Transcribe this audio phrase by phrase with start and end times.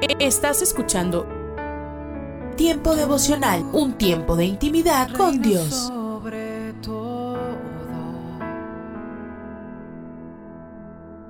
[0.00, 1.26] Estás escuchando
[2.56, 5.70] Tiempo devocional, un tiempo de intimidad con Dios.
[5.70, 7.38] Sobre todo,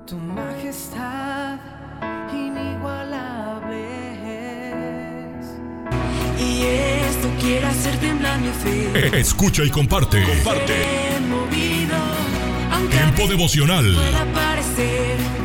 [0.07, 1.59] tu majestad
[2.33, 3.85] inigualable
[5.39, 5.47] es.
[6.39, 9.19] Y esto quiere hacer temblar mi fe.
[9.19, 10.23] Escucha y comparte.
[10.23, 10.73] Comparte.
[11.29, 11.95] Movido,
[12.89, 15.38] Tiempo devocional pueda parecer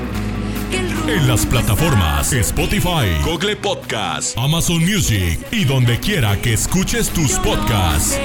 [1.07, 8.18] en las plataformas Spotify, Google Podcast, Amazon Music y donde quiera que escuches tus podcasts.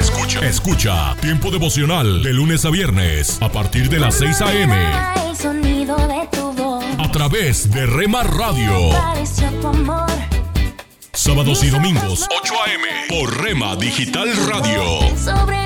[0.00, 0.46] Escucha.
[0.46, 4.74] Escucha Tiempo devocional de lunes a viernes a partir de las 6 a.m.
[6.98, 8.90] A través de Rema Radio.
[11.24, 12.86] Sábados y domingos 8 a.m.
[13.08, 15.63] por Rema Digital Radio.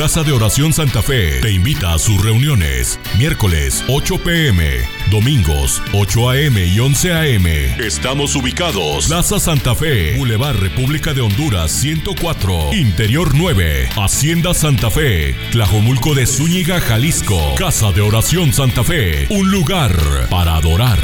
[0.00, 2.98] Casa de Oración Santa Fe te invita a sus reuniones.
[3.18, 4.78] Miércoles 8 pm,
[5.10, 7.46] domingos 8 am y 11 am.
[7.78, 9.08] Estamos ubicados.
[9.08, 16.26] Plaza Santa Fe, Boulevard República de Honduras 104, Interior 9, Hacienda Santa Fe, Tlajomulco de
[16.26, 17.38] Zúñiga, Jalisco.
[17.58, 19.94] Casa de Oración Santa Fe, un lugar
[20.30, 20.98] para adorar.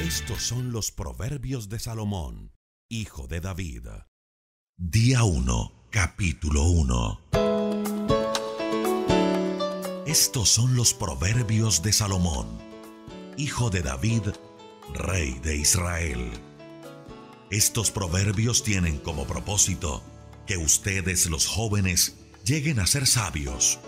[0.00, 2.52] Estos son los proverbios de Salomón,
[2.88, 3.88] hijo de David.
[4.76, 7.43] Día 1, capítulo 1.
[10.14, 12.46] Estos son los proverbios de Salomón,
[13.36, 14.22] hijo de David,
[14.92, 16.30] rey de Israel.
[17.50, 20.04] Estos proverbios tienen como propósito
[20.46, 23.80] que ustedes los jóvenes lleguen a ser sabios,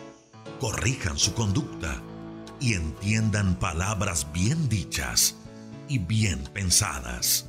[0.59, 2.03] corrijan su conducta
[2.59, 5.37] y entiendan palabras bien dichas
[5.89, 7.47] y bien pensadas.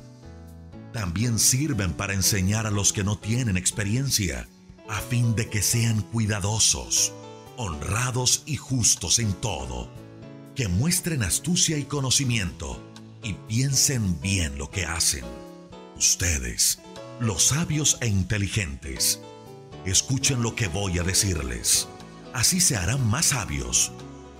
[0.92, 4.48] También sirven para enseñar a los que no tienen experiencia,
[4.88, 7.12] a fin de que sean cuidadosos,
[7.58, 9.90] honrados y justos en todo,
[10.54, 12.80] que muestren astucia y conocimiento
[13.24, 15.24] y piensen bien lo que hacen.
[15.96, 16.78] Ustedes,
[17.18, 19.20] los sabios e inteligentes,
[19.84, 21.88] escuchen lo que voy a decirles.
[22.32, 23.90] Así se harán más sabios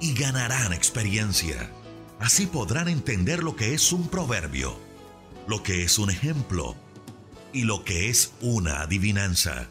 [0.00, 1.72] y ganarán experiencia.
[2.20, 4.78] Así podrán entender lo que es un proverbio,
[5.48, 6.76] lo que es un ejemplo
[7.52, 9.68] y lo que es una adivinanza.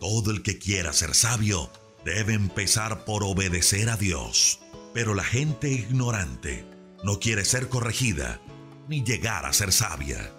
[0.00, 1.70] Todo el que quiera ser sabio
[2.04, 4.60] debe empezar por obedecer a Dios.
[4.92, 6.64] Pero la gente ignorante
[7.02, 8.40] no quiere ser corregida
[8.88, 10.32] ni llegar a ser sabia.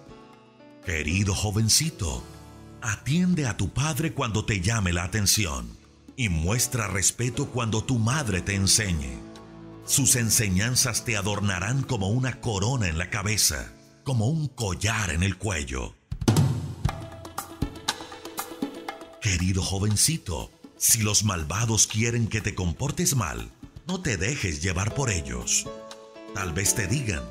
[0.85, 2.23] Querido jovencito,
[2.81, 5.75] atiende a tu padre cuando te llame la atención
[6.15, 9.19] y muestra respeto cuando tu madre te enseñe.
[9.85, 13.71] Sus enseñanzas te adornarán como una corona en la cabeza,
[14.03, 15.95] como un collar en el cuello.
[19.21, 23.49] Querido jovencito, si los malvados quieren que te comportes mal,
[23.87, 25.67] no te dejes llevar por ellos.
[26.33, 27.23] Tal vez te digan,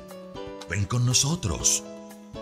[0.69, 1.83] ven con nosotros,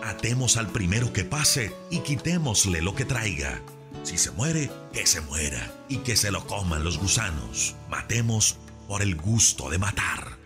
[0.02, 3.60] atemos al primero que pase y quitémosle lo que traiga.
[4.02, 7.74] Si se muere, que se muera y que se lo coman los gusanos.
[7.88, 8.56] Matemos
[8.88, 10.38] por el gusto de matar.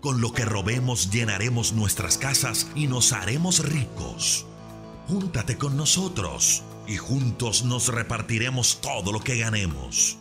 [0.00, 4.46] Con lo que robemos llenaremos nuestras casas y nos haremos ricos.
[5.08, 10.18] Júntate con nosotros y juntos nos repartiremos todo lo que ganemos.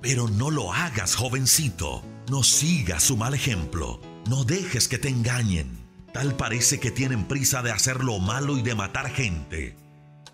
[0.00, 2.02] Pero no lo hagas, jovencito.
[2.30, 4.00] No sigas su mal ejemplo.
[4.28, 5.86] No dejes que te engañen.
[6.12, 9.76] Tal parece que tienen prisa de hacer lo malo y de matar gente.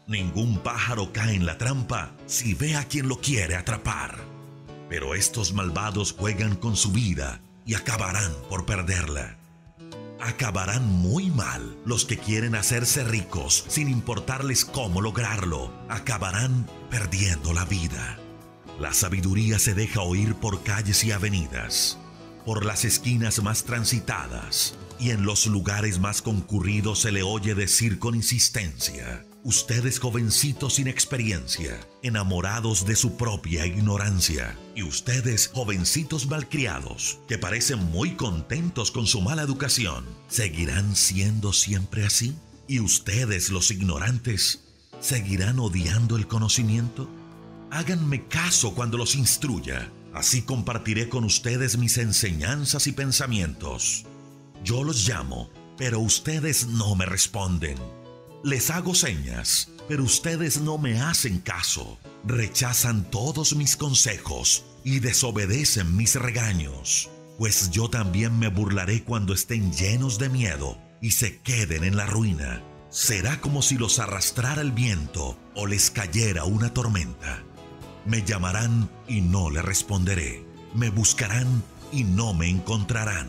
[0.07, 4.19] Ningún pájaro cae en la trampa si ve a quien lo quiere atrapar.
[4.89, 9.38] Pero estos malvados juegan con su vida y acabarán por perderla.
[10.21, 15.73] Acabarán muy mal los que quieren hacerse ricos sin importarles cómo lograrlo.
[15.89, 18.19] Acabarán perdiendo la vida.
[18.81, 21.99] La sabiduría se deja oír por calles y avenidas,
[22.45, 27.99] por las esquinas más transitadas y en los lugares más concurridos se le oye decir
[27.99, 37.21] con insistencia, ustedes jovencitos sin experiencia, enamorados de su propia ignorancia, y ustedes jovencitos malcriados,
[37.29, 42.37] que parecen muy contentos con su mala educación, ¿seguirán siendo siempre así?
[42.67, 44.65] ¿Y ustedes los ignorantes
[45.01, 47.09] seguirán odiando el conocimiento?
[47.71, 49.91] Háganme caso cuando los instruya.
[50.15, 54.05] Así compartiré con ustedes mis enseñanzas y pensamientos.
[54.65, 57.79] Yo los llamo, pero ustedes no me responden.
[58.45, 61.99] Les hago señas, pero ustedes no me hacen caso.
[62.25, 67.11] Rechazan todos mis consejos y desobedecen mis regaños.
[67.39, 72.05] pues yo también me burlaré cuando estén llenos de miedo y se queden en la
[72.05, 72.65] ruina.
[72.91, 77.45] Será como si los arrastrara el viento o les cayera una tormenta.
[78.07, 80.45] Me llamarán y no le responderé.
[80.75, 81.63] Me buscarán
[81.93, 83.29] y no me encontrarán.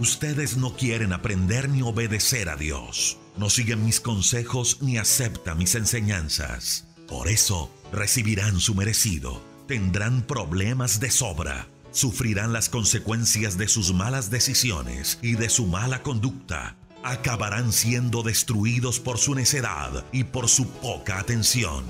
[0.00, 3.18] Ustedes no quieren aprender ni obedecer a Dios.
[3.36, 6.86] No siguen mis consejos ni aceptan mis enseñanzas.
[7.08, 9.42] Por eso recibirán su merecido.
[9.66, 11.66] Tendrán problemas de sobra.
[11.90, 16.76] Sufrirán las consecuencias de sus malas decisiones y de su mala conducta.
[17.02, 21.84] Acabarán siendo destruidos por su necedad y por su poca atención.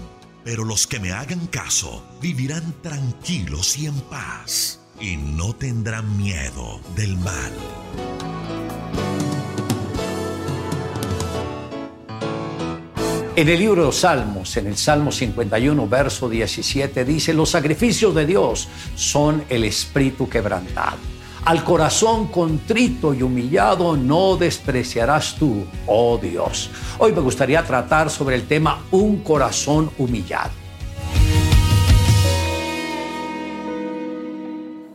[0.44, 6.80] Pero los que me hagan caso vivirán tranquilos y en paz y no tendrán miedo
[6.96, 8.63] del mal.
[13.36, 18.14] En el libro de los Salmos, en el Salmo 51, verso 17, dice, los sacrificios
[18.14, 20.98] de Dios son el espíritu quebrantado.
[21.44, 26.70] Al corazón contrito y humillado no despreciarás tú, oh Dios.
[26.98, 30.63] Hoy me gustaría tratar sobre el tema un corazón humillado.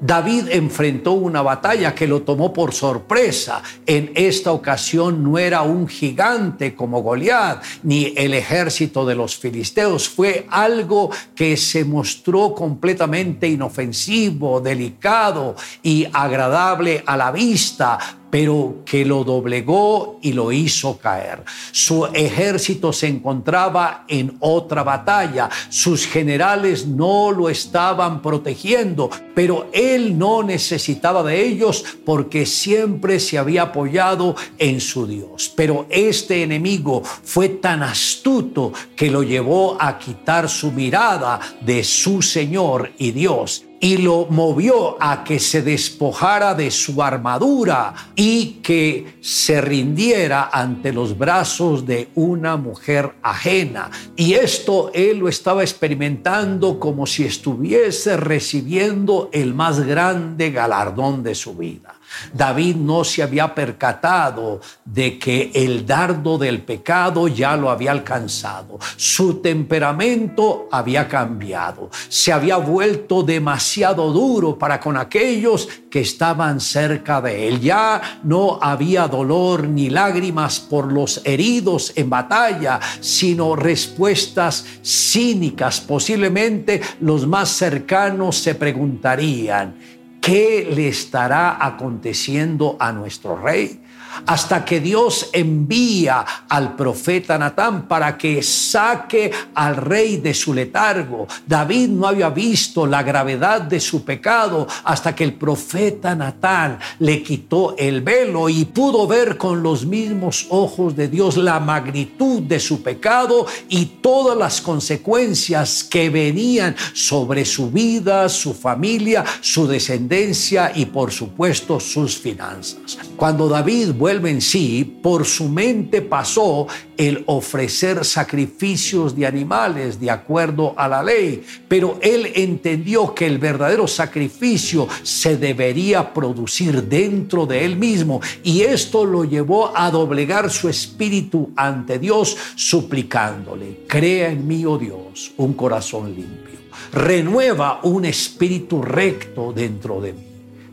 [0.01, 3.61] David enfrentó una batalla que lo tomó por sorpresa.
[3.85, 10.07] En esta ocasión no era un gigante como Goliat, ni el ejército de los filisteos.
[10.07, 19.05] Fue algo que se mostró completamente inofensivo, delicado y agradable a la vista, pero que
[19.05, 21.43] lo doblegó y lo hizo caer.
[21.71, 30.17] Su ejército se encontraba en otra batalla, sus generales no lo estaban protegiendo, pero él
[30.17, 35.51] no necesitaba de ellos porque siempre se había apoyado en su Dios.
[35.55, 42.21] Pero este enemigo fue tan astuto que lo llevó a quitar su mirada de su
[42.21, 49.17] Señor y Dios y lo movió a que se despojara de su armadura y que
[49.21, 53.89] se rindiera ante los brazos de una mujer ajena.
[54.15, 61.35] Y esto él lo estaba experimentando como si estuviese recibiendo el más grande galardón de
[61.35, 61.98] su vida.
[62.33, 68.79] David no se había percatado de que el dardo del pecado ya lo había alcanzado.
[68.95, 71.89] Su temperamento había cambiado.
[72.07, 77.59] Se había vuelto demasiado duro para con aquellos que estaban cerca de él.
[77.59, 85.81] Ya no había dolor ni lágrimas por los heridos en batalla, sino respuestas cínicas.
[85.81, 89.75] Posiblemente los más cercanos se preguntarían,
[90.21, 93.81] ¿Qué le estará aconteciendo a nuestro rey?
[94.25, 101.27] Hasta que Dios envía al profeta Natán para que saque al rey de su letargo.
[101.45, 107.23] David no había visto la gravedad de su pecado hasta que el profeta Natán le
[107.23, 112.59] quitó el velo y pudo ver con los mismos ojos de Dios la magnitud de
[112.59, 120.71] su pecado y todas las consecuencias que venían sobre su vida, su familia, su descendencia
[120.73, 122.97] y por supuesto sus finanzas.
[123.15, 130.09] Cuando David vuelve en sí, por su mente pasó el ofrecer sacrificios de animales de
[130.09, 137.45] acuerdo a la ley, pero él entendió que el verdadero sacrificio se debería producir dentro
[137.45, 144.29] de él mismo y esto lo llevó a doblegar su espíritu ante Dios suplicándole, crea
[144.29, 146.59] en mí, oh Dios, un corazón limpio,
[146.93, 150.28] renueva un espíritu recto dentro de mí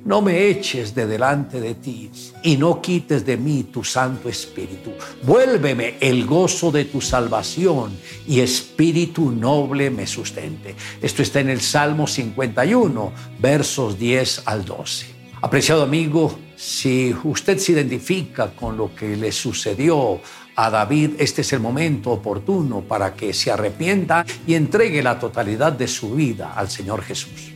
[0.07, 2.11] no me eches de delante de ti
[2.45, 4.93] y no quites de mí tu Santo Espíritu.
[5.25, 7.93] Vuélveme el gozo de tu salvación
[8.27, 10.77] y espíritu noble me sustente.
[11.03, 15.07] Esto está en el Salmo 51, versos 10 al 12.
[15.43, 20.21] Apreciado amigo, si usted se identifica con lo que le sucedió
[20.55, 25.73] a David, este es el momento oportuno para que se arrepienta y entregue la totalidad
[25.73, 27.56] de su vida al Señor Jesús.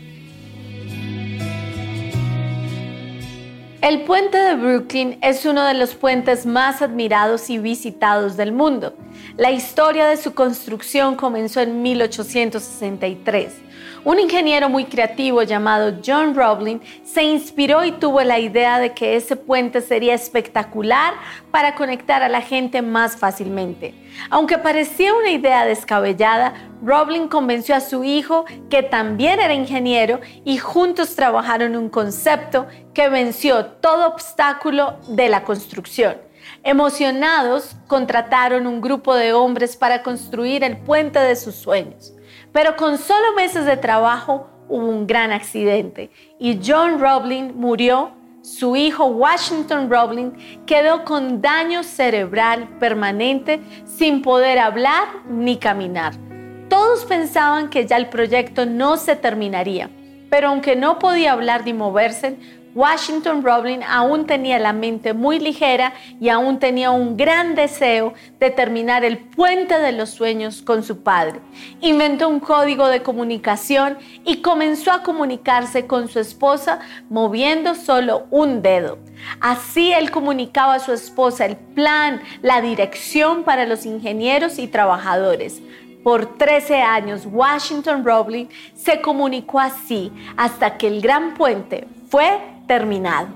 [3.83, 8.95] El puente de Brooklyn es uno de los puentes más admirados y visitados del mundo.
[9.39, 13.55] La historia de su construcción comenzó en 1863
[14.05, 19.17] un ingeniero muy creativo llamado John Roblin se inspiró y tuvo la idea de que
[19.17, 21.15] ese puente sería espectacular
[21.51, 23.95] para conectar a la gente más fácilmente.
[24.31, 30.59] Aunque parecía una idea descabellada, Roblin convenció a su hijo, que también era ingeniero, y
[30.59, 36.17] juntos trabajaron un concepto que venció todo obstáculo de la construcción.
[36.63, 42.15] Emocionados, contrataron un grupo de hombres para construir el puente de sus sueños.
[42.53, 48.75] Pero con solo meses de trabajo hubo un gran accidente y John Roblin murió su
[48.75, 56.15] hijo Washington Roebling quedó con daño cerebral permanente sin poder hablar ni caminar.
[56.71, 59.91] Todos pensaban que ya el proyecto no se terminaría,
[60.31, 62.39] pero aunque no podía hablar ni moverse,
[62.75, 68.51] Washington Roebling aún tenía la mente muy ligera y aún tenía un gran deseo de
[68.51, 71.41] terminar el puente de los sueños con su padre.
[71.81, 78.63] Inventó un código de comunicación y comenzó a comunicarse con su esposa moviendo solo un
[78.63, 78.99] dedo.
[79.41, 85.61] Así él comunicaba a su esposa el plan, la dirección para los ingenieros y trabajadores.
[86.05, 92.39] Por 13 años, Washington Roebling se comunicó así hasta que el gran puente fue
[92.71, 93.27] terminado.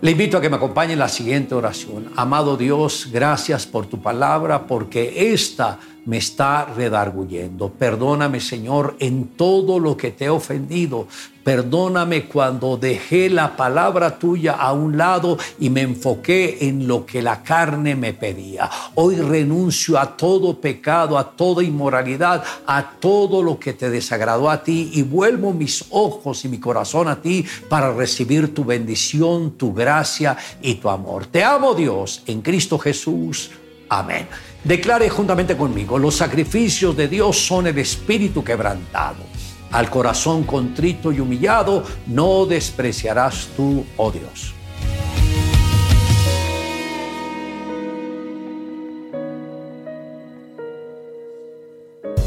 [0.00, 2.12] Le invito a que me acompañe en la siguiente oración.
[2.14, 7.70] Amado Dios, gracias por tu palabra, porque esta me está redarguyendo.
[7.70, 11.08] Perdóname, Señor, en todo lo que te he ofendido.
[11.44, 17.20] Perdóname cuando dejé la palabra tuya a un lado y me enfoqué en lo que
[17.20, 18.70] la carne me pedía.
[18.94, 24.62] Hoy renuncio a todo pecado, a toda inmoralidad, a todo lo que te desagradó a
[24.62, 29.74] ti y vuelvo mis ojos y mi corazón a ti para recibir tu bendición, tu
[29.74, 31.26] gracia y tu amor.
[31.26, 33.50] Te amo Dios en Cristo Jesús.
[33.90, 34.26] Amén.
[34.64, 39.33] Declare juntamente conmigo, los sacrificios de Dios son el espíritu quebrantado.
[39.74, 44.54] Al corazón contrito y humillado no despreciarás tú, oh Dios.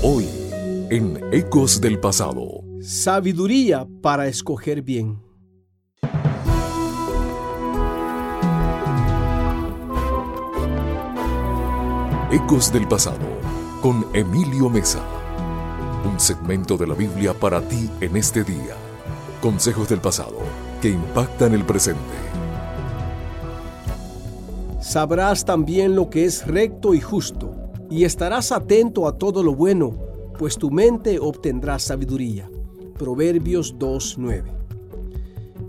[0.03, 0.27] Hoy,
[0.89, 2.65] en Ecos del Pasado.
[2.81, 5.17] Sabiduría para escoger bien.
[12.29, 13.25] Ecos del Pasado
[13.81, 15.16] con Emilio Mesa.
[16.05, 18.75] Un segmento de la Biblia para ti en este día.
[19.41, 20.37] Consejos del pasado
[20.81, 22.01] que impactan el presente.
[24.79, 27.55] Sabrás también lo que es recto y justo,
[27.89, 29.97] y estarás atento a todo lo bueno,
[30.37, 32.49] pues tu mente obtendrá sabiduría.
[32.97, 34.43] Proverbios 2.9.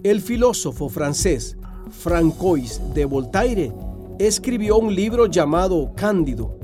[0.02, 1.56] El filósofo francés
[1.90, 3.72] Francois de Voltaire
[4.18, 6.57] escribió un libro llamado Cándido.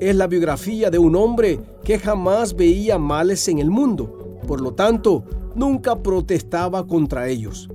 [0.00, 4.72] Es la biografía de un hombre que jamás veía males en el mundo, por lo
[4.72, 5.24] tanto,
[5.56, 7.68] nunca protestaba contra ellos.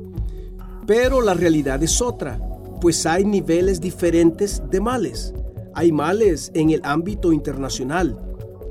[0.88, 2.40] Pero la realidad es otra,
[2.80, 5.34] pues hay niveles diferentes de males.
[5.74, 8.18] Hay males en el ámbito internacional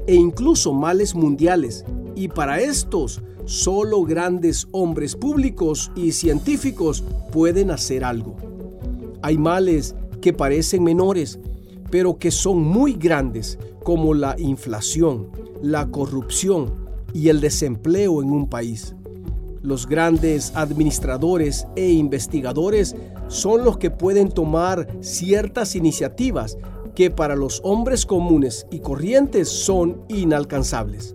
[0.06, 8.02] e incluso males mundiales, y para estos solo grandes hombres públicos y científicos pueden hacer
[8.02, 8.36] algo.
[9.20, 11.38] Hay males que parecen menores,
[11.92, 15.28] pero que son muy grandes, como la inflación,
[15.60, 16.72] la corrupción
[17.12, 18.96] y el desempleo en un país.
[19.60, 22.96] Los grandes administradores e investigadores
[23.28, 26.56] son los que pueden tomar ciertas iniciativas
[26.94, 31.14] que para los hombres comunes y corrientes son inalcanzables.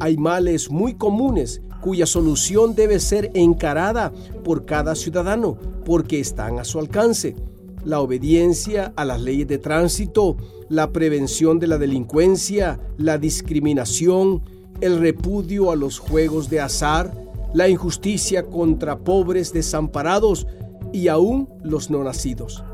[0.00, 6.64] Hay males muy comunes cuya solución debe ser encarada por cada ciudadano porque están a
[6.64, 7.36] su alcance
[7.84, 10.36] la obediencia a las leyes de tránsito,
[10.68, 14.42] la prevención de la delincuencia, la discriminación,
[14.80, 17.12] el repudio a los juegos de azar,
[17.54, 20.46] la injusticia contra pobres desamparados
[20.92, 22.64] y aún los no nacidos.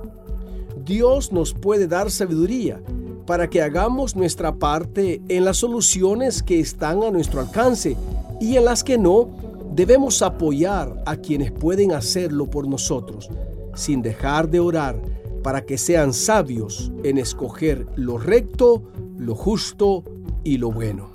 [0.84, 2.80] Dios nos puede dar sabiduría
[3.26, 7.96] para que hagamos nuestra parte en las soluciones que están a nuestro alcance
[8.40, 9.28] y en las que no,
[9.74, 13.28] debemos apoyar a quienes pueden hacerlo por nosotros
[13.78, 15.00] sin dejar de orar
[15.42, 18.82] para que sean sabios en escoger lo recto,
[19.16, 20.02] lo justo
[20.42, 21.10] y lo bueno.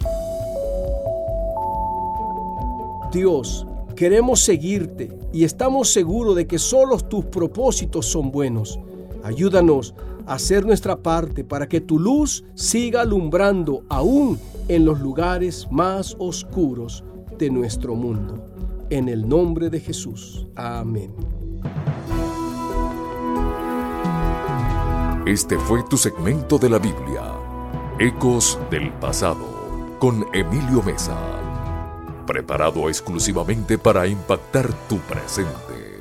[3.11, 8.79] Dios, queremos seguirte y estamos seguros de que solo tus propósitos son buenos.
[9.23, 9.93] Ayúdanos
[10.25, 14.39] a hacer nuestra parte para que tu luz siga alumbrando aún
[14.69, 17.03] en los lugares más oscuros
[17.37, 18.41] de nuestro mundo.
[18.89, 20.47] En el nombre de Jesús.
[20.55, 21.11] Amén.
[25.25, 27.31] Este fue tu segmento de la Biblia,
[27.97, 31.17] Ecos del Pasado, con Emilio Mesa,
[32.27, 35.97] preparado exclusivamente para impactar tu presente.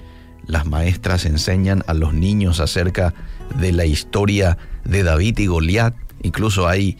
[0.47, 3.13] las maestras enseñan a los niños acerca
[3.59, 5.93] de la historia de David y Goliat.
[6.23, 6.97] Incluso hay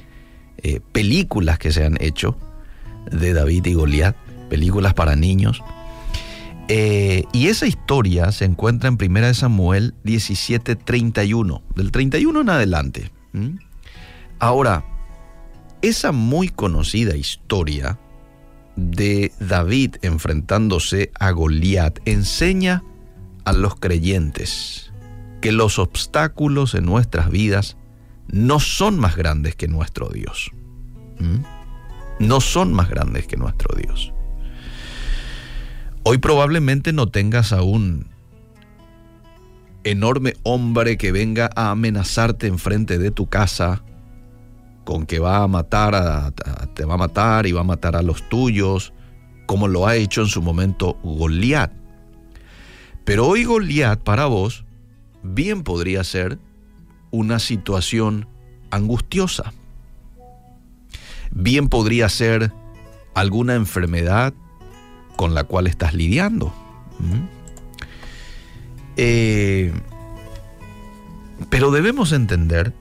[0.60, 2.38] eh, películas que se han hecho
[3.12, 4.16] de David y Goliat,
[4.52, 5.64] películas para niños.
[6.68, 13.12] Eh, y esa historia se encuentra en 1 Samuel 17:31, del 31 en adelante.
[14.40, 14.86] Ahora,
[15.82, 18.00] esa muy conocida historia
[18.76, 22.84] de David enfrentándose a Goliat enseña
[23.46, 24.92] a los creyentes
[25.42, 27.78] que los obstáculos en nuestras vidas
[28.28, 30.52] no son más grandes que nuestro Dios.
[32.20, 34.14] No son más grandes que nuestro Dios.
[36.04, 38.08] Hoy probablemente no tengas a un
[39.84, 43.84] enorme hombre que venga a amenazarte enfrente de tu casa
[44.84, 46.32] con que va a matar a,
[46.74, 48.94] te va a matar y va a matar a los tuyos,
[49.46, 51.72] como lo ha hecho en su momento Goliat.
[53.06, 54.66] Pero hoy Goliat para vos
[55.22, 56.40] bien podría ser
[57.12, 58.28] una situación
[58.72, 59.54] angustiosa.
[61.30, 62.52] Bien podría ser
[63.14, 64.34] alguna enfermedad
[65.16, 66.54] con la cual estás lidiando.
[68.98, 69.74] Eh,
[71.50, 72.74] pero debemos entender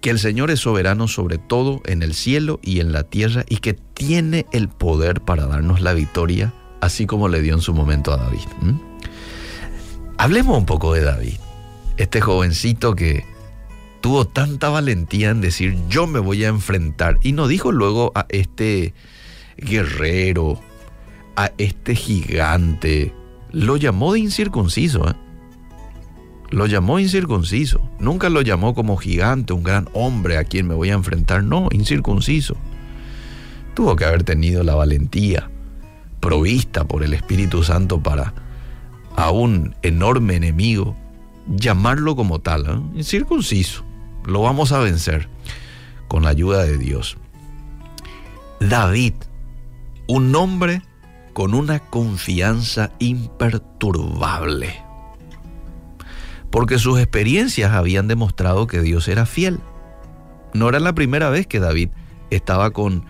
[0.00, 3.58] que el Señor es soberano sobre todo en el cielo y en la tierra y
[3.58, 8.12] que tiene el poder para darnos la victoria, así como le dio en su momento
[8.12, 8.40] a David.
[10.18, 11.36] Hablemos un poco de David,
[11.96, 13.24] este jovencito que
[14.00, 18.26] tuvo tanta valentía en decir yo me voy a enfrentar y no dijo luego a
[18.28, 18.94] este
[19.56, 20.60] guerrero,
[21.36, 23.14] a este gigante,
[23.50, 25.08] lo llamó de incircunciso.
[25.08, 25.14] ¿eh?
[26.50, 27.80] Lo llamó incircunciso.
[27.98, 31.44] Nunca lo llamó como gigante, un gran hombre a quien me voy a enfrentar.
[31.44, 32.56] No, incircunciso.
[33.74, 35.50] Tuvo que haber tenido la valentía
[36.20, 38.32] provista por el Espíritu Santo para
[39.16, 40.96] a un enorme enemigo
[41.48, 42.66] llamarlo como tal.
[42.66, 42.98] ¿eh?
[42.98, 43.84] Incircunciso.
[44.24, 45.28] Lo vamos a vencer
[46.08, 47.16] con la ayuda de Dios.
[48.60, 49.14] David,
[50.06, 50.82] un hombre
[51.32, 54.82] con una confianza imperturbable,
[56.50, 59.60] porque sus experiencias habían demostrado que Dios era fiel.
[60.54, 61.90] No era la primera vez que David
[62.30, 63.04] estaba con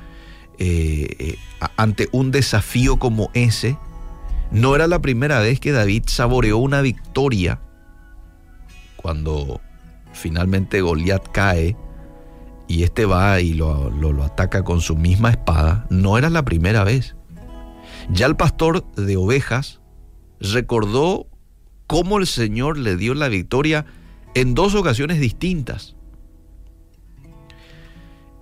[0.58, 1.38] eh, eh,
[1.76, 3.76] ante un desafío como ese.
[4.50, 7.60] No era la primera vez que David saboreó una victoria
[8.96, 9.60] cuando
[10.12, 11.76] finalmente Goliat cae
[12.68, 15.86] y este va y lo, lo ataca con su misma espada.
[15.90, 17.16] No era la primera vez.
[18.10, 19.80] Ya el pastor de ovejas
[20.40, 21.26] recordó
[21.86, 23.86] cómo el Señor le dio la victoria
[24.34, 25.94] en dos ocasiones distintas.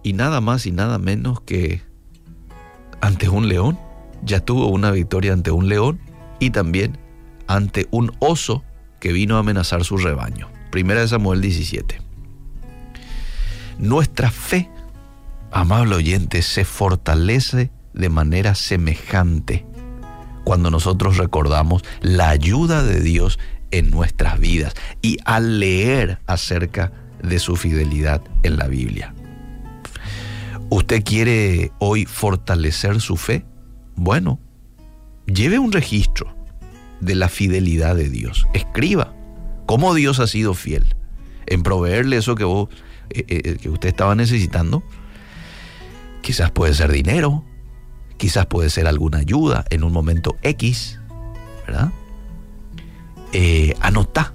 [0.03, 1.83] Y nada más y nada menos que
[3.01, 3.79] ante un león.
[4.23, 5.99] Ya tuvo una victoria ante un león
[6.41, 6.99] y también
[7.47, 8.63] ante un oso
[9.01, 10.49] que vino a amenazar su rebaño.
[10.71, 12.01] Primera de Samuel 17.
[13.79, 14.71] Nuestra fe,
[15.51, 19.67] amable oyente, se fortalece de manera semejante
[20.45, 23.39] cuando nosotros recordamos la ayuda de Dios
[23.71, 29.15] en nuestras vidas y al leer acerca de su fidelidad en la Biblia.
[30.71, 33.45] ¿Usted quiere hoy fortalecer su fe?
[33.97, 34.41] Bueno,
[35.27, 36.35] lleve un registro
[37.01, 38.47] de la fidelidad de Dios.
[38.55, 39.15] Escriba
[39.67, 40.95] cómo Dios ha sido fiel
[41.47, 42.69] en proveerle eso que, vos,
[43.11, 44.83] eh, eh, que usted estaba necesitando.
[46.23, 47.45] Quizás puede ser dinero,
[48.21, 51.01] quizás puede ser alguna ayuda en un momento X,
[51.67, 51.91] ¿verdad?
[53.33, 54.35] Eh, anota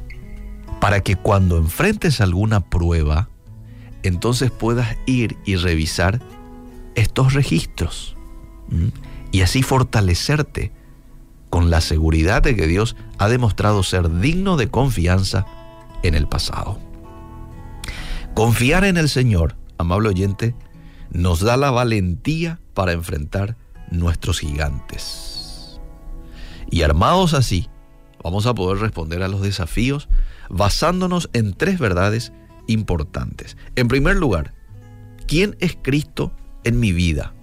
[0.82, 3.30] para que cuando enfrentes alguna prueba,
[4.02, 6.20] entonces puedas ir y revisar
[6.96, 8.18] estos registros
[9.32, 10.72] y así fortalecerte
[11.52, 15.46] con la seguridad de que Dios ha demostrado ser digno de confianza
[16.02, 16.80] en el pasado.
[18.34, 20.56] Confiar en el Señor, amable oyente,
[21.12, 23.58] nos da la valentía para enfrentar
[24.00, 25.80] nuestros gigantes.
[26.70, 27.70] Y armados así,
[28.24, 30.10] vamos a poder responder a los desafíos
[30.50, 32.34] basándonos en tres verdades
[32.68, 33.58] importantes.
[33.76, 34.54] En primer lugar,
[35.28, 36.32] ¿quién es Cristo
[36.64, 37.34] en mi vida?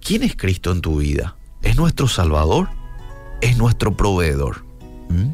[0.00, 1.36] ¿Quién es Cristo en tu vida?
[1.62, 2.68] ¿Es nuestro Salvador?
[3.40, 4.64] ¿Es nuestro proveedor?
[5.08, 5.30] ¿Mm?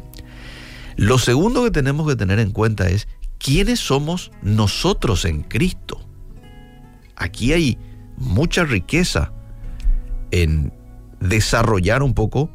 [0.95, 5.99] Lo segundo que tenemos que tener en cuenta es quiénes somos nosotros en Cristo.
[7.15, 7.77] Aquí hay
[8.17, 9.33] mucha riqueza
[10.31, 10.73] en
[11.19, 12.49] desarrollar un poco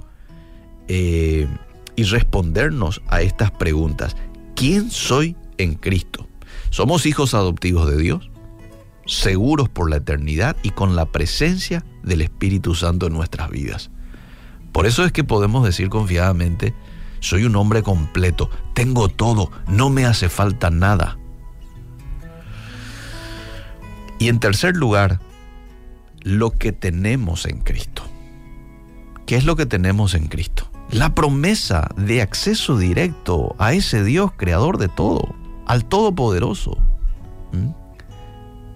[0.89, 1.47] eh,
[1.95, 4.17] y respondernos a estas preguntas.
[4.55, 6.27] ¿Quién soy en Cristo?
[6.71, 8.31] ¿Somos hijos adoptivos de Dios?
[9.07, 13.91] seguros por la eternidad y con la presencia del Espíritu Santo en nuestras vidas.
[14.73, 16.75] Por eso es que podemos decir confiadamente,
[17.21, 21.17] soy un hombre completo, tengo todo, no me hace falta nada.
[24.19, 25.21] Y en tercer lugar,
[26.27, 28.03] lo que tenemos en Cristo.
[29.27, 30.69] ¿Qué es lo que tenemos en Cristo?
[30.91, 35.37] La promesa de acceso directo a ese Dios creador de todo,
[35.69, 36.79] al Todopoderoso.
[37.53, 37.69] ¿Mm?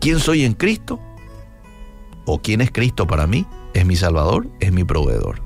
[0.01, 1.01] ¿Quién soy en Cristo?
[2.25, 3.45] ¿O quién es Cristo para mí?
[3.75, 5.43] Es mi Salvador, es mi proveedor.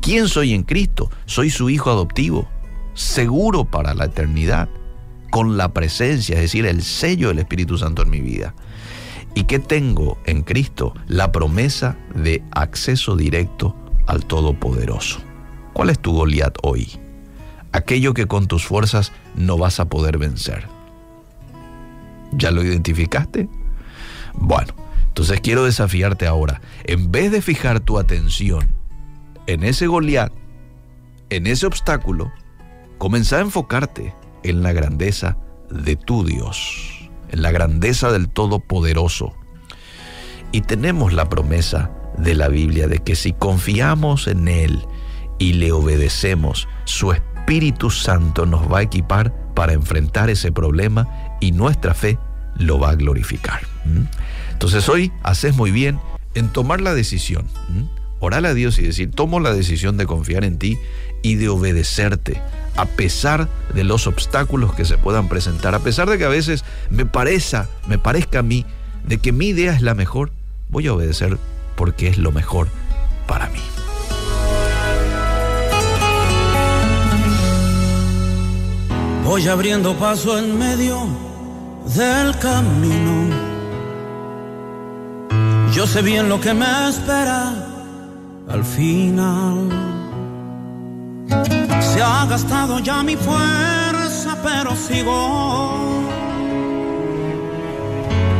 [0.00, 1.10] ¿Quién soy en Cristo?
[1.26, 2.48] Soy su hijo adoptivo,
[2.94, 4.70] seguro para la eternidad,
[5.30, 8.54] con la presencia, es decir, el sello del Espíritu Santo en mi vida.
[9.34, 10.94] ¿Y qué tengo en Cristo?
[11.06, 13.74] La promesa de acceso directo
[14.06, 15.20] al Todopoderoso.
[15.72, 16.90] ¿Cuál es tu Goliat hoy?
[17.72, 20.68] Aquello que con tus fuerzas no vas a poder vencer.
[22.32, 23.48] ¿Ya lo identificaste?
[24.34, 24.74] Bueno,
[25.08, 26.60] entonces quiero desafiarte ahora.
[26.84, 28.68] En vez de fijar tu atención
[29.46, 30.32] en ese Goliat,
[31.30, 32.30] en ese obstáculo,
[32.98, 35.38] comenzá a enfocarte en la grandeza
[35.70, 37.01] de tu Dios,
[37.32, 39.34] en la grandeza del Todopoderoso.
[40.52, 44.84] Y tenemos la promesa de la Biblia de que si confiamos en Él
[45.38, 51.08] y le obedecemos, su Espíritu Santo nos va a equipar para enfrentar ese problema
[51.40, 52.18] y nuestra fe
[52.56, 53.62] lo va a glorificar.
[54.52, 55.98] Entonces hoy haces muy bien
[56.34, 57.46] en tomar la decisión,
[58.20, 60.78] orar a Dios y decir, tomo la decisión de confiar en ti
[61.22, 62.40] y de obedecerte,
[62.76, 66.64] a pesar de los obstáculos que se puedan presentar, a pesar de que a veces
[66.90, 68.64] me parezca, me parezca a mí
[69.06, 70.32] de que mi idea es la mejor,
[70.68, 71.38] voy a obedecer
[71.76, 72.68] porque es lo mejor
[73.26, 73.60] para mí.
[79.24, 81.06] Voy abriendo paso en medio
[81.94, 83.52] del camino.
[85.72, 87.54] Yo sé bien lo que me espera
[88.48, 89.68] al final.
[91.90, 96.02] Se ha gastado ya mi fuerza, pero sigo.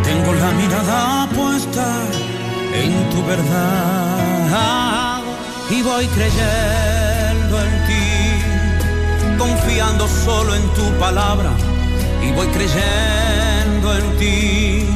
[0.04, 1.86] Tengo la mirada puesta
[2.74, 4.22] en tu verdad
[5.70, 11.50] y voy creyendo en ti, confiando solo en tu palabra
[12.22, 14.86] y voy creyendo en ti,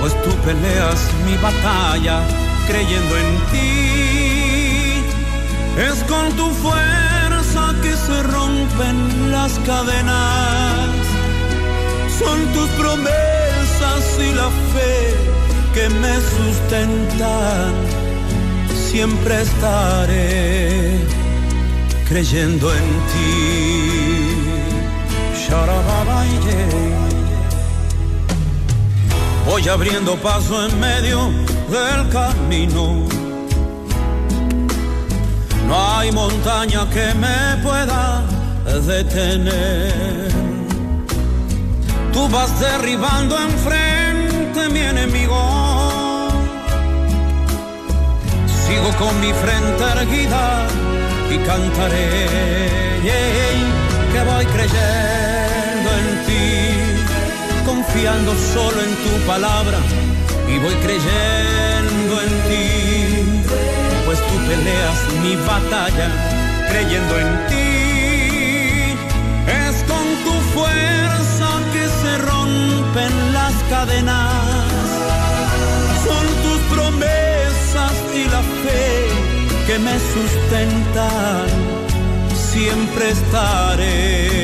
[0.00, 2.20] pues tú peleas mi batalla
[2.66, 3.72] creyendo en ti.
[5.78, 7.01] Es con tu fuerza
[8.06, 10.88] se rompen las cadenas,
[12.18, 15.14] son tus promesas y la fe
[15.74, 17.72] que me sustentan,
[18.90, 20.98] siempre estaré
[22.08, 23.72] creyendo en ti.
[29.46, 31.30] Voy abriendo paso en medio
[31.68, 33.21] del camino.
[35.72, 38.22] No hay montaña que me pueda
[38.86, 40.30] detener.
[42.12, 45.40] Tú vas derribando enfrente mi enemigo.
[48.64, 50.66] Sigo con mi frente erguida
[51.34, 52.26] y cantaré.
[54.12, 56.44] Que voy creyendo en ti,
[57.64, 59.78] confiando solo en tu palabra
[60.46, 63.11] y voy creyendo en ti,
[65.22, 66.08] mi batalla
[66.70, 67.62] creyendo en ti.
[69.66, 74.88] Es con tu fuerza que se rompen las cadenas,
[76.06, 78.86] son tus promesas y la fe
[79.66, 81.46] que me sustentan,
[82.34, 84.42] siempre estaré.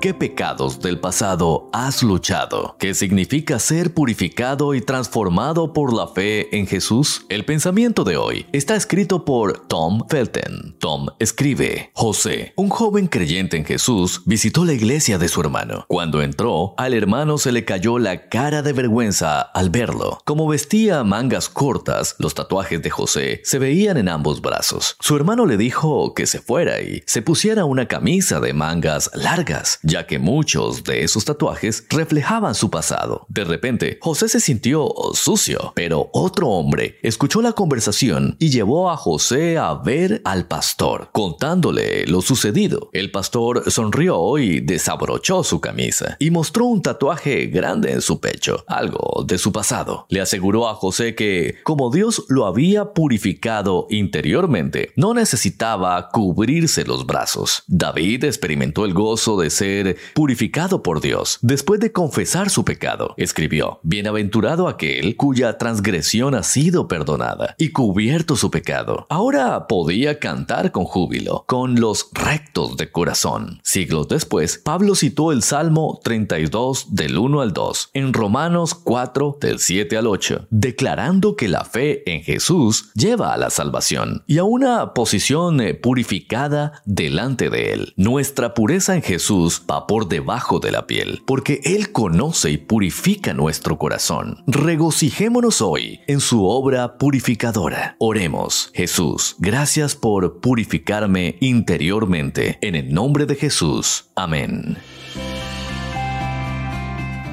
[0.00, 2.74] ¿Con qué pecados del pasado has luchado?
[2.78, 7.26] ¿Qué significa ser purificado y transformado por la fe en Jesús?
[7.28, 10.74] El pensamiento de hoy está escrito por Tom Felton.
[10.78, 15.84] Tom escribe, José, un joven creyente en Jesús, visitó la iglesia de su hermano.
[15.86, 20.22] Cuando entró, al hermano se le cayó la cara de vergüenza al verlo.
[20.24, 24.96] Como vestía mangas cortas, los tatuajes de José se veían en ambos brazos.
[24.98, 29.78] Su hermano le dijo que se fuera y se pusiera una camisa de mangas largas
[29.90, 33.26] ya que muchos de esos tatuajes reflejaban su pasado.
[33.28, 38.96] De repente, José se sintió sucio, pero otro hombre escuchó la conversación y llevó a
[38.96, 42.90] José a ver al pastor, contándole lo sucedido.
[42.92, 48.64] El pastor sonrió y desabrochó su camisa y mostró un tatuaje grande en su pecho,
[48.68, 50.06] algo de su pasado.
[50.08, 57.06] Le aseguró a José que, como Dios lo había purificado interiormente, no necesitaba cubrirse los
[57.06, 57.64] brazos.
[57.66, 59.79] David experimentó el gozo de ser
[60.14, 61.38] purificado por Dios.
[61.42, 68.36] Después de confesar su pecado, escribió, Bienaventurado aquel cuya transgresión ha sido perdonada y cubierto
[68.36, 69.06] su pecado.
[69.08, 73.60] Ahora podía cantar con júbilo, con los rectos de corazón.
[73.62, 79.58] Siglos después, Pablo citó el Salmo 32 del 1 al 2, en Romanos 4 del
[79.58, 84.44] 7 al 8, declarando que la fe en Jesús lleva a la salvación y a
[84.44, 87.92] una posición purificada delante de Él.
[87.96, 93.32] Nuestra pureza en Jesús va por debajo de la piel, porque Él conoce y purifica
[93.32, 94.42] nuestro corazón.
[94.46, 97.96] Regocijémonos hoy en su obra purificadora.
[97.98, 102.58] Oremos, Jesús, gracias por purificarme interiormente.
[102.60, 104.10] En el nombre de Jesús.
[104.16, 104.78] Amén.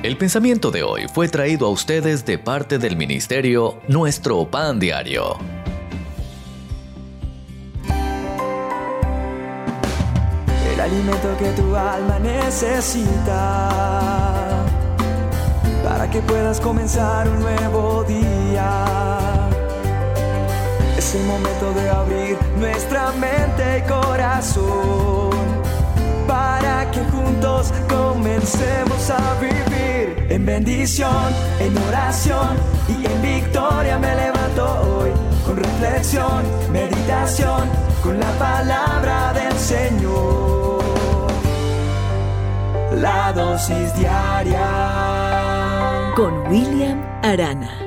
[0.04, 5.56] El pensamiento de hoy fue traído a ustedes de parte del ministerio Nuestro Pan Diario.
[10.88, 13.69] Alimento que tu alma necesita
[15.84, 18.69] para que puedas comenzar un nuevo día.
[20.97, 25.32] Es el momento de abrir nuestra mente y corazón
[26.26, 32.56] para que juntos comencemos a vivir en bendición, en oración
[32.88, 35.12] y en victoria me levanto hoy
[35.45, 37.69] con reflexión, meditación,
[38.04, 40.56] con la palabra del Señor.
[42.95, 44.63] La dosis diaria
[46.15, 47.82] con William Arana.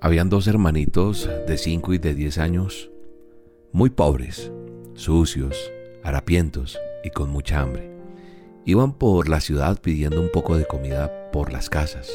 [0.00, 2.92] Habían dos hermanitos de 5 y de 10 años,
[3.72, 4.52] muy pobres,
[4.94, 5.72] sucios,
[6.04, 7.90] harapientos y con mucha hambre.
[8.64, 12.08] Iban por la ciudad pidiendo un poco de comida por las casas.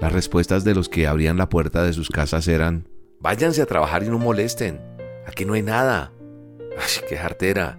[0.00, 2.88] Las respuestas de los que abrían la puerta de sus casas eran,
[3.20, 4.80] váyanse a trabajar y no molesten,
[5.26, 6.10] aquí no hay nada.
[6.76, 7.78] ¡Ay, qué jartera!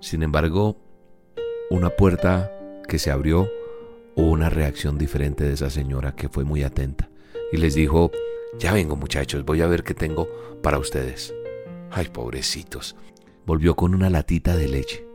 [0.00, 0.82] Sin embargo,
[1.72, 2.52] una puerta
[2.86, 3.50] que se abrió
[4.14, 7.08] hubo una reacción diferente de esa señora que fue muy atenta
[7.50, 8.10] y les dijo,
[8.58, 10.28] ya vengo muchachos, voy a ver qué tengo
[10.62, 11.34] para ustedes.
[11.90, 12.94] Ay, pobrecitos,
[13.46, 15.06] volvió con una latita de leche.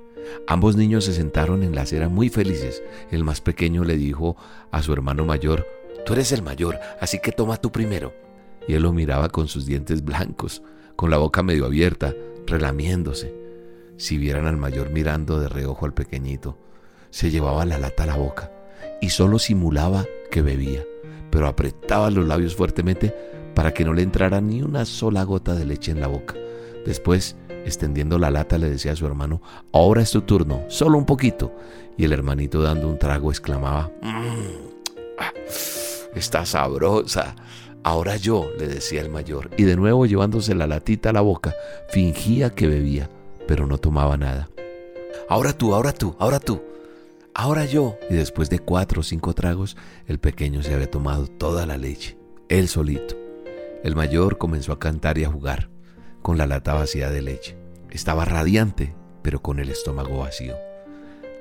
[0.48, 2.82] Ambos niños se sentaron en la acera muy felices.
[3.12, 4.36] El más pequeño le dijo
[4.72, 5.68] a su hermano mayor,
[6.08, 8.16] Tú eres el mayor, así que toma tú primero.
[8.68, 10.64] Y él lo miraba con sus dientes blancos,
[10.96, 12.16] con la boca medio abierta,
[12.48, 13.47] relamiéndose.
[13.98, 16.58] Si vieran al mayor mirando de reojo al pequeñito,
[17.10, 18.52] se llevaba la lata a la boca
[19.02, 20.84] y solo simulaba que bebía,
[21.30, 23.16] pero apretaba los labios fuertemente
[23.56, 26.36] para que no le entrara ni una sola gota de leche en la boca.
[26.86, 27.36] Después
[27.68, 29.42] extendiendo la lata, le decía a su hermano,
[29.74, 31.54] ahora es tu turno, solo un poquito.
[31.98, 35.18] Y el hermanito dando un trago exclamaba, mmm,
[36.16, 37.36] está sabrosa.
[37.84, 41.54] Ahora yo, le decía el mayor, y de nuevo llevándose la latita a la boca,
[41.90, 43.10] fingía que bebía,
[43.48, 44.50] pero no tomaba nada.
[45.30, 46.62] Ahora tú, ahora tú, ahora tú.
[47.34, 47.98] Ahora yo.
[48.10, 52.18] Y después de cuatro o cinco tragos, el pequeño se había tomado toda la leche,
[52.50, 53.16] él solito.
[53.84, 55.70] El mayor comenzó a cantar y a jugar
[56.22, 57.58] con la lata vacía de leche.
[57.90, 60.56] Estaba radiante, pero con el estómago vacío.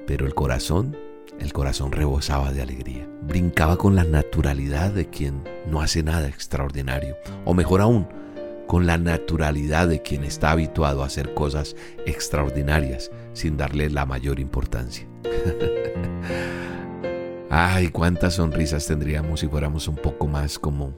[0.06, 0.96] Pero el corazón,
[1.40, 3.08] el corazón rebosaba de alegría.
[3.22, 7.16] Brincaba con la naturalidad de quien no hace nada extraordinario.
[7.44, 8.06] O mejor aún,
[8.66, 14.40] con la naturalidad de quien está habituado a hacer cosas extraordinarias sin darle la mayor
[14.40, 15.06] importancia.
[17.50, 20.94] Ay, cuántas sonrisas tendríamos si fuéramos un poco más como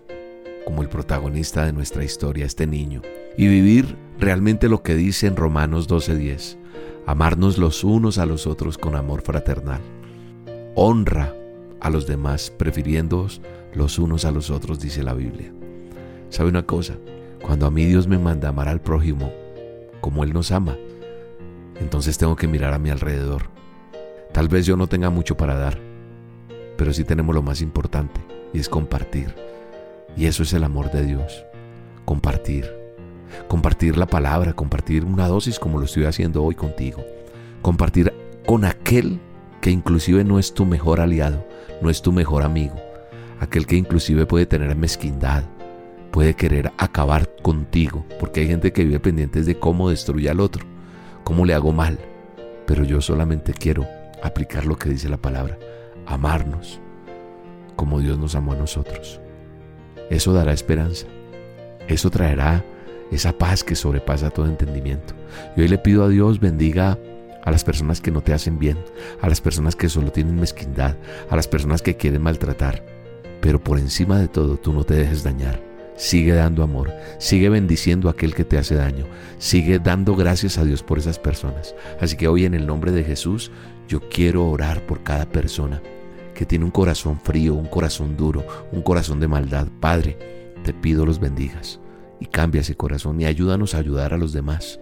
[0.69, 3.01] como el protagonista de nuestra historia, este niño,
[3.39, 6.59] y vivir realmente lo que dice en Romanos 12:10,
[7.07, 9.81] amarnos los unos a los otros con amor fraternal.
[10.75, 11.35] Honra
[11.81, 13.41] a los demás, prefiriéndoos
[13.73, 15.51] los unos a los otros, dice la Biblia.
[16.29, 16.99] ¿Sabe una cosa?
[17.43, 19.33] Cuando a mí Dios me manda amar al prójimo
[20.01, 20.77] como Él nos ama,
[21.81, 23.51] entonces tengo que mirar a mi alrededor.
[24.33, 25.79] Tal vez yo no tenga mucho para dar,
[26.77, 28.21] pero sí tenemos lo más importante,
[28.53, 29.35] y es compartir
[30.19, 31.45] y eso es el amor de Dios.
[32.05, 32.69] Compartir.
[33.47, 37.05] Compartir la palabra, compartir una dosis como lo estoy haciendo hoy contigo.
[37.63, 38.13] Compartir
[38.45, 39.21] con aquel
[39.61, 41.47] que inclusive no es tu mejor aliado,
[41.81, 42.75] no es tu mejor amigo.
[43.39, 45.45] Aquel que inclusive puede tener mezquindad,
[46.11, 50.65] puede querer acabar contigo, porque hay gente que vive pendientes de cómo destruye al otro,
[51.25, 51.99] cómo le hago mal.
[52.67, 53.87] Pero yo solamente quiero
[54.23, 55.59] aplicar lo que dice la palabra,
[56.07, 56.81] amarnos
[57.79, 59.21] como Dios nos amó a nosotros.
[60.11, 61.07] Eso dará esperanza.
[61.87, 62.65] Eso traerá
[63.13, 65.15] esa paz que sobrepasa todo entendimiento.
[65.57, 66.99] Y hoy le pido a Dios bendiga
[67.45, 68.79] a las personas que no te hacen bien,
[69.23, 70.97] a las personas que solo tienen mezquindad,
[71.31, 72.85] a las personas que quieren maltratar.
[73.41, 75.68] Pero por encima de todo, tú no te dejes dañar.
[75.99, 79.05] Sigue dando amor, sigue bendiciendo a aquel que te hace daño,
[79.39, 81.75] sigue dando gracias a Dios por esas personas.
[82.01, 83.51] Así que hoy en el nombre de Jesús
[83.89, 85.83] yo quiero orar por cada persona
[86.37, 89.67] que tiene un corazón frío, un corazón duro, un corazón de maldad.
[89.81, 91.81] Padre, te pido los bendigas
[92.21, 94.79] y cambia ese corazón y ayúdanos a ayudar a los demás.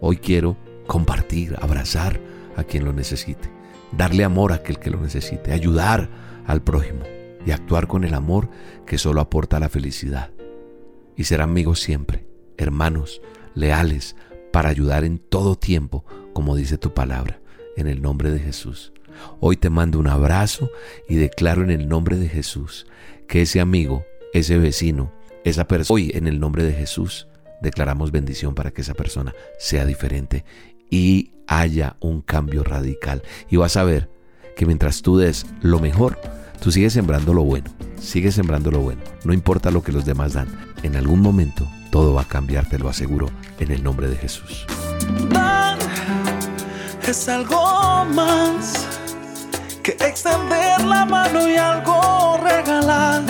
[0.00, 2.20] Hoy quiero compartir, abrazar
[2.56, 3.50] a quien lo necesite,
[3.90, 6.08] darle amor a aquel que lo necesite, ayudar
[6.46, 7.00] al prójimo
[7.44, 8.48] y actuar con el amor
[8.86, 10.30] que solo aporta la felicidad.
[11.16, 13.20] Y ser amigos siempre, hermanos,
[13.54, 14.16] leales,
[14.52, 17.40] para ayudar en todo tiempo, como dice tu palabra,
[17.76, 18.92] en el nombre de Jesús.
[19.40, 20.70] Hoy te mando un abrazo
[21.08, 22.86] y declaro en el nombre de Jesús
[23.28, 25.12] que ese amigo, ese vecino,
[25.44, 27.26] esa persona, hoy en el nombre de Jesús
[27.60, 30.44] declaramos bendición para que esa persona sea diferente
[30.90, 33.22] y haya un cambio radical.
[33.48, 34.10] Y vas a ver
[34.56, 36.18] que mientras tú des lo mejor,
[36.62, 37.70] tú sigues sembrando lo bueno,
[38.00, 39.02] sigues sembrando lo bueno.
[39.24, 40.48] No importa lo que los demás dan,
[40.82, 44.64] en algún momento todo va a cambiar, te lo aseguro, en el nombre de Jesús.
[47.06, 48.86] es algo más
[49.82, 53.22] que extender la mano y algo regalar.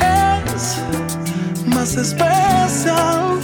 [0.00, 0.78] Es
[1.66, 3.40] más especial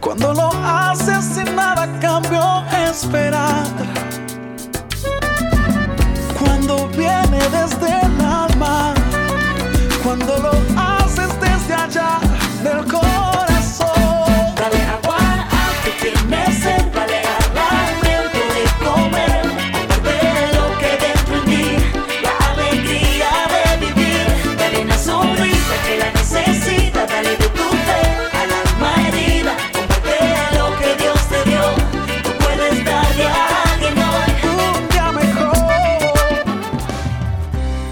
[0.00, 3.64] cuando lo haces sin nada cambio esperar.
[6.66, 8.94] Cuando viene desde el alma,
[10.02, 10.63] cuando lo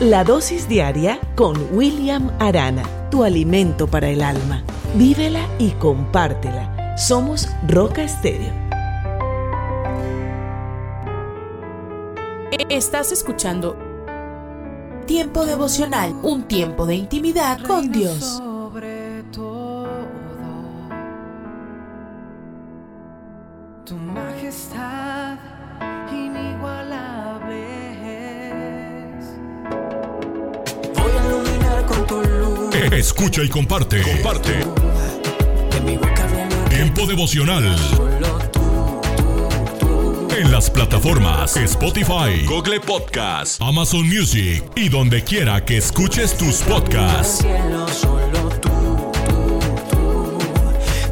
[0.02, 4.64] La dosis diaria con William Arana, tu alimento para el alma.
[4.96, 6.96] Vívela y compártela.
[6.98, 8.52] Somos Roca Estéreo.
[12.68, 13.76] Estás escuchando
[15.06, 18.42] Tiempo devocional, un tiempo de intimidad con Dios.
[33.02, 34.00] Escucha y comparte.
[34.00, 34.64] Comparte.
[36.70, 37.76] Tiempo devocional.
[40.38, 47.44] En las plataformas Spotify, Google Podcasts, Amazon Music y donde quiera que escuches tus podcasts.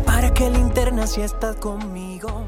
[0.07, 2.47] Para que linterna si estás conmigo,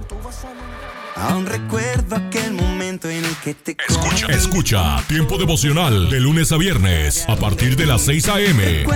[1.22, 6.56] Aún recuerdo aquel momento en el que te Escucha, escucha, tiempo devocional de lunes a
[6.56, 8.86] viernes a partir de las 6 a.m.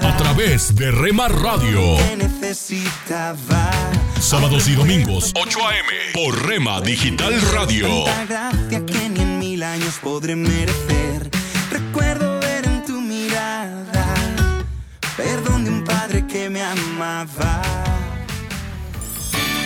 [0.00, 1.80] A través de Rema Radio.
[4.18, 5.88] Sábados y domingos, 8 a.m.
[6.14, 8.04] por Rema Digital Radio.
[8.26, 11.30] gracia que ni en mil años podré merecer.
[11.70, 14.14] Recuerdo ver en tu mirada
[15.18, 17.69] perdón de un padre que me amaba.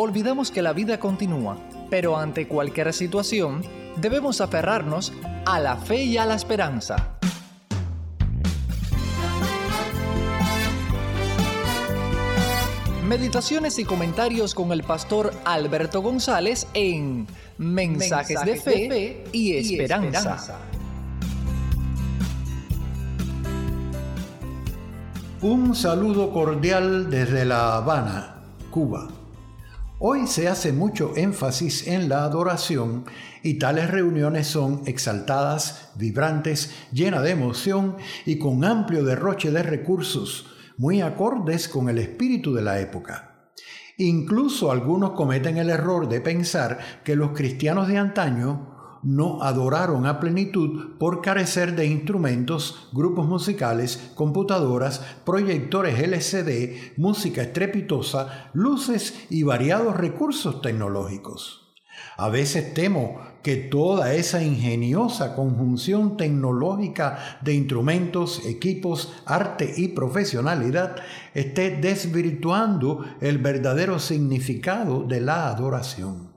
[0.00, 1.58] olvidamos que la vida continúa,
[1.90, 3.62] pero ante cualquier situación
[3.96, 5.12] debemos aferrarnos
[5.44, 7.18] a la fe y a la esperanza.
[13.06, 17.26] Meditaciones y comentarios con el pastor Alberto González en
[17.58, 20.60] Mensajes, de, fe y esperanza.
[25.42, 28.36] Un saludo cordial desde La Habana,
[28.70, 29.19] Cuba.
[30.02, 33.04] Hoy se hace mucho énfasis en la adoración
[33.42, 40.46] y tales reuniones son exaltadas, vibrantes, llenas de emoción y con amplio derroche de recursos,
[40.78, 43.52] muy acordes con el espíritu de la época.
[43.98, 48.69] Incluso algunos cometen el error de pensar que los cristianos de antaño
[49.02, 58.50] no adoraron a plenitud por carecer de instrumentos, grupos musicales, computadoras, proyectores LCD, música estrepitosa,
[58.52, 61.60] luces y variados recursos tecnológicos.
[62.16, 70.96] A veces temo que toda esa ingeniosa conjunción tecnológica de instrumentos, equipos, arte y profesionalidad
[71.34, 76.29] esté desvirtuando el verdadero significado de la adoración.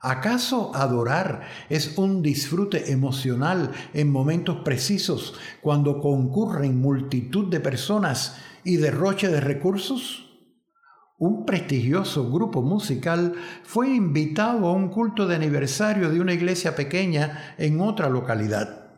[0.00, 8.76] ¿Acaso adorar es un disfrute emocional en momentos precisos cuando concurren multitud de personas y
[8.76, 10.24] derroche de recursos?
[11.18, 13.34] Un prestigioso grupo musical
[13.64, 18.92] fue invitado a un culto de aniversario de una iglesia pequeña en otra localidad.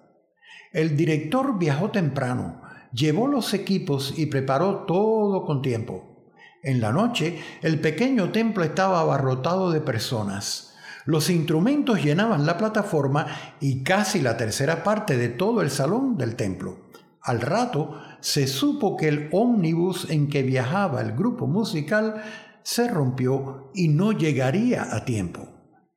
[0.71, 2.61] El director viajó temprano,
[2.93, 6.31] llevó los equipos y preparó todo con tiempo.
[6.63, 10.70] En la noche, el pequeño templo estaba abarrotado de personas.
[11.07, 13.27] Los instrumentos llenaban la plataforma
[13.61, 16.91] y casi la tercera parte de todo el salón del templo.
[17.23, 22.23] Al rato, se supo que el ómnibus en que viajaba el grupo musical
[22.63, 25.49] se rompió y no llegaría a tiempo.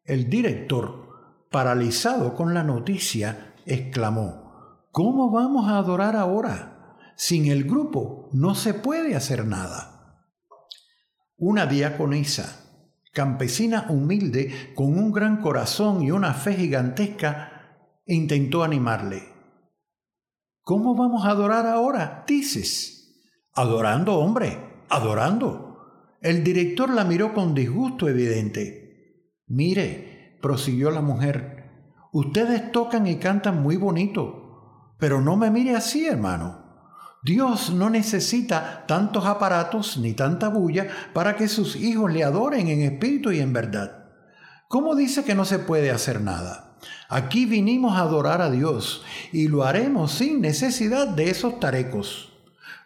[0.06, 4.44] El director, paralizado con la noticia, exclamó,
[4.92, 6.96] ¿Cómo vamos a adorar ahora?
[7.16, 10.30] Sin el grupo no se puede hacer nada.
[11.38, 12.63] Una diaconisa,
[13.14, 19.24] campesina humilde, con un gran corazón y una fe gigantesca, intentó animarle.
[20.64, 22.26] ¿Cómo vamos a adorar ahora?
[22.28, 23.00] Dices.
[23.54, 24.58] Adorando, hombre,
[24.90, 26.18] adorando.
[26.22, 29.30] El director la miró con disgusto evidente.
[29.46, 31.70] Mire, prosiguió la mujer,
[32.12, 36.63] ustedes tocan y cantan muy bonito, pero no me mire así, hermano.
[37.24, 42.82] Dios no necesita tantos aparatos ni tanta bulla para que sus hijos le adoren en
[42.82, 44.10] espíritu y en verdad.
[44.68, 46.76] ¿Cómo dice que no se puede hacer nada?
[47.08, 52.34] Aquí vinimos a adorar a Dios y lo haremos sin necesidad de esos tarecos.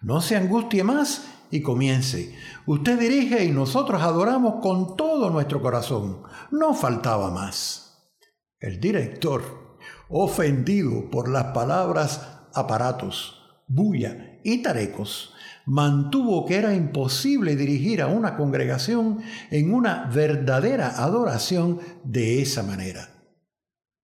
[0.01, 2.35] No se angustie más y comience.
[2.67, 6.21] Usted dirige y nosotros adoramos con todo nuestro corazón.
[6.51, 8.11] No faltaba más.
[8.59, 9.77] El director,
[10.09, 15.33] ofendido por las palabras aparatos, bulla y tarecos,
[15.65, 19.19] mantuvo que era imposible dirigir a una congregación
[19.51, 23.09] en una verdadera adoración de esa manera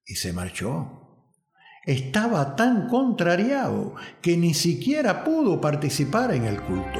[0.05, 0.99] y se marchó.
[1.85, 6.99] Estaba tan contrariado que ni siquiera pudo participar en el culto.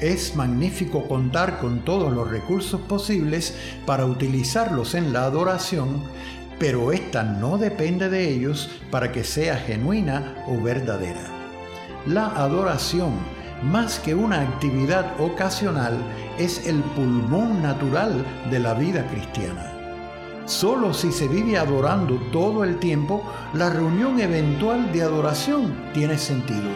[0.00, 3.56] Es magnífico contar con todos los recursos posibles
[3.86, 6.02] para utilizarlos en la adoración,
[6.58, 11.20] pero esta no depende de ellos para que sea genuina o verdadera.
[12.06, 13.12] La adoración,
[13.62, 15.96] más que una actividad ocasional,
[16.38, 19.72] es el pulmón natural de la vida cristiana.
[20.46, 26.70] Solo si se vive adorando todo el tiempo, la reunión eventual de adoración tiene sentido.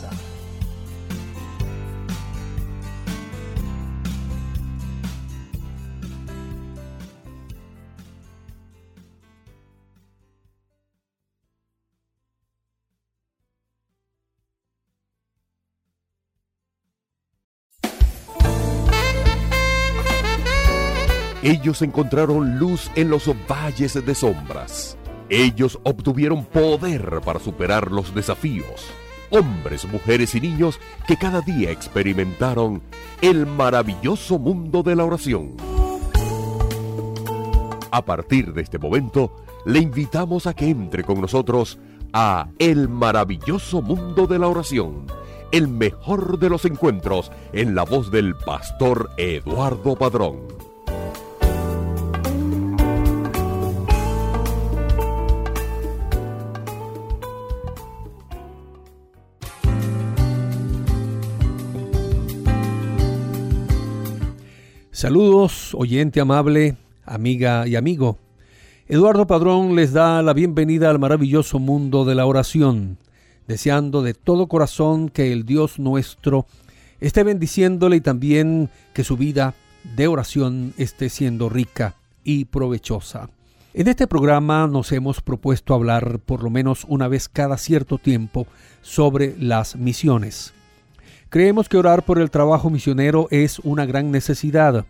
[21.50, 24.96] Ellos encontraron luz en los valles de sombras
[25.30, 28.90] ellos obtuvieron poder para superar los desafíos.
[29.30, 32.82] Hombres, mujeres y niños que cada día experimentaron
[33.22, 35.56] el maravilloso mundo de la oración.
[37.92, 41.78] A partir de este momento, le invitamos a que entre con nosotros
[42.12, 45.06] a El maravilloso mundo de la oración,
[45.52, 50.59] el mejor de los encuentros en la voz del pastor Eduardo Padrón.
[65.00, 66.76] Saludos, oyente amable,
[67.06, 68.18] amiga y amigo.
[68.86, 72.98] Eduardo Padrón les da la bienvenida al maravilloso mundo de la oración,
[73.48, 76.44] deseando de todo corazón que el Dios nuestro
[77.00, 79.54] esté bendiciéndole y también que su vida
[79.96, 83.30] de oración esté siendo rica y provechosa.
[83.72, 88.46] En este programa nos hemos propuesto hablar por lo menos una vez cada cierto tiempo
[88.82, 90.52] sobre las misiones.
[91.30, 94.84] Creemos que orar por el trabajo misionero es una gran necesidad.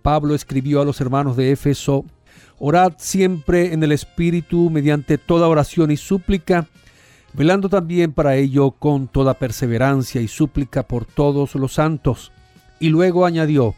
[0.00, 2.04] Pablo escribió a los hermanos de Éfeso,
[2.60, 6.68] Orad siempre en el Espíritu mediante toda oración y súplica,
[7.32, 12.30] velando también para ello con toda perseverancia y súplica por todos los santos.
[12.78, 13.74] Y luego añadió,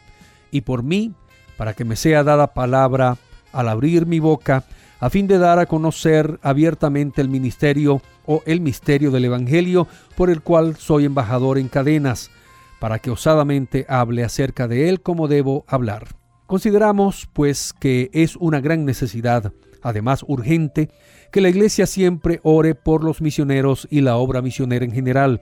[0.51, 1.11] y por mí,
[1.57, 3.17] para que me sea dada palabra
[3.51, 4.63] al abrir mi boca,
[4.99, 10.29] a fin de dar a conocer abiertamente el ministerio o el misterio del Evangelio por
[10.29, 12.31] el cual soy embajador en cadenas,
[12.79, 16.07] para que osadamente hable acerca de él como debo hablar.
[16.47, 20.89] Consideramos, pues, que es una gran necesidad, además urgente,
[21.31, 25.41] que la Iglesia siempre ore por los misioneros y la obra misionera en general.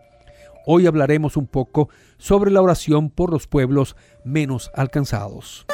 [0.66, 5.66] Hoy hablaremos un poco sobre la oración por los pueblos menos alcanzados.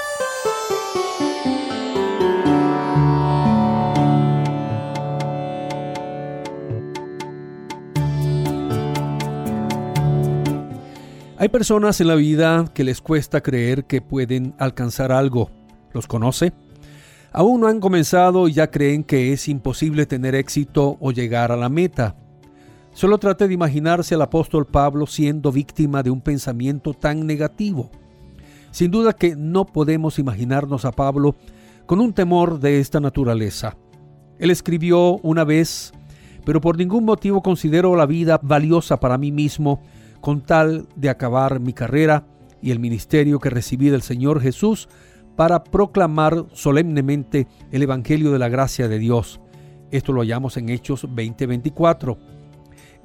[11.41, 15.49] Hay personas en la vida que les cuesta creer que pueden alcanzar algo.
[15.93, 16.51] ¿Los conoce?
[17.31, 21.55] Aún no han comenzado y ya creen que es imposible tener éxito o llegar a
[21.55, 22.17] la meta.
[22.91, 27.89] Solo trate de imaginarse al apóstol Pablo siendo víctima de un pensamiento tan negativo.
[28.71, 31.37] Sin duda que no podemos imaginarnos a Pablo
[31.85, 33.77] con un temor de esta naturaleza.
[34.39, 35.93] Él escribió una vez,
[36.43, 39.81] pero por ningún motivo considero la vida valiosa para mí mismo
[40.21, 42.25] con tal de acabar mi carrera
[42.61, 44.89] y el ministerio que recibí del Señor Jesús
[45.35, 49.39] para proclamar solemnemente el Evangelio de la gracia de Dios.
[49.91, 52.17] Esto lo hallamos en Hechos 20:24.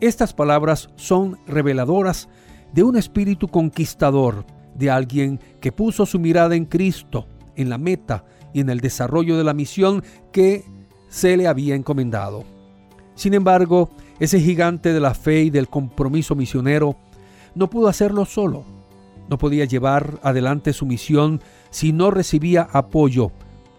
[0.00, 2.28] Estas palabras son reveladoras
[2.72, 4.44] de un espíritu conquistador,
[4.74, 9.38] de alguien que puso su mirada en Cristo, en la meta y en el desarrollo
[9.38, 10.02] de la misión
[10.32, 10.64] que
[11.08, 12.44] se le había encomendado.
[13.14, 13.90] Sin embargo,
[14.20, 16.96] ese gigante de la fe y del compromiso misionero
[17.54, 18.64] no pudo hacerlo solo.
[19.28, 21.40] No podía llevar adelante su misión
[21.70, 23.32] si no recibía apoyo.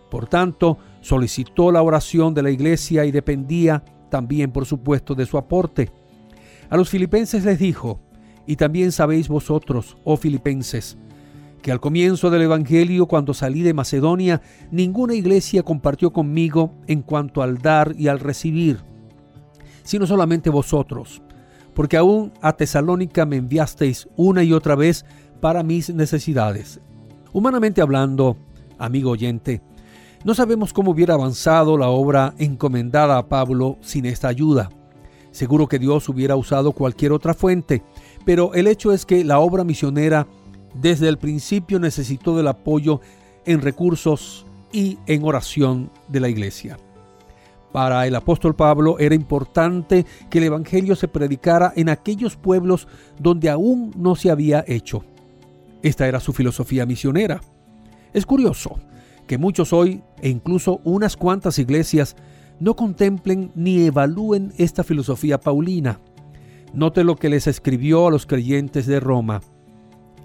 [0.09, 5.37] Por tanto, solicitó la oración de la iglesia y dependía también, por supuesto, de su
[5.37, 5.91] aporte.
[6.69, 7.99] A los filipenses les dijo,
[8.47, 10.97] y también sabéis vosotros, oh filipenses,
[11.61, 17.41] que al comienzo del Evangelio, cuando salí de Macedonia, ninguna iglesia compartió conmigo en cuanto
[17.41, 18.94] al dar y al recibir
[19.85, 21.21] sino solamente vosotros,
[21.73, 25.05] porque aún a Tesalónica me enviasteis una y otra vez
[25.39, 26.81] para mis necesidades.
[27.31, 28.35] Humanamente hablando,
[28.77, 29.61] amigo oyente,
[30.25, 34.69] no sabemos cómo hubiera avanzado la obra encomendada a Pablo sin esta ayuda.
[35.31, 37.83] Seguro que Dios hubiera usado cualquier otra fuente,
[38.25, 40.27] pero el hecho es que la obra misionera
[40.73, 43.01] desde el principio necesitó del apoyo
[43.45, 46.77] en recursos y en oración de la iglesia.
[47.75, 52.87] Para el apóstol Pablo era importante que el Evangelio se predicara en aquellos pueblos
[53.19, 55.03] donde aún no se había hecho.
[55.83, 57.41] Esta era su filosofía misionera.
[58.13, 58.79] Es curioso
[59.27, 62.15] que muchos hoy, e incluso unas cuantas iglesias,
[62.61, 65.99] no contemplen ni evalúen esta filosofía paulina.
[66.73, 69.41] Note lo que les escribió a los creyentes de Roma.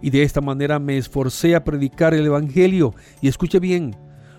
[0.00, 3.96] Y de esta manera me esforcé a predicar el Evangelio, y escuche bien,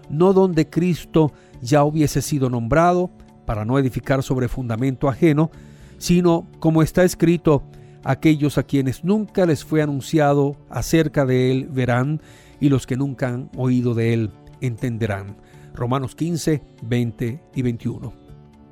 [0.09, 3.11] no donde Cristo ya hubiese sido nombrado,
[3.45, 5.51] para no edificar sobre fundamento ajeno,
[5.97, 7.63] sino, como está escrito,
[8.03, 12.21] aquellos a quienes nunca les fue anunciado acerca de él verán,
[12.59, 14.31] y los que nunca han oído de él
[14.61, 15.37] entenderán.
[15.73, 18.13] Romanos 15, 20 y 21.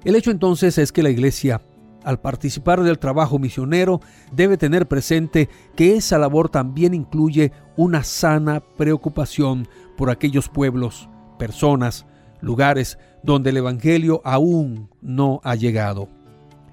[0.05, 1.61] El hecho entonces es que la iglesia,
[2.03, 3.99] al participar del trabajo misionero,
[4.31, 9.67] debe tener presente que esa labor también incluye una sana preocupación
[9.97, 12.05] por aquellos pueblos, personas,
[12.41, 16.07] lugares donde el Evangelio aún no ha llegado.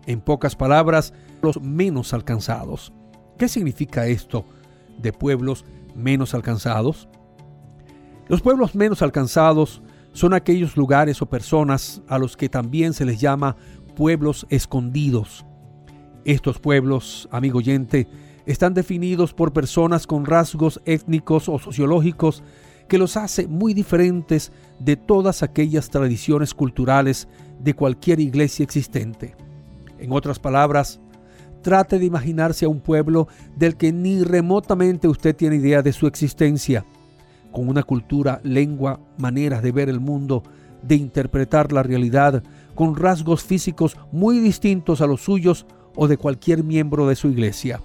[0.06, 1.12] En pocas palabras,
[1.42, 2.92] los menos alcanzados.
[3.38, 4.44] ¿Qué significa esto
[5.00, 5.64] de pueblos
[5.94, 7.08] menos alcanzados?
[8.28, 13.20] Los pueblos menos alcanzados son aquellos lugares o personas a los que también se les
[13.20, 13.56] llama
[13.94, 15.44] pueblos escondidos.
[16.24, 18.08] Estos pueblos, amigo oyente,
[18.46, 22.42] están definidos por personas con rasgos étnicos o sociológicos
[22.88, 27.28] que los hace muy diferentes de todas aquellas tradiciones culturales
[27.60, 29.34] de cualquier iglesia existente.
[29.98, 31.00] En otras palabras,
[31.62, 36.06] trate de imaginarse a un pueblo del que ni remotamente usted tiene idea de su
[36.06, 36.84] existencia,
[37.50, 40.42] con una cultura, lengua, maneras de ver el mundo,
[40.82, 42.42] de interpretar la realidad,
[42.74, 45.66] con rasgos físicos muy distintos a los suyos
[45.96, 47.80] o de cualquier miembro de su iglesia.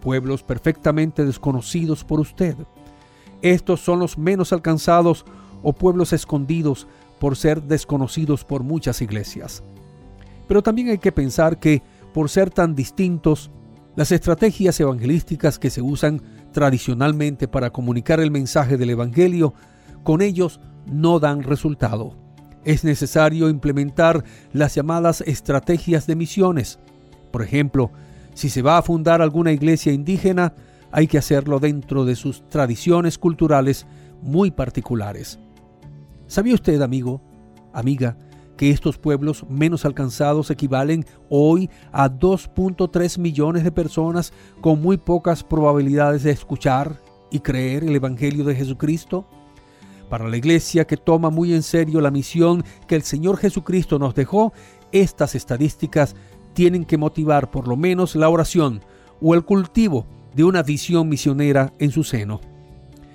[0.00, 2.56] Pueblos perfectamente desconocidos por usted.
[3.42, 5.24] Estos son los menos alcanzados
[5.62, 6.86] o pueblos escondidos
[7.18, 9.62] por ser desconocidos por muchas iglesias.
[10.46, 11.82] Pero también hay que pensar que,
[12.14, 13.50] por ser tan distintos,
[13.96, 16.22] las estrategias evangelísticas que se usan
[16.52, 19.54] tradicionalmente para comunicar el mensaje del Evangelio,
[20.04, 22.14] con ellos no dan resultado.
[22.64, 26.78] Es necesario implementar las llamadas estrategias de misiones.
[27.30, 27.90] Por ejemplo,
[28.34, 30.54] si se va a fundar alguna iglesia indígena,
[30.90, 33.86] hay que hacerlo dentro de sus tradiciones culturales
[34.22, 35.38] muy particulares.
[36.26, 37.22] ¿Sabía usted, amigo,
[37.72, 38.16] amiga,
[38.56, 45.44] que estos pueblos menos alcanzados equivalen hoy a 2.3 millones de personas con muy pocas
[45.44, 49.26] probabilidades de escuchar y creer el Evangelio de Jesucristo?
[50.10, 54.14] Para la iglesia que toma muy en serio la misión que el Señor Jesucristo nos
[54.14, 54.52] dejó,
[54.90, 56.16] estas estadísticas
[56.54, 58.80] tienen que motivar por lo menos la oración
[59.20, 60.06] o el cultivo
[60.38, 62.40] de una visión misionera en su seno.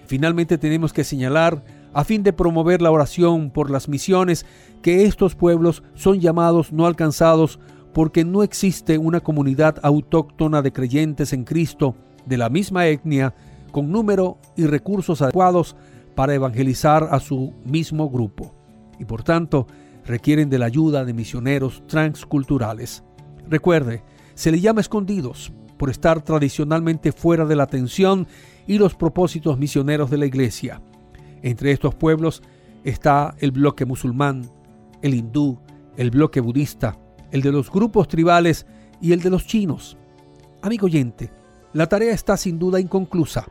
[0.07, 1.63] Finalmente tenemos que señalar,
[1.93, 4.45] a fin de promover la oración por las misiones,
[4.81, 7.61] que estos pueblos son llamados no alcanzados
[7.93, 11.95] porque no existe una comunidad autóctona de creyentes en Cristo
[12.25, 13.33] de la misma etnia
[13.71, 15.77] con número y recursos adecuados
[16.15, 18.53] para evangelizar a su mismo grupo
[18.99, 19.65] y por tanto
[20.05, 23.01] requieren de la ayuda de misioneros transculturales.
[23.47, 24.03] Recuerde,
[24.35, 25.53] se le llama escondidos
[25.83, 28.25] por estar tradicionalmente fuera de la atención
[28.67, 30.81] y los propósitos misioneros de la iglesia.
[31.41, 32.41] Entre estos pueblos
[32.85, 34.49] está el bloque musulmán,
[35.01, 35.59] el hindú,
[35.97, 36.97] el bloque budista,
[37.33, 38.65] el de los grupos tribales
[39.01, 39.97] y el de los chinos.
[40.61, 41.33] Amigo oyente,
[41.73, 43.45] la tarea está sin duda inconclusa.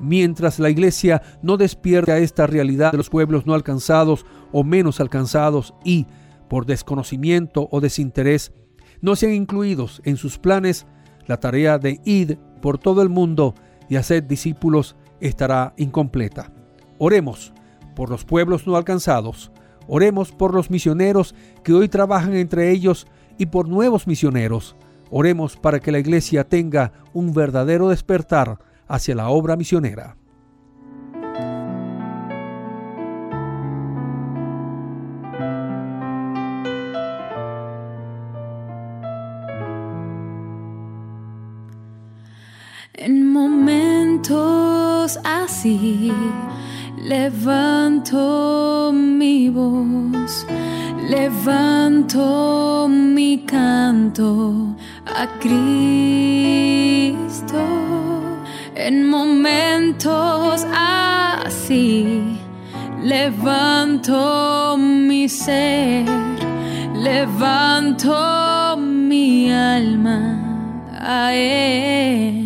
[0.00, 4.98] Mientras la iglesia no despierte a esta realidad de los pueblos no alcanzados o menos
[4.98, 6.08] alcanzados y,
[6.48, 8.50] por desconocimiento o desinterés,
[9.00, 10.84] no sean incluidos en sus planes,
[11.28, 13.54] la tarea de ir por todo el mundo
[13.88, 16.50] y hacer discípulos estará incompleta.
[16.98, 17.52] Oremos
[17.94, 19.52] por los pueblos no alcanzados,
[19.86, 23.06] oremos por los misioneros que hoy trabajan entre ellos
[23.38, 24.76] y por nuevos misioneros.
[25.10, 30.17] Oremos para que la iglesia tenga un verdadero despertar hacia la obra misionera.
[45.24, 46.12] Así
[47.02, 50.44] levanto mi voz,
[51.08, 54.74] levanto mi canto
[55.06, 55.56] a Cristo.
[58.74, 62.38] En momentos así
[63.02, 66.04] levanto mi ser,
[66.94, 70.20] levanto mi alma
[71.00, 72.37] a Él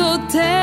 [0.00, 0.59] cuánto te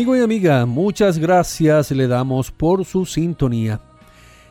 [0.00, 3.82] Amigo y amiga, muchas gracias le damos por su sintonía.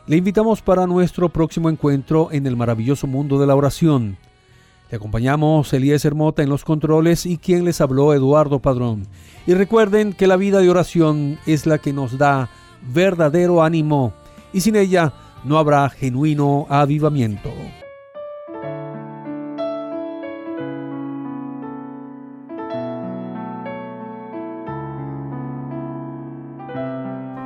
[0.06, 4.16] Le invitamos para nuestro próximo encuentro en el maravilloso mundo de la oración.
[4.92, 9.08] Le acompañamos Elías Hermota en los controles y quien les habló Eduardo Padrón.
[9.44, 12.48] Y recuerden que la vida de oración es la que nos da
[12.94, 14.12] verdadero ánimo
[14.52, 17.50] y sin ella no habrá genuino avivamiento.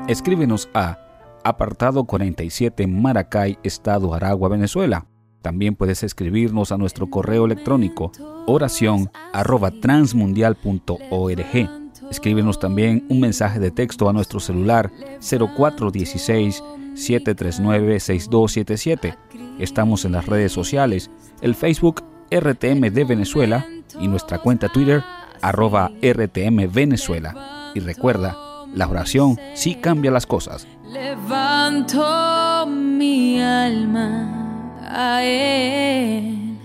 [0.07, 0.99] Escríbenos a
[1.45, 5.07] apartado 47 Maracay, Estado Aragua, Venezuela.
[5.41, 8.13] También puedes escribirnos a nuestro correo electrónico
[8.47, 11.71] oración arroba transmundial.org.
[12.11, 14.91] Escríbenos también un mensaje de texto a nuestro celular
[15.21, 16.63] 0416
[16.95, 19.17] 739 6277.
[19.59, 23.67] Estamos en las redes sociales, el Facebook RTM de Venezuela
[23.99, 25.03] y nuestra cuenta Twitter
[25.41, 27.73] arroba RTM Venezuela.
[27.75, 28.37] Y recuerda,
[28.75, 30.67] la oración sí cambia las cosas.
[30.85, 36.59] Levanto mi alma a él.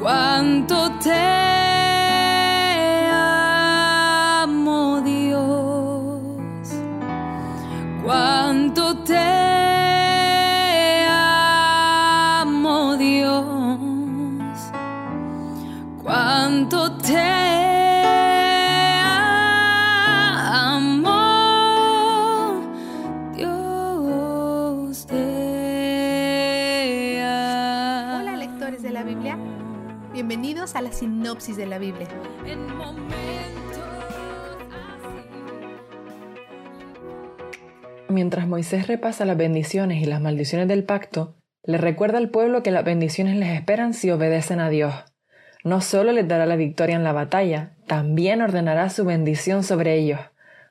[0.00, 1.12] Cuánto te
[4.42, 6.20] amo, Dios.
[8.04, 9.47] Cuánto te
[30.78, 32.06] a la sinopsis de la Biblia.
[38.08, 42.70] Mientras Moisés repasa las bendiciones y las maldiciones del pacto, le recuerda al pueblo que
[42.70, 44.94] las bendiciones les esperan si obedecen a Dios.
[45.64, 50.20] No solo les dará la victoria en la batalla, también ordenará su bendición sobre ellos.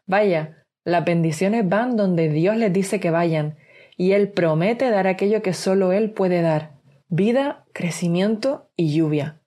[0.05, 3.57] Vaya, las bendiciones van donde Dios les dice que vayan,
[3.97, 6.77] y Él promete dar aquello que solo Él puede dar,
[7.09, 9.41] vida, crecimiento y lluvia.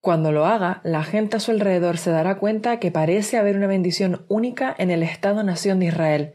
[0.00, 3.66] Cuando lo haga, la gente a su alrededor se dará cuenta que parece haber una
[3.66, 6.32] bendición única en el Estado-nación de Israel.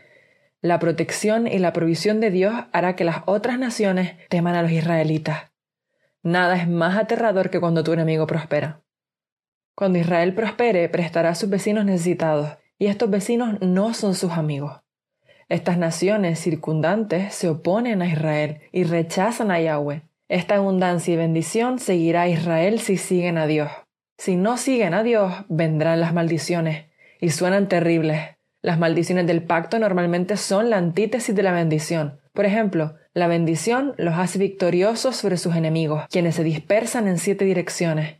[0.61, 4.71] La protección y la provisión de Dios hará que las otras naciones teman a los
[4.71, 5.51] israelitas.
[6.21, 8.83] Nada es más aterrador que cuando tu enemigo prospera.
[9.75, 14.79] Cuando Israel prospere, prestará a sus vecinos necesitados, y estos vecinos no son sus amigos.
[15.49, 20.03] Estas naciones circundantes se oponen a Israel y rechazan a Yahweh.
[20.27, 23.69] Esta abundancia y bendición seguirá a Israel si siguen a Dios.
[24.17, 26.85] Si no siguen a Dios, vendrán las maldiciones,
[27.21, 28.37] y suenan terribles.
[28.63, 32.19] Las maldiciones del pacto normalmente son la antítesis de la bendición.
[32.33, 37.45] Por ejemplo, la bendición los hace victoriosos sobre sus enemigos, quienes se dispersan en siete
[37.45, 38.15] direcciones.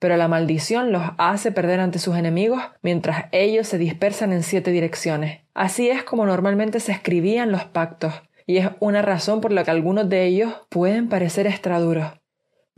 [0.00, 4.72] Pero la maldición los hace perder ante sus enemigos mientras ellos se dispersan en siete
[4.72, 5.42] direcciones.
[5.54, 8.12] Así es como normalmente se escribían los pactos,
[8.46, 12.12] y es una razón por la que algunos de ellos pueden parecer extraduros.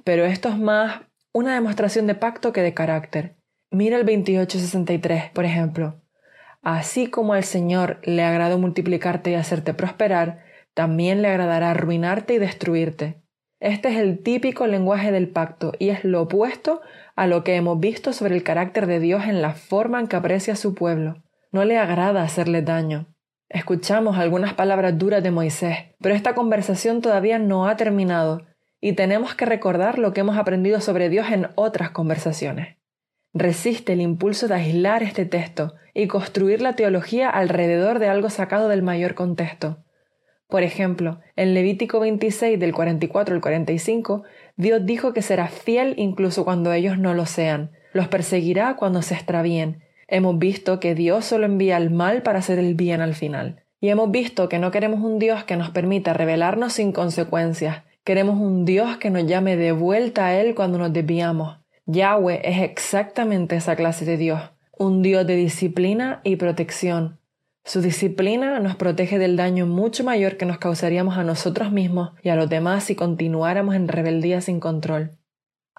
[0.05, 1.03] Pero esto es más
[1.33, 3.37] una demostración de pacto que de carácter.
[3.71, 6.01] Mira el 2863, por ejemplo.
[6.63, 10.45] Así como al Señor le agradó multiplicarte y hacerte prosperar,
[10.75, 13.23] también le agradará arruinarte y destruirte.
[13.61, 16.83] Este es el típico lenguaje del pacto y es lo opuesto
[17.17, 20.17] a lo que hemos visto sobre el carácter de Dios en la forma en que
[20.17, 21.23] aprecia a su pueblo.
[21.53, 23.07] No le agrada hacerle daño.
[23.49, 28.43] Escuchamos algunas palabras duras de Moisés, pero esta conversación todavía no ha terminado
[28.81, 32.77] y tenemos que recordar lo que hemos aprendido sobre Dios en otras conversaciones.
[33.33, 38.69] Resiste el impulso de aislar este texto y construir la teología alrededor de algo sacado
[38.69, 39.85] del mayor contexto.
[40.49, 44.25] Por ejemplo, en Levítico 26 del 44 al 45,
[44.57, 49.15] Dios dijo que será fiel incluso cuando ellos no lo sean, los perseguirá cuando se
[49.15, 49.83] extravíen.
[50.09, 53.65] Hemos visto que Dios solo envía el mal para hacer el bien al final.
[53.81, 57.83] Y hemos visto que no queremos un Dios que nos permita rebelarnos sin consecuencias.
[58.05, 61.59] Queremos un Dios que nos llame de vuelta a Él cuando nos desviamos.
[61.87, 64.41] Yahweh es exactamente esa clase de Dios,
[64.79, 67.19] un Dios de disciplina y protección.
[67.65, 72.29] Su disciplina nos protege del daño mucho mayor que nos causaríamos a nosotros mismos y
[72.29, 75.19] a los demás si continuáramos en rebeldía sin control.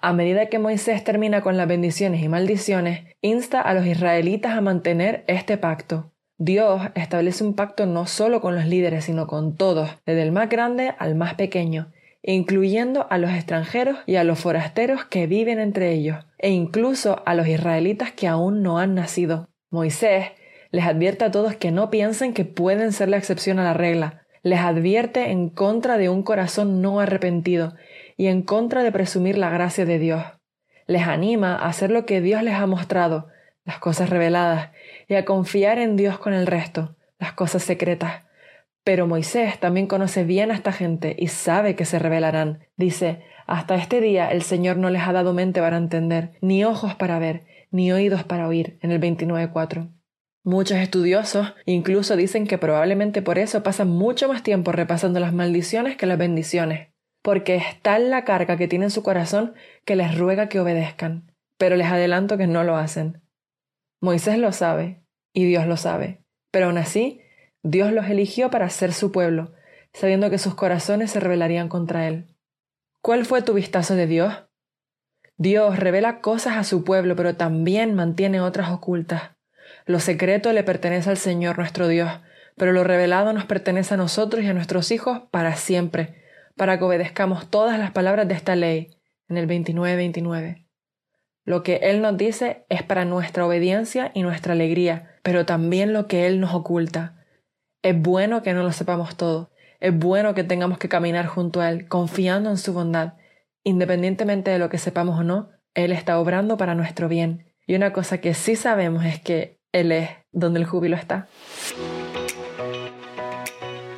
[0.00, 4.60] A medida que Moisés termina con las bendiciones y maldiciones, insta a los israelitas a
[4.60, 6.12] mantener este pacto.
[6.36, 10.48] Dios establece un pacto no solo con los líderes, sino con todos, desde el más
[10.48, 11.90] grande al más pequeño,
[12.22, 17.34] incluyendo a los extranjeros y a los forasteros que viven entre ellos, e incluso a
[17.34, 19.48] los israelitas que aún no han nacido.
[19.68, 20.26] Moisés
[20.70, 24.22] les advierte a todos que no piensen que pueden ser la excepción a la regla.
[24.44, 27.74] Les advierte en contra de un corazón no arrepentido
[28.18, 30.22] y en contra de presumir la gracia de Dios.
[30.86, 33.28] Les anima a hacer lo que Dios les ha mostrado,
[33.64, 34.70] las cosas reveladas,
[35.06, 38.24] y a confiar en Dios con el resto, las cosas secretas.
[38.82, 42.66] Pero Moisés también conoce bien a esta gente y sabe que se revelarán.
[42.76, 46.96] Dice, hasta este día el Señor no les ha dado mente para entender, ni ojos
[46.96, 49.90] para ver, ni oídos para oír, en el 29.4.
[50.42, 55.96] Muchos estudiosos incluso dicen que probablemente por eso pasan mucho más tiempo repasando las maldiciones
[55.96, 56.88] que las bendiciones,
[57.28, 59.52] porque es tal la carga que tiene en su corazón
[59.84, 61.30] que les ruega que obedezcan.
[61.58, 63.20] Pero les adelanto que no lo hacen.
[64.00, 65.04] Moisés lo sabe
[65.34, 67.20] y Dios lo sabe, pero aún así
[67.62, 69.52] Dios los eligió para ser su pueblo,
[69.92, 72.34] sabiendo que sus corazones se rebelarían contra él.
[73.02, 74.32] ¿Cuál fue tu vistazo de Dios?
[75.36, 79.32] Dios revela cosas a su pueblo, pero también mantiene otras ocultas.
[79.84, 82.10] Lo secreto le pertenece al Señor nuestro Dios,
[82.56, 86.17] pero lo revelado nos pertenece a nosotros y a nuestros hijos para siempre,
[86.58, 88.90] para que obedezcamos todas las palabras de esta ley,
[89.28, 90.66] en el 29-29.
[91.44, 96.06] Lo que Él nos dice es para nuestra obediencia y nuestra alegría, pero también lo
[96.06, 97.24] que Él nos oculta.
[97.82, 99.50] Es bueno que no lo sepamos todo,
[99.80, 103.14] es bueno que tengamos que caminar junto a Él, confiando en su bondad.
[103.64, 107.54] Independientemente de lo que sepamos o no, Él está obrando para nuestro bien.
[107.66, 111.28] Y una cosa que sí sabemos es que él es donde el júbilo está.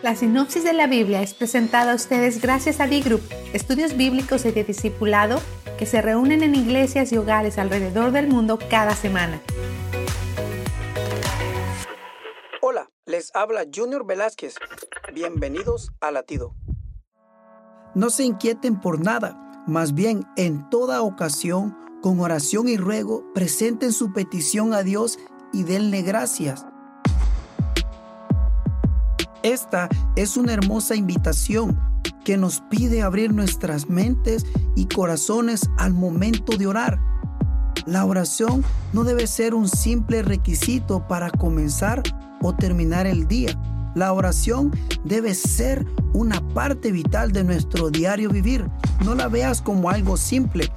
[0.02, 3.20] La sinopsis de la Biblia es presentada a ustedes gracias a D-Group,
[3.52, 5.42] estudios bíblicos y de discipulado
[5.78, 9.42] que se reúnen en iglesias y hogares alrededor del mundo cada semana.
[12.62, 14.54] Hola, les habla Junior Velázquez.
[15.12, 16.54] Bienvenidos a Latido.
[17.94, 23.92] No se inquieten por nada, más bien en toda ocasión, con oración y ruego, presenten
[23.92, 25.18] su petición a Dios
[25.52, 26.64] y denle gracias.
[29.42, 31.78] Esta es una hermosa invitación
[32.24, 34.44] que nos pide abrir nuestras mentes
[34.76, 37.00] y corazones al momento de orar.
[37.86, 38.62] La oración
[38.92, 42.02] no debe ser un simple requisito para comenzar
[42.42, 43.58] o terminar el día.
[43.94, 44.70] La oración
[45.04, 48.68] debe ser una parte vital de nuestro diario vivir.
[49.04, 50.68] No la veas como algo simple.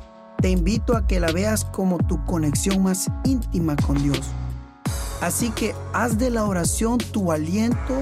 [0.41, 4.31] Te invito a que la veas como tu conexión más íntima con Dios.
[5.21, 8.01] Así que haz de la oración tu aliento,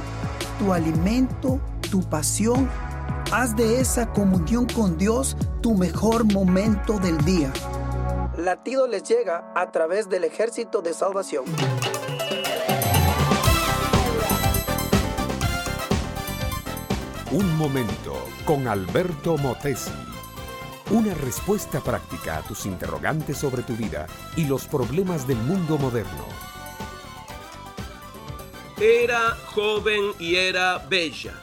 [0.62, 1.59] tu alimento,
[1.89, 2.70] tu pasión.
[3.32, 7.51] Haz de esa comunión con Dios tu mejor momento del día.
[8.38, 11.45] Latido les llega a través del ejército de salvación.
[17.32, 18.14] Un momento
[18.45, 19.89] con Alberto Motesi.
[20.91, 24.05] Una respuesta práctica a tus interrogantes sobre tu vida
[24.36, 26.51] y los problemas del mundo moderno
[28.82, 31.34] era joven y era bella.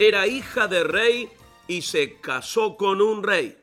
[0.00, 1.28] Era hija de rey
[1.68, 3.56] y se casó con un rey.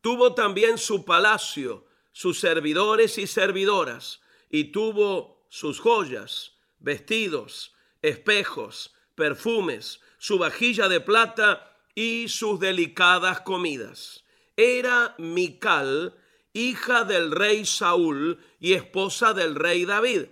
[0.00, 4.20] Tuvo también su palacio, sus servidores y servidoras,
[4.50, 14.24] y tuvo sus joyas, vestidos, espejos, perfumes, su vajilla de plata y sus delicadas comidas.
[14.56, 16.16] Era Mical,
[16.54, 20.26] hija del rey Saúl y esposa del rey David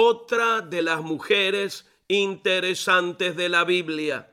[0.00, 4.32] otra de las mujeres interesantes de la Biblia,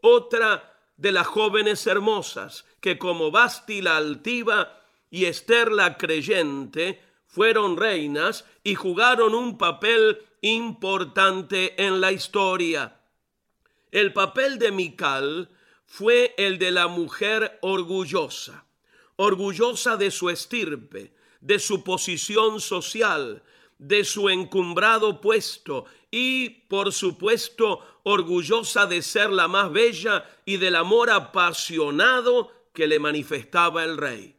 [0.00, 7.76] otra de las jóvenes hermosas que como Basti la altiva y Esther la creyente fueron
[7.76, 12.98] reinas y jugaron un papel importante en la historia.
[13.92, 15.50] El papel de Mical
[15.84, 18.66] fue el de la mujer orgullosa,
[19.14, 23.44] orgullosa de su estirpe, de su posición social,
[23.78, 30.76] de su encumbrado puesto y, por supuesto, orgullosa de ser la más bella y del
[30.76, 34.36] amor apasionado que le manifestaba el rey.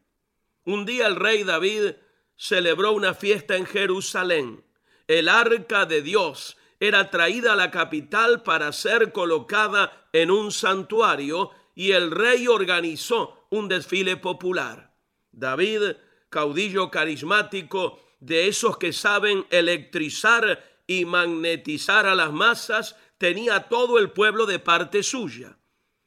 [0.63, 1.93] Un día el rey David
[2.35, 4.63] celebró una fiesta en Jerusalén.
[5.07, 11.51] El arca de Dios era traída a la capital para ser colocada en un santuario
[11.75, 14.93] y el rey organizó un desfile popular.
[15.31, 15.95] David,
[16.29, 24.11] caudillo carismático, de esos que saben electrizar y magnetizar a las masas, tenía todo el
[24.11, 25.57] pueblo de parte suya.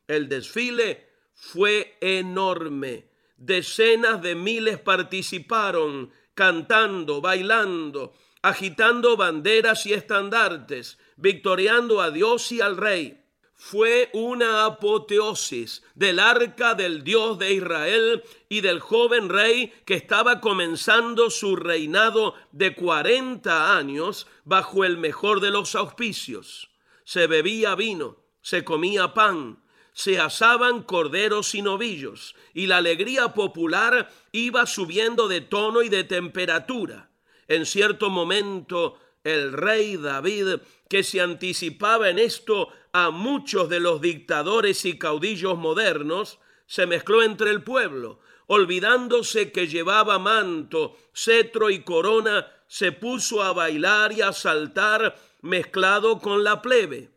[0.06, 3.10] El desfile fue enorme.
[3.36, 12.76] Decenas de miles participaron, cantando, bailando, agitando banderas y estandartes, victoriando a Dios y al
[12.76, 13.19] Rey
[13.60, 20.40] fue una apoteosis del arca del Dios de Israel y del joven rey que estaba
[20.40, 26.70] comenzando su reinado de 40 años bajo el mejor de los auspicios.
[27.04, 34.10] Se bebía vino, se comía pan, se asaban corderos y novillos, y la alegría popular
[34.32, 37.10] iba subiendo de tono y de temperatura.
[37.46, 44.00] En cierto momento, el rey David, que se anticipaba en esto a muchos de los
[44.00, 51.82] dictadores y caudillos modernos, se mezcló entre el pueblo, olvidándose que llevaba manto, cetro y
[51.82, 57.10] corona, se puso a bailar y a saltar mezclado con la plebe.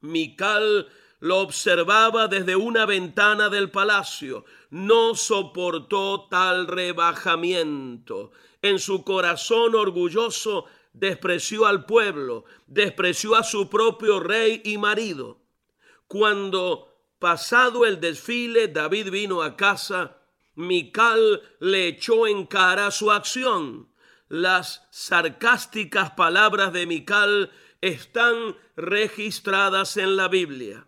[0.00, 0.88] Mical
[1.20, 4.44] lo observaba desde una ventana del palacio.
[4.70, 8.32] No soportó tal rebajamiento.
[8.62, 15.40] En su corazón orgulloso despreció al pueblo, despreció a su propio rey y marido.
[16.06, 20.18] Cuando, pasado el desfile, David vino a casa,
[20.54, 23.88] Mical le echó en cara su acción.
[24.28, 30.86] Las sarcásticas palabras de Mical están registradas en la Biblia.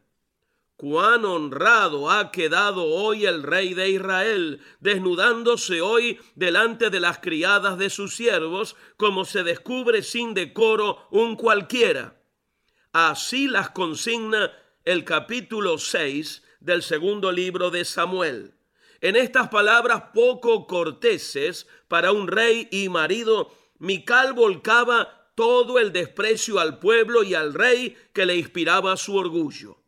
[0.83, 7.79] Cuán honrado ha quedado hoy el rey de Israel, desnudándose hoy delante de las criadas
[7.79, 12.21] de sus siervos, como se descubre sin decoro un cualquiera.
[12.93, 14.51] Así las consigna
[14.85, 18.55] el capítulo 6 del segundo libro de Samuel.
[19.01, 26.59] En estas palabras poco corteses para un rey y marido, Mical volcaba todo el desprecio
[26.59, 29.82] al pueblo y al rey que le inspiraba su orgullo.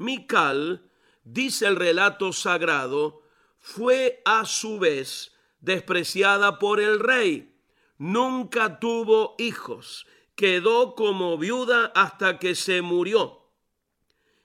[0.00, 0.90] Mical,
[1.24, 3.20] dice el relato sagrado,
[3.58, 7.54] fue a su vez despreciada por el rey.
[7.98, 10.06] Nunca tuvo hijos.
[10.34, 13.50] Quedó como viuda hasta que se murió.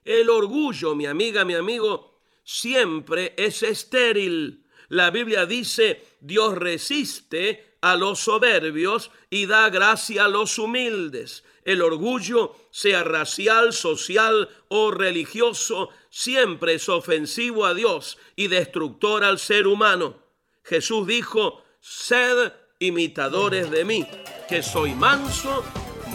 [0.04, 4.66] El orgullo, mi amiga, mi amigo, siempre es estéril.
[4.90, 11.82] La Biblia dice, Dios resiste a los soberbios y da gracia a los humildes el
[11.82, 19.68] orgullo, sea racial, social o religioso, siempre es ofensivo a Dios y destructor al ser
[19.68, 20.24] humano.
[20.64, 24.08] Jesús dijo, sed imitadores de mí,
[24.48, 25.64] que soy manso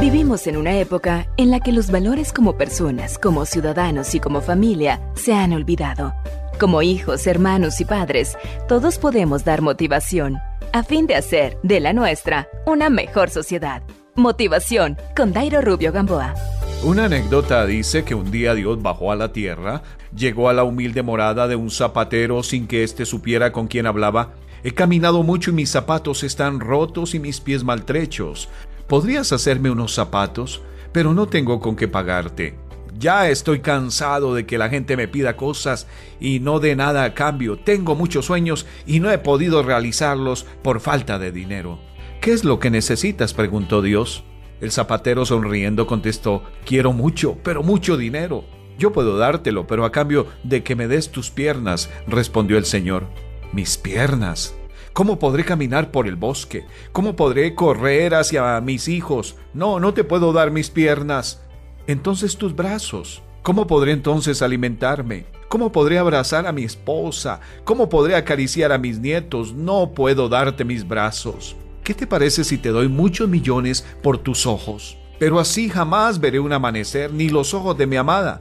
[0.00, 4.40] Vivimos en una época en la que los valores como personas, como ciudadanos y como
[4.40, 6.12] familia se han olvidado.
[6.58, 8.36] Como hijos, hermanos y padres,
[8.66, 10.40] todos podemos dar motivación
[10.74, 13.84] a fin de hacer de la nuestra una mejor sociedad.
[14.16, 16.34] Motivación con Dairo Rubio Gamboa.
[16.82, 21.04] Una anécdota dice que un día Dios bajó a la tierra, llegó a la humilde
[21.04, 24.32] morada de un zapatero sin que éste supiera con quién hablaba.
[24.64, 28.48] He caminado mucho y mis zapatos están rotos y mis pies maltrechos.
[28.88, 30.60] ¿Podrías hacerme unos zapatos?
[30.90, 32.56] Pero no tengo con qué pagarte.
[32.98, 35.88] Ya estoy cansado de que la gente me pida cosas
[36.20, 37.58] y no dé nada a cambio.
[37.58, 41.80] Tengo muchos sueños y no he podido realizarlos por falta de dinero.
[42.20, 43.34] ¿Qué es lo que necesitas?
[43.34, 44.24] preguntó Dios.
[44.60, 48.44] El zapatero sonriendo contestó, quiero mucho, pero mucho dinero.
[48.78, 53.06] Yo puedo dártelo, pero a cambio de que me des tus piernas, respondió el Señor.
[53.52, 54.54] Mis piernas.
[54.92, 56.64] ¿Cómo podré caminar por el bosque?
[56.92, 59.36] ¿Cómo podré correr hacia mis hijos?
[59.52, 61.43] No, no te puedo dar mis piernas
[61.86, 63.22] entonces tus brazos.
[63.42, 65.26] ¿Cómo podré entonces alimentarme?
[65.48, 67.40] ¿Cómo podré abrazar a mi esposa?
[67.64, 69.52] ¿Cómo podré acariciar a mis nietos?
[69.52, 71.56] No puedo darte mis brazos.
[71.82, 74.96] ¿Qué te parece si te doy muchos millones por tus ojos?
[75.18, 78.40] Pero así jamás veré un amanecer ni los ojos de mi amada.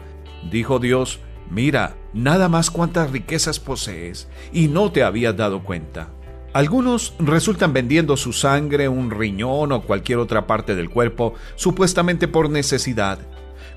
[0.49, 1.19] Dijo Dios,
[1.51, 6.09] mira, nada más cuántas riquezas posees y no te habías dado cuenta.
[6.53, 12.51] Algunos resultan vendiendo su sangre, un riñón o cualquier otra parte del cuerpo, supuestamente por
[12.51, 13.17] necesidad.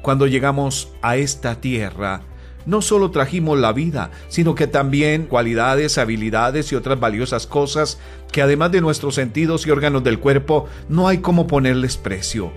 [0.03, 2.21] Cuando llegamos a esta tierra,
[2.67, 7.99] no solo trajimos la vida, sino que también cualidades, habilidades y otras valiosas cosas
[8.31, 12.53] que además de nuestros sentidos y órganos del cuerpo, no hay cómo ponerles precio.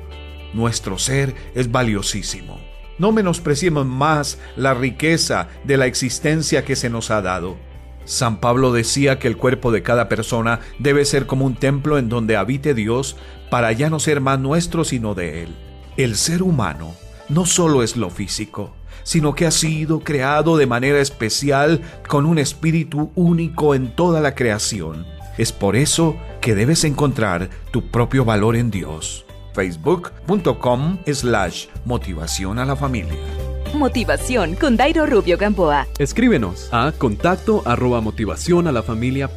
[0.54, 2.60] Nuestro ser es valiosísimo.
[2.98, 7.69] No menospreciemos más la riqueza de la existencia que se nos ha dado.
[8.10, 12.10] San Pablo decía que el cuerpo de cada persona debe ser como un templo en
[12.10, 13.16] donde habite Dios
[13.52, 15.56] para ya no ser más nuestro sino de Él.
[15.96, 16.96] El ser humano
[17.30, 22.40] no solo es lo físico, sino que ha sido creado de manera especial con un
[22.40, 25.06] espíritu único en toda la creación.
[25.38, 29.24] Es por eso que debes encontrar tu propio valor en Dios.
[29.54, 33.39] Facebook.com slash motivación a la familia.
[33.74, 35.88] Motivación con Dairo Rubio Gamboa.
[35.98, 39.30] Escríbenos a contacto arroba motivación a la familia.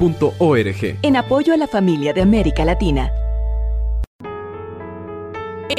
[1.03, 3.11] En apoyo a la familia de América Latina.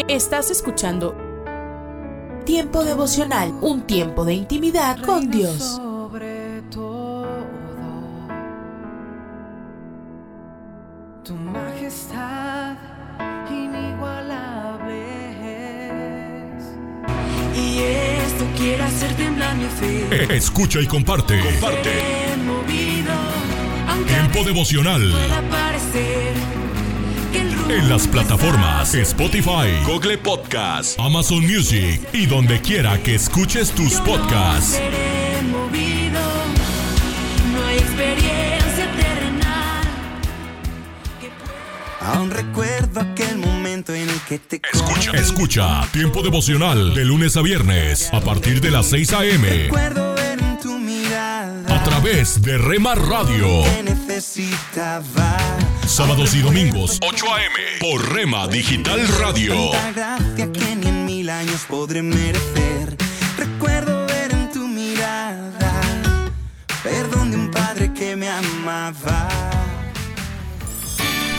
[0.08, 1.16] Estás escuchando
[2.46, 5.80] Tiempo devocional, un tiempo de intimidad con Dios.
[18.64, 20.36] Esto quiere hacer temblar mi fe.
[20.36, 21.40] Escucha y comparte.
[21.40, 21.92] Comparte.
[22.46, 23.14] Movido,
[24.08, 25.14] Tiempo devocional.
[25.50, 26.34] parecer
[27.32, 33.96] que En las plataformas Spotify, Google Podcast, Amazon Music y donde quiera que escuches tus
[34.02, 34.72] podcasts.
[34.76, 36.22] seré movido,
[37.54, 39.84] no hay experiencia terrenal.
[42.02, 47.42] Aún recuerdo aquel momento en el que te Escucha, escucha Tiempo devocional de lunes a
[47.42, 49.70] viernes a partir de las 6 a.m.
[51.68, 53.64] A través de Rema Radio.
[55.88, 57.56] Sábados y domingos 8 a.m.
[57.80, 59.72] por Rema Digital Radio.
[60.36, 60.46] Que
[60.76, 62.96] ni en mil años podré merecer.
[63.38, 65.82] Recuerdo ver en tu mirada
[66.84, 69.53] perdón de un padre que me amaba.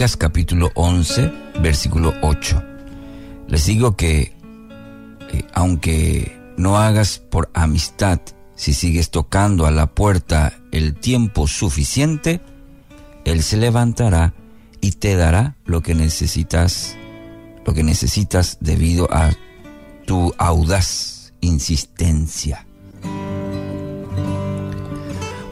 [0.00, 1.30] Capítulo 11,
[1.60, 2.62] versículo 8.
[3.48, 4.34] Les digo que
[5.30, 8.18] eh, aunque no hagas por amistad,
[8.54, 12.40] si sigues tocando a la puerta el tiempo suficiente,
[13.26, 14.32] Él se levantará
[14.80, 16.96] y te dará lo que necesitas,
[17.66, 19.32] lo que necesitas debido a
[20.06, 22.66] tu audaz insistencia.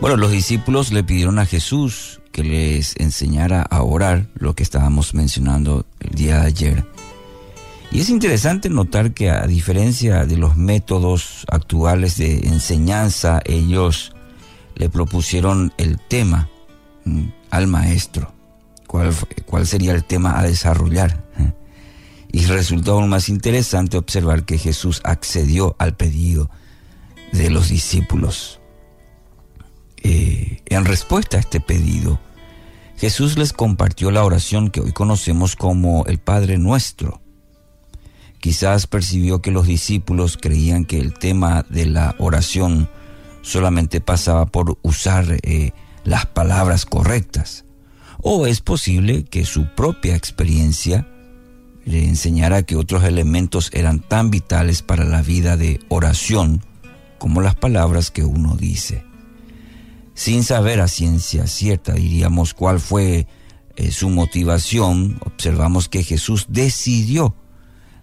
[0.01, 5.13] Bueno, los discípulos le pidieron a Jesús que les enseñara a orar, lo que estábamos
[5.13, 6.87] mencionando el día de ayer.
[7.91, 14.13] Y es interesante notar que a diferencia de los métodos actuales de enseñanza, ellos
[14.77, 16.49] le propusieron el tema
[17.05, 18.33] mm, al maestro.
[18.87, 19.13] ¿Cuál,
[19.47, 21.25] cuál sería el tema a desarrollar?
[22.31, 26.51] Y resultó aún más interesante observar que Jesús accedió al pedido
[27.33, 28.58] de los discípulos.
[30.03, 32.21] Eh, en respuesta a este pedido,
[32.99, 37.21] Jesús les compartió la oración que hoy conocemos como el Padre Nuestro.
[38.41, 42.89] Quizás percibió que los discípulos creían que el tema de la oración
[43.43, 45.73] solamente pasaba por usar eh,
[46.05, 47.65] las palabras correctas.
[48.21, 51.07] O es posible que su propia experiencia
[51.85, 56.65] le enseñara que otros elementos eran tan vitales para la vida de oración
[57.19, 59.08] como las palabras que uno dice
[60.19, 63.29] sin saber a ciencia cierta, diríamos, cuál fue
[63.77, 67.37] eh, su motivación, observamos que Jesús decidió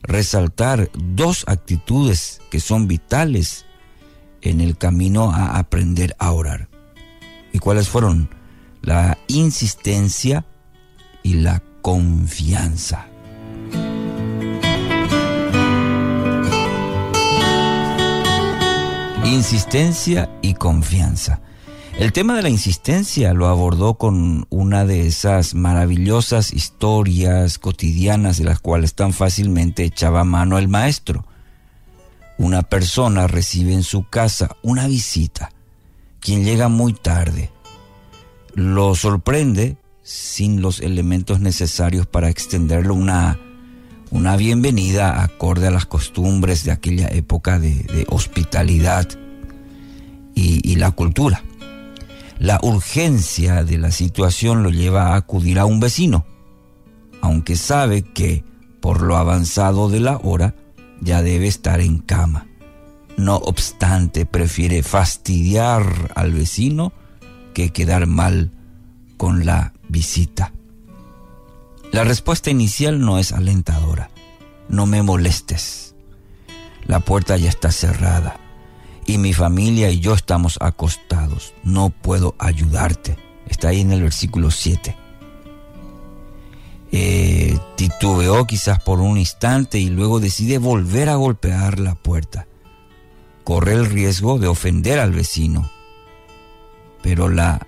[0.01, 3.65] resaltar dos actitudes que son vitales
[4.41, 6.69] en el camino a aprender a orar.
[7.51, 8.29] ¿Y cuáles fueron?
[8.81, 10.45] La insistencia
[11.21, 13.07] y la confianza.
[19.25, 21.41] Insistencia y confianza.
[21.97, 28.43] El tema de la insistencia lo abordó con una de esas maravillosas historias cotidianas de
[28.43, 31.25] las cuales tan fácilmente echaba mano el maestro.
[32.37, 35.53] Una persona recibe en su casa una visita,
[36.19, 37.49] quien llega muy tarde.
[38.55, 43.39] Lo sorprende sin los elementos necesarios para extenderle una,
[44.11, 49.07] una bienvenida acorde a las costumbres de aquella época de, hospitalidad
[50.35, 51.41] y la cultura.
[52.39, 56.25] La urgencia de la situación lo lleva a acudir a un vecino,
[57.21, 58.43] aunque sabe que
[58.81, 60.55] por lo avanzado de la hora
[60.99, 62.47] ya debe estar en cama.
[63.17, 66.91] No obstante, prefiere fastidiar al vecino
[67.53, 68.51] que quedar mal
[69.15, 70.51] con la visita.
[71.93, 74.09] La respuesta inicial no es alentadora.
[74.67, 75.95] No me molestes.
[76.85, 78.44] La puerta ya está cerrada
[79.05, 81.53] y mi familia y yo estamos acostados.
[81.63, 83.17] No puedo ayudarte.
[83.47, 84.95] Está ahí en el versículo 7.
[86.91, 92.47] Eh, titubeó quizás por un instante y luego decide volver a golpear la puerta.
[93.43, 95.69] Corre el riesgo de ofender al vecino.
[97.03, 97.67] Pero la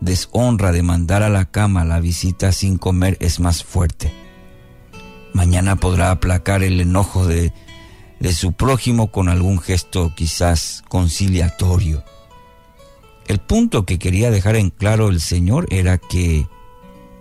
[0.00, 4.12] deshonra de mandar a la cama la visita sin comer es más fuerte.
[5.32, 7.52] Mañana podrá aplacar el enojo de,
[8.20, 12.04] de su prójimo con algún gesto quizás conciliatorio.
[13.26, 16.46] El punto que quería dejar en claro el Señor era que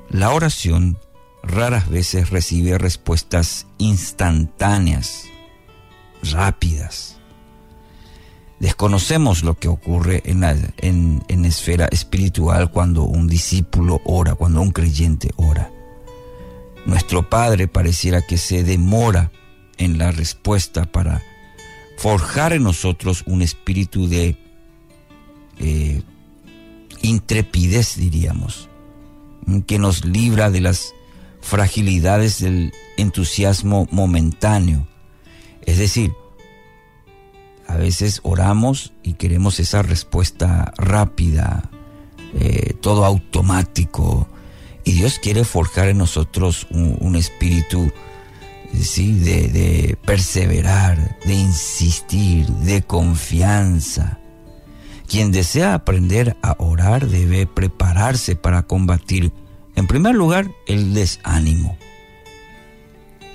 [0.10, 0.98] la oración
[1.44, 5.26] raras veces recibe respuestas instantáneas,
[6.24, 7.18] rápidas.
[8.60, 14.62] Desconocemos lo que ocurre en la en, en esfera espiritual cuando un discípulo ora, cuando
[14.62, 15.72] un creyente ora.
[16.86, 19.32] Nuestro Padre pareciera que se demora
[19.78, 21.22] en la respuesta para
[21.98, 24.38] forjar en nosotros un espíritu de
[25.60, 26.02] eh,
[27.02, 28.70] intrepidez, diríamos,
[29.68, 30.94] que nos libra de las
[31.42, 34.88] fragilidades del entusiasmo momentáneo.
[35.66, 36.12] Es decir,
[37.68, 41.70] a veces oramos y queremos esa respuesta rápida,
[42.34, 44.28] eh, todo automático,
[44.84, 47.92] y Dios quiere forjar en nosotros un, un espíritu
[48.74, 49.14] ¿sí?
[49.14, 54.20] de, de perseverar, de insistir, de confianza.
[55.08, 59.32] Quien desea aprender a orar debe prepararse para combatir,
[59.76, 61.78] en primer lugar, el desánimo.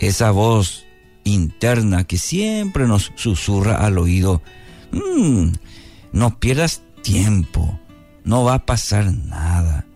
[0.00, 0.86] Esa voz
[1.24, 4.42] interna que siempre nos susurra al oído,
[4.90, 5.52] "Mm,
[6.12, 7.78] no pierdas tiempo,
[8.24, 9.86] no va a pasar nada.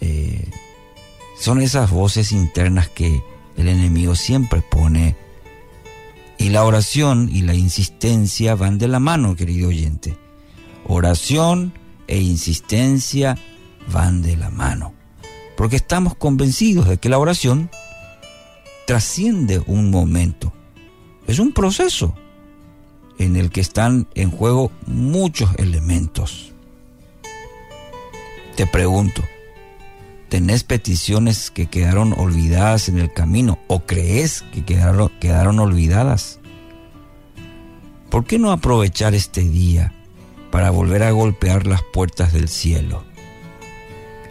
[0.00, 0.50] Eh,
[1.38, 3.22] son esas voces internas que
[3.56, 5.16] el enemigo siempre pone.
[6.38, 10.16] Y la oración y la insistencia van de la mano, querido oyente.
[10.86, 11.72] Oración
[12.06, 13.36] e insistencia
[13.92, 14.94] van de la mano.
[15.56, 17.70] Porque estamos convencidos de que la oración
[18.86, 20.52] trasciende un momento.
[21.26, 22.14] Es un proceso
[23.18, 26.52] en el que están en juego muchos elementos.
[28.56, 29.22] Te pregunto,
[30.30, 36.38] ¿tenés peticiones que quedaron olvidadas en el camino o crees que quedaron, quedaron olvidadas?
[38.08, 39.92] ¿Por qué no aprovechar este día
[40.50, 43.04] para volver a golpear las puertas del cielo?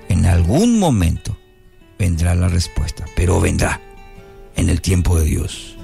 [0.07, 1.37] En algún momento
[1.99, 3.81] vendrá la respuesta, pero vendrá
[4.55, 5.75] en el tiempo de Dios.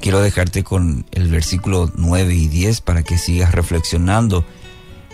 [0.00, 4.44] Quiero dejarte con el versículo 9 y 10 para que sigas reflexionando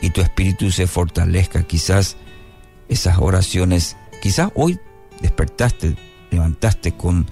[0.03, 1.63] y tu espíritu se fortalezca.
[1.63, 2.17] Quizás
[2.93, 4.79] esas oraciones, quizás hoy
[5.21, 5.97] despertaste,
[6.31, 7.27] levantaste con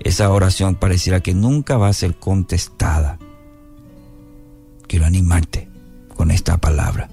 [0.00, 3.18] esa oración, pareciera que nunca va a ser contestada.
[4.86, 5.68] Quiero animarte
[6.14, 7.08] con esta palabra.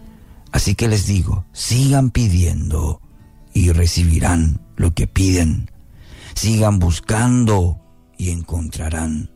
[0.51, 3.01] Así que les digo, sigan pidiendo
[3.53, 5.71] y recibirán lo que piden.
[6.35, 7.79] Sigan buscando
[8.17, 9.31] y encontrarán.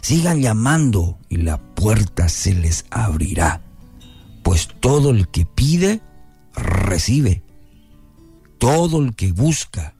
[0.00, 3.62] Sigan llamando y la puerta se les abrirá.
[4.42, 6.00] Pues todo el que pide,
[6.54, 7.42] recibe.
[8.58, 9.94] Todo el que busca,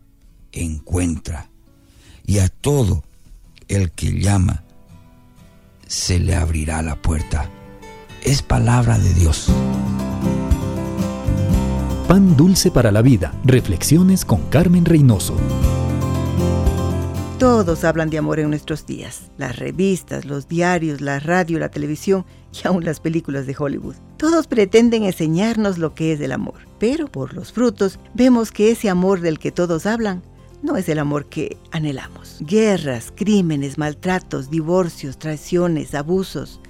[0.52, 1.51] encuentra.
[2.26, 3.05] Y a todo
[3.68, 4.64] el que llama,
[5.86, 7.51] se le abrirá la puerta.
[8.22, 9.48] Es palabra de Dios.
[12.09, 13.35] Pan dulce para la vida.
[13.44, 15.36] Reflexiones con Carmen Reynoso.
[17.39, 19.31] Todos hablan de amor en nuestros días.
[19.36, 22.24] Las revistas, los diarios, la radio, la televisión
[22.62, 23.97] y aún las películas de Hollywood.
[24.16, 26.55] Todos pretenden enseñarnos lo que es el amor.
[26.78, 30.22] Pero por los frutos vemos que ese amor del que todos hablan
[30.62, 32.39] no es el amor que anhelamos.
[32.40, 36.60] Guerras, crímenes, maltratos, divorcios, traiciones, abusos,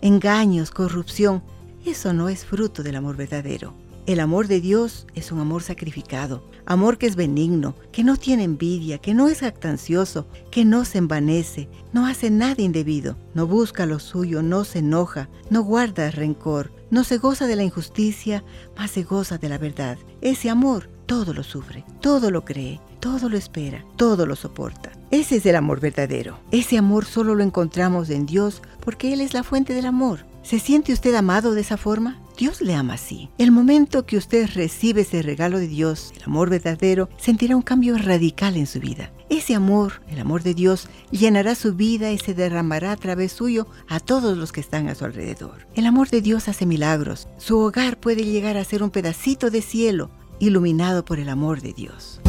[0.00, 1.42] engaños, corrupción.
[1.86, 3.74] Eso no es fruto del amor verdadero.
[4.06, 8.44] El amor de Dios es un amor sacrificado, amor que es benigno, que no tiene
[8.44, 13.86] envidia, que no es jactancioso, que no se envanece, no hace nada indebido, no busca
[13.86, 18.44] lo suyo, no se enoja, no guarda rencor, no se goza de la injusticia,
[18.76, 19.96] mas se goza de la verdad.
[20.20, 24.92] Ese amor todo lo sufre, todo lo cree, todo lo espera, todo lo soporta.
[25.10, 26.40] Ese es el amor verdadero.
[26.50, 30.26] Ese amor solo lo encontramos en Dios porque Él es la fuente del amor.
[30.42, 32.20] ¿Se siente usted amado de esa forma?
[32.36, 33.30] Dios le ama así.
[33.38, 37.96] El momento que usted recibe ese regalo de Dios, el amor verdadero, sentirá un cambio
[37.96, 39.12] radical en su vida.
[39.30, 43.68] Ese amor, el amor de Dios, llenará su vida y se derramará a través suyo
[43.88, 45.68] a todos los que están a su alrededor.
[45.76, 47.28] El amor de Dios hace milagros.
[47.38, 51.72] Su hogar puede llegar a ser un pedacito de cielo iluminado por el amor de
[51.72, 52.20] Dios.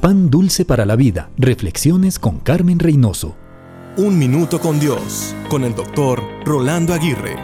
[0.00, 1.30] Pan dulce para la vida.
[1.36, 3.36] Reflexiones con Carmen Reynoso.
[3.98, 7.34] Un minuto con Dios, con el doctor Rolando Aguirre.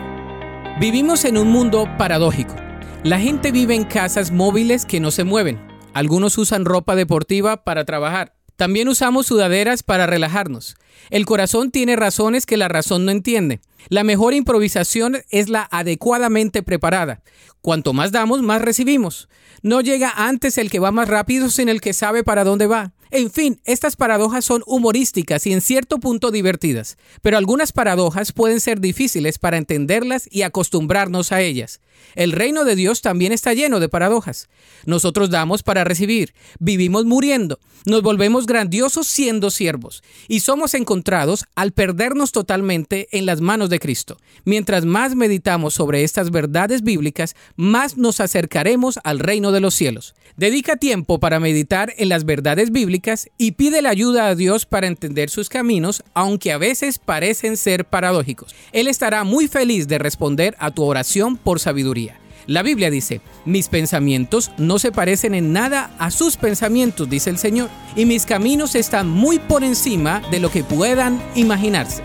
[0.78, 2.54] Vivimos en un mundo paradójico.
[3.02, 5.60] La gente vive en casas móviles que no se mueven.
[5.94, 10.76] Algunos usan ropa deportiva para trabajar, También usamos sudaderas para relajarnos.
[11.10, 13.60] El corazón tiene razones que la razón no entiende.
[13.88, 17.20] La mejor improvisación es la adecuadamente preparada.
[17.62, 19.28] Cuanto más damos, más recibimos.
[19.62, 22.92] No llega antes el que va más rápido sin el que sabe para dónde va.
[23.16, 28.58] En fin, estas paradojas son humorísticas y en cierto punto divertidas, pero algunas paradojas pueden
[28.58, 31.80] ser difíciles para entenderlas y acostumbrarnos a ellas.
[32.16, 34.48] El reino de Dios también está lleno de paradojas.
[34.84, 41.70] Nosotros damos para recibir, vivimos muriendo, nos volvemos grandiosos siendo siervos y somos encontrados al
[41.70, 44.16] perdernos totalmente en las manos de Cristo.
[44.44, 50.16] Mientras más meditamos sobre estas verdades bíblicas, más nos acercaremos al reino de los cielos.
[50.36, 53.03] Dedica tiempo para meditar en las verdades bíblicas
[53.38, 57.84] y pide la ayuda a Dios para entender sus caminos, aunque a veces parecen ser
[57.84, 58.54] paradójicos.
[58.72, 62.18] Él estará muy feliz de responder a tu oración por sabiduría.
[62.46, 67.38] La Biblia dice, mis pensamientos no se parecen en nada a sus pensamientos, dice el
[67.38, 72.02] Señor, y mis caminos están muy por encima de lo que puedan imaginarse.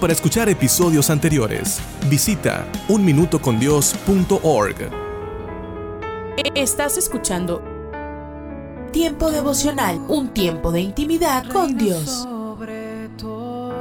[0.00, 4.76] Para escuchar episodios anteriores, visita unminutocondios.org.
[6.54, 7.71] Estás escuchando
[8.92, 12.04] Tiempo devocional, un tiempo de intimidad con Dios.
[12.10, 13.72] Sobre todo,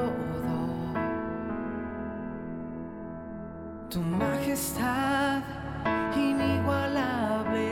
[3.90, 5.42] tu majestad
[6.16, 7.68] inigualable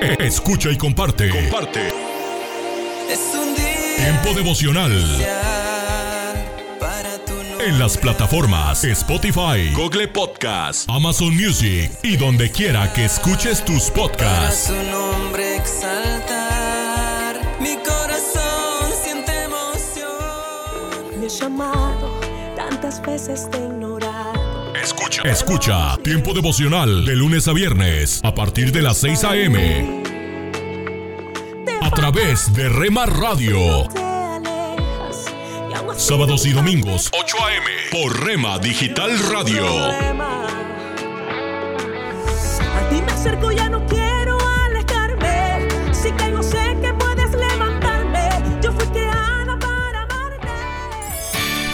[0.00, 0.18] es.
[0.18, 1.30] Escucha y comparte.
[1.30, 1.88] Comparte.
[3.08, 4.92] Es un día Tiempo devocional.
[7.64, 7.74] Para.
[7.74, 14.08] En las plataformas Spotify, Google Podcast, Amazon Music y donde quiera que escuches tus Para
[14.08, 14.66] podcasts.
[14.66, 17.40] su nombre exaltar.
[17.60, 21.20] Mi corazón siente emoción.
[21.20, 22.20] Me he llamado
[22.56, 24.74] tantas veces te ignorado.
[24.82, 25.22] Escucha.
[25.22, 30.02] Escucha Tiempo devocional de lunes a viernes a partir de las 6 a.m.
[31.80, 34.03] A través de Rema Radio.
[35.96, 37.66] Sábados y domingos 8 a.m.
[37.90, 39.66] por Rema Digital Radio.
[39.66, 39.98] A
[42.90, 44.03] ti me acerco, ya no quiero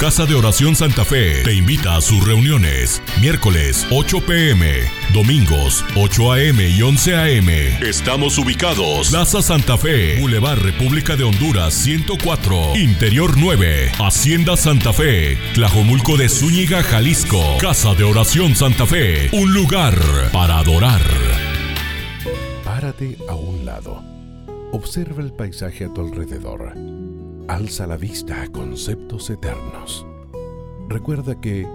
[0.01, 3.03] Casa de Oración Santa Fe te invita a sus reuniones.
[3.21, 4.81] Miércoles 8 pm,
[5.13, 7.49] domingos 8 am y 11 am.
[7.87, 9.11] Estamos ubicados.
[9.11, 16.31] Plaza Santa Fe, Boulevard República de Honduras 104, Interior 9, Hacienda Santa Fe, Tlajomulco de
[16.31, 17.59] Zúñiga, Jalisco.
[17.61, 19.99] Casa de Oración Santa Fe, un lugar
[20.33, 21.03] para adorar.
[22.65, 24.03] Párate a un lado.
[24.73, 26.73] Observa el paisaje a tu alrededor.
[27.51, 30.07] Alza la vista a conceptos eternos.
[30.89, 31.67] Recuerda que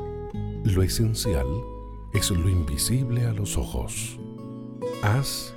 [0.63, 1.45] lo esencial
[2.13, 4.17] es lo invisible a los ojos.
[5.03, 5.53] Haz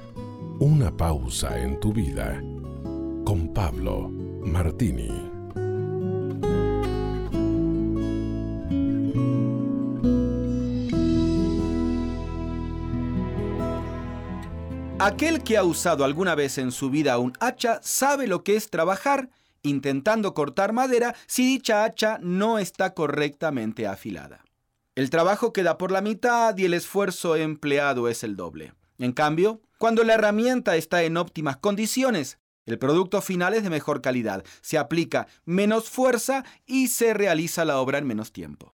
[0.59, 2.43] una pausa en tu vida
[3.25, 4.11] con Pablo
[4.43, 5.09] Martini.
[14.99, 18.69] Aquel que ha usado alguna vez en su vida un hacha sabe lo que es
[18.69, 19.31] trabajar
[19.63, 24.45] intentando cortar madera si dicha hacha no está correctamente afilada.
[24.95, 28.73] El trabajo queda por la mitad y el esfuerzo empleado es el doble.
[28.99, 34.03] En cambio, cuando la herramienta está en óptimas condiciones, el producto final es de mejor
[34.03, 38.75] calidad, se aplica menos fuerza y se realiza la obra en menos tiempo.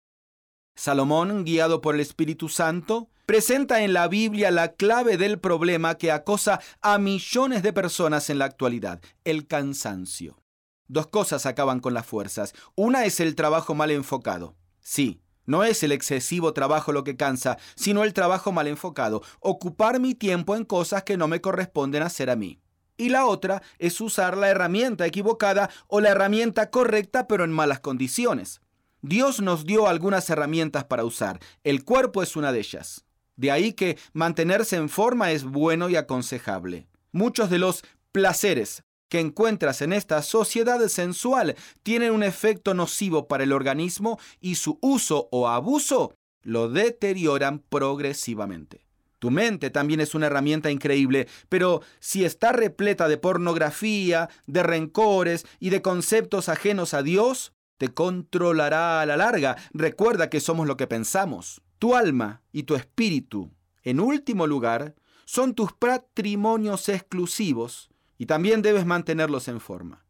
[0.75, 6.11] Salomón, guiado por el Espíritu Santo, presenta en la Biblia la clave del problema que
[6.11, 10.42] acosa a millones de personas en la actualidad, el cansancio.
[10.89, 12.55] Dos cosas acaban con las fuerzas.
[12.75, 14.57] Una es el trabajo mal enfocado.
[14.81, 19.99] Sí, no es el excesivo trabajo lo que cansa, sino el trabajo mal enfocado, ocupar
[20.01, 22.61] mi tiempo en cosas que no me corresponden hacer a mí.
[22.97, 27.81] Y la otra es usar la herramienta equivocada o la herramienta correcta pero en malas
[27.81, 28.61] condiciones.
[29.01, 31.41] Dios nos dio algunas herramientas para usar.
[31.65, 33.05] El cuerpo es una de ellas.
[33.35, 36.87] De ahí que mantenerse en forma es bueno y aconsejable.
[37.11, 37.83] Muchos de los
[38.13, 44.55] placeres que encuentras en esta sociedad sensual tienen un efecto nocivo para el organismo y
[44.55, 48.87] su uso o abuso lo deterioran progresivamente.
[49.19, 55.45] Tu mente también es una herramienta increíble, pero si está repleta de pornografía, de rencores
[55.61, 59.59] y de conceptos ajenos a Dios, te controlará a la larga.
[59.75, 61.61] Recuerda que somos lo que pensamos.
[61.79, 63.53] Tu alma y tu espíritu,
[63.83, 64.95] en último lugar,
[65.27, 67.92] son tus patrimonios exclusivos
[68.23, 70.05] y también debes mantenerlos en forma,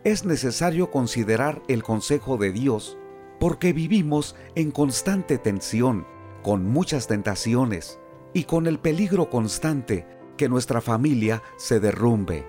[0.03, 2.99] Es necesario considerar el consejo de Dios,
[3.39, 6.07] porque vivimos en constante tensión,
[6.43, 8.00] con muchas tentaciones
[8.33, 12.47] y con el peligro constante que nuestra familia se derrumbe.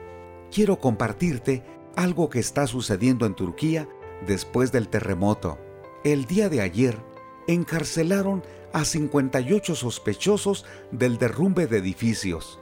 [0.51, 1.63] Quiero compartirte
[1.95, 3.87] algo que está sucediendo en Turquía
[4.25, 5.57] después del terremoto.
[6.03, 6.97] El día de ayer
[7.47, 8.43] encarcelaron
[8.73, 12.59] a 58 sospechosos del derrumbe de edificios.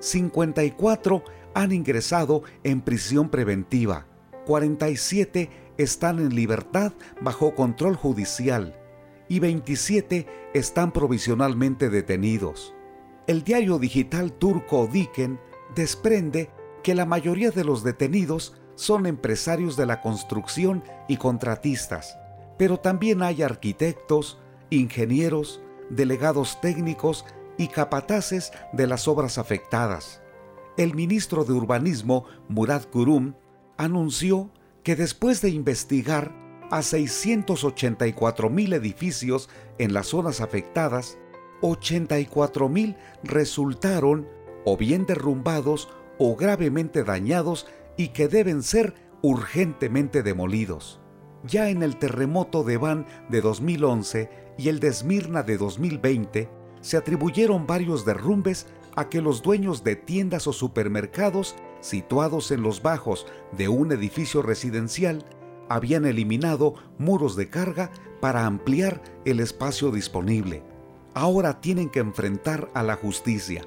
[0.00, 1.22] 54
[1.54, 4.06] han ingresado en prisión preventiva.
[4.46, 8.81] 47 están en libertad bajo control judicial
[9.32, 12.74] y 27 están provisionalmente detenidos.
[13.26, 15.40] El diario digital turco Diken
[15.74, 16.50] desprende
[16.82, 22.18] que la mayoría de los detenidos son empresarios de la construcción y contratistas,
[22.58, 24.38] pero también hay arquitectos,
[24.68, 27.24] ingenieros, delegados técnicos
[27.56, 30.20] y capataces de las obras afectadas.
[30.76, 33.32] El ministro de Urbanismo, Murad Kurum,
[33.78, 34.50] anunció
[34.82, 36.41] que después de investigar
[36.72, 41.18] a 684 mil edificios en las zonas afectadas,
[41.60, 44.26] 84 mil resultaron
[44.64, 47.66] o bien derrumbados o gravemente dañados
[47.98, 50.98] y que deben ser urgentemente demolidos.
[51.44, 56.48] Ya en el terremoto de Van de 2011 y el de Esmirna de 2020,
[56.80, 58.66] se atribuyeron varios derrumbes
[58.96, 63.26] a que los dueños de tiendas o supermercados situados en los bajos
[63.58, 65.22] de un edificio residencial
[65.68, 67.90] habían eliminado muros de carga
[68.20, 70.62] para ampliar el espacio disponible.
[71.14, 73.64] Ahora tienen que enfrentar a la justicia.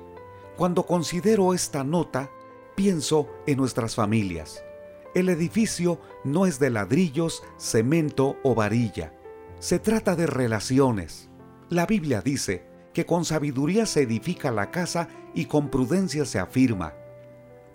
[0.55, 2.31] Cuando considero esta nota,
[2.75, 4.63] pienso en nuestras familias.
[5.13, 9.13] El edificio no es de ladrillos, cemento o varilla.
[9.59, 11.29] Se trata de relaciones.
[11.69, 16.93] La Biblia dice que con sabiduría se edifica la casa y con prudencia se afirma.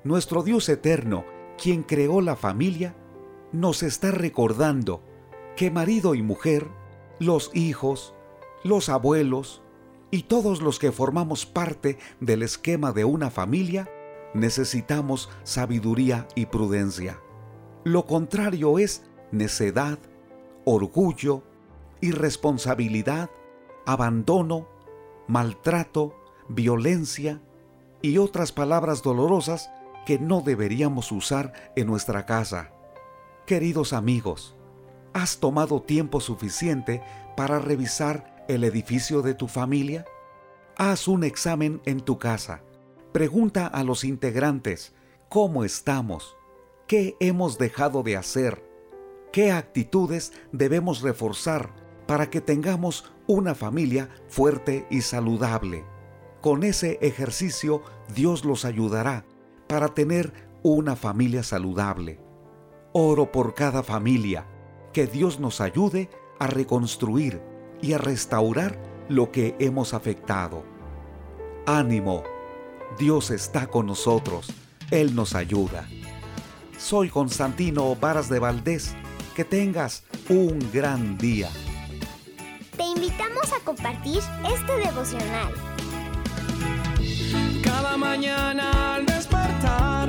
[0.02, 1.24] Nuestro Dios eterno,
[1.62, 2.94] quien creó la familia,
[3.52, 5.02] nos está recordando
[5.56, 6.68] que marido y mujer,
[7.18, 8.14] los hijos,
[8.64, 9.62] los abuelos
[10.10, 13.88] y todos los que formamos parte del esquema de una familia,
[14.34, 17.20] necesitamos sabiduría y prudencia.
[17.84, 19.98] Lo contrario es necedad,
[20.64, 21.42] orgullo,
[22.00, 23.30] irresponsabilidad,
[23.86, 24.68] abandono,
[25.26, 26.14] maltrato,
[26.48, 27.40] violencia
[28.02, 29.70] y otras palabras dolorosas
[30.06, 32.72] que no deberíamos usar en nuestra casa.
[33.50, 34.54] Queridos amigos,
[35.12, 37.02] ¿has tomado tiempo suficiente
[37.36, 40.04] para revisar el edificio de tu familia?
[40.76, 42.62] Haz un examen en tu casa.
[43.10, 44.94] Pregunta a los integrantes
[45.28, 46.36] cómo estamos,
[46.86, 48.64] qué hemos dejado de hacer,
[49.32, 51.74] qué actitudes debemos reforzar
[52.06, 55.84] para que tengamos una familia fuerte y saludable.
[56.40, 57.82] Con ese ejercicio
[58.14, 59.24] Dios los ayudará
[59.66, 60.32] para tener
[60.62, 62.29] una familia saludable.
[62.92, 64.46] Oro por cada familia,
[64.92, 67.40] que Dios nos ayude a reconstruir
[67.80, 70.64] y a restaurar lo que hemos afectado.
[71.66, 72.24] Ánimo,
[72.98, 74.52] Dios está con nosotros,
[74.90, 75.86] Él nos ayuda.
[76.80, 78.94] Soy Constantino Varas de Valdés.
[79.36, 81.48] Que tengas un gran día.
[82.76, 84.20] Te invitamos a compartir
[84.52, 85.54] este devocional.
[87.62, 89.99] Cada mañana al despertar,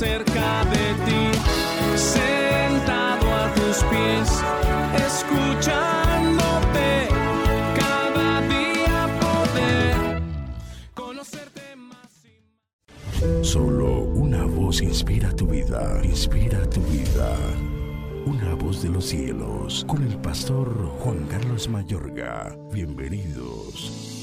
[0.00, 1.24] cerca de ti,
[1.94, 4.28] sentado a tus pies,
[5.08, 6.88] escuchándote.
[7.76, 10.22] Cada día poder
[10.94, 11.60] conocerte
[13.42, 17.36] Solo una voz inspira tu vida, inspira tu vida.
[18.24, 20.66] Una voz de los cielos, con el pastor
[21.00, 22.56] Juan Carlos Mayorga.
[22.72, 24.19] Bienvenidos.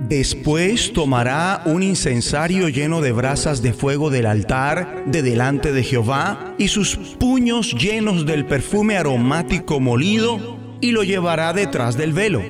[0.00, 6.54] Después tomará un incensario lleno de brasas de fuego del altar de delante de Jehová
[6.58, 12.42] y sus puños llenos del perfume aromático molido y lo llevará detrás del velo.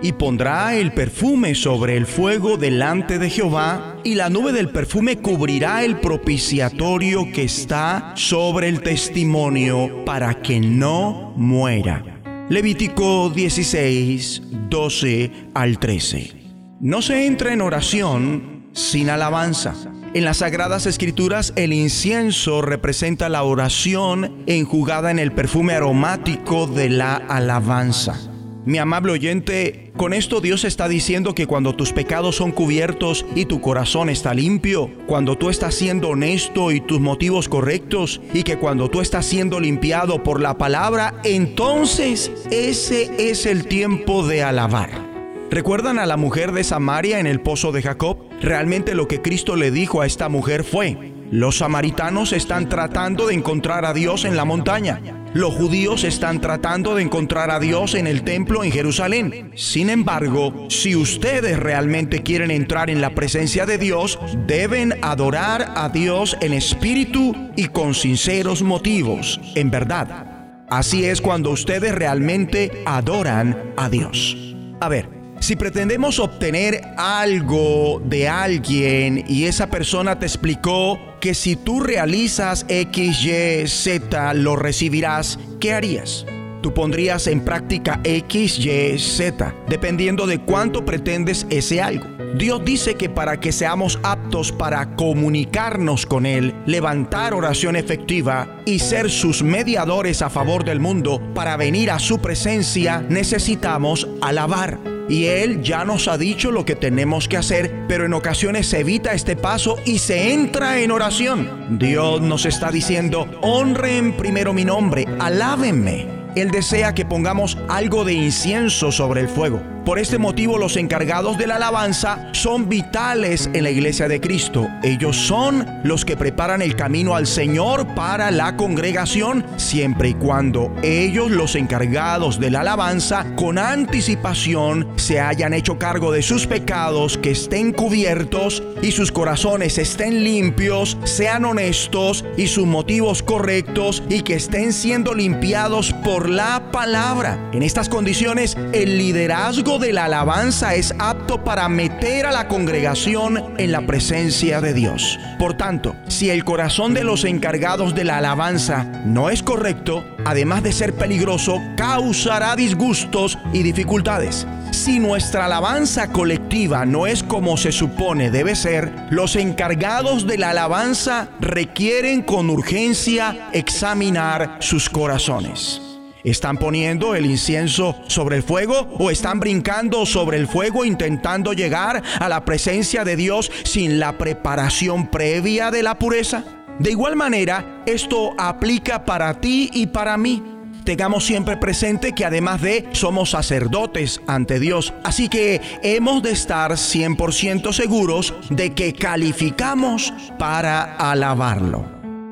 [0.00, 5.18] Y pondrá el perfume sobre el fuego delante de Jehová y la nube del perfume
[5.18, 12.04] cubrirá el propiciatorio que está sobre el testimonio para que no muera.
[12.48, 16.41] Levítico 16, 12 al 13.
[16.82, 19.76] No se entra en oración sin alabanza.
[20.14, 26.88] En las Sagradas Escrituras el incienso representa la oración enjugada en el perfume aromático de
[26.88, 28.18] la alabanza.
[28.64, 33.44] Mi amable oyente, con esto Dios está diciendo que cuando tus pecados son cubiertos y
[33.44, 38.58] tu corazón está limpio, cuando tú estás siendo honesto y tus motivos correctos, y que
[38.58, 45.11] cuando tú estás siendo limpiado por la palabra, entonces ese es el tiempo de alabar.
[45.52, 48.16] ¿Recuerdan a la mujer de Samaria en el pozo de Jacob?
[48.40, 53.34] Realmente lo que Cristo le dijo a esta mujer fue, los samaritanos están tratando de
[53.34, 55.02] encontrar a Dios en la montaña.
[55.34, 59.52] Los judíos están tratando de encontrar a Dios en el templo en Jerusalén.
[59.54, 65.90] Sin embargo, si ustedes realmente quieren entrar en la presencia de Dios, deben adorar a
[65.90, 70.64] Dios en espíritu y con sinceros motivos, en verdad.
[70.70, 74.34] Así es cuando ustedes realmente adoran a Dios.
[74.80, 81.56] A ver, si pretendemos obtener algo de alguien y esa persona te explicó que si
[81.56, 86.24] tú realizas X, Y, Z lo recibirás, ¿qué harías?
[86.62, 92.06] Tú pondrías en práctica X, Y, Z, dependiendo de cuánto pretendes ese algo.
[92.38, 98.78] Dios dice que para que seamos aptos para comunicarnos con Él, levantar oración efectiva y
[98.78, 104.91] ser sus mediadores a favor del mundo, para venir a su presencia, necesitamos alabar.
[105.08, 108.80] Y Él ya nos ha dicho lo que tenemos que hacer, pero en ocasiones se
[108.80, 111.78] evita este paso y se entra en oración.
[111.78, 116.06] Dios nos está diciendo, honren primero mi nombre, alábenme.
[116.34, 119.62] Él desea que pongamos algo de incienso sobre el fuego.
[119.84, 124.68] Por este motivo los encargados de la alabanza son vitales en la iglesia de Cristo.
[124.84, 130.72] Ellos son los que preparan el camino al Señor para la congregación, siempre y cuando
[130.84, 137.18] ellos, los encargados de la alabanza, con anticipación se hayan hecho cargo de sus pecados,
[137.18, 144.22] que estén cubiertos y sus corazones estén limpios, sean honestos y sus motivos correctos y
[144.22, 147.50] que estén siendo limpiados por la palabra.
[147.52, 153.54] En estas condiciones, el liderazgo de la alabanza es apto para meter a la congregación
[153.58, 155.18] en la presencia de Dios.
[155.38, 160.62] Por tanto, si el corazón de los encargados de la alabanza no es correcto, además
[160.62, 164.46] de ser peligroso, causará disgustos y dificultades.
[164.72, 170.50] Si nuestra alabanza colectiva no es como se supone debe ser, los encargados de la
[170.50, 175.91] alabanza requieren con urgencia examinar sus corazones.
[176.24, 182.02] ¿Están poniendo el incienso sobre el fuego o están brincando sobre el fuego intentando llegar
[182.20, 186.44] a la presencia de Dios sin la preparación previa de la pureza?
[186.78, 190.42] De igual manera, esto aplica para ti y para mí.
[190.84, 196.72] Tengamos siempre presente que además de somos sacerdotes ante Dios, así que hemos de estar
[196.72, 201.84] 100% seguros de que calificamos para alabarlo.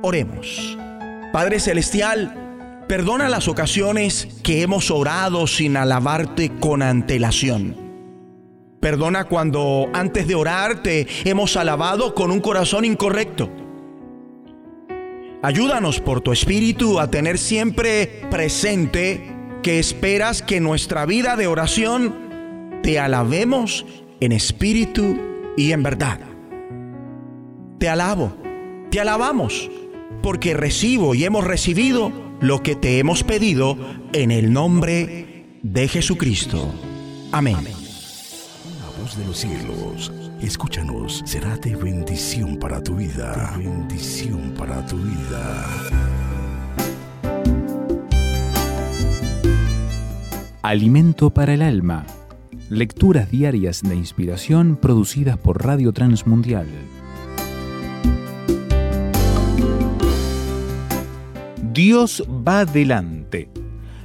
[0.02, 0.76] Oremos.
[1.32, 2.49] Padre Celestial,
[2.90, 7.76] Perdona las ocasiones que hemos orado sin alabarte con antelación.
[8.80, 13.48] Perdona cuando antes de orarte hemos alabado con un corazón incorrecto.
[15.40, 22.80] Ayúdanos por tu espíritu a tener siempre presente que esperas que nuestra vida de oración
[22.82, 23.86] te alabemos
[24.18, 25.16] en espíritu
[25.56, 26.18] y en verdad.
[27.78, 28.32] Te alabo,
[28.90, 29.70] te alabamos,
[30.24, 33.76] porque recibo y hemos recibido lo que te hemos pedido
[34.12, 36.72] en el nombre de Jesucristo.
[37.32, 37.56] Amén.
[37.56, 43.54] La voz de los cielos, escúchanos, será de bendición para tu vida.
[43.56, 45.66] De bendición para tu vida.
[50.62, 52.06] Alimento para el alma.
[52.68, 56.68] Lecturas diarias de inspiración producidas por Radio Transmundial.
[61.82, 63.48] Dios va delante.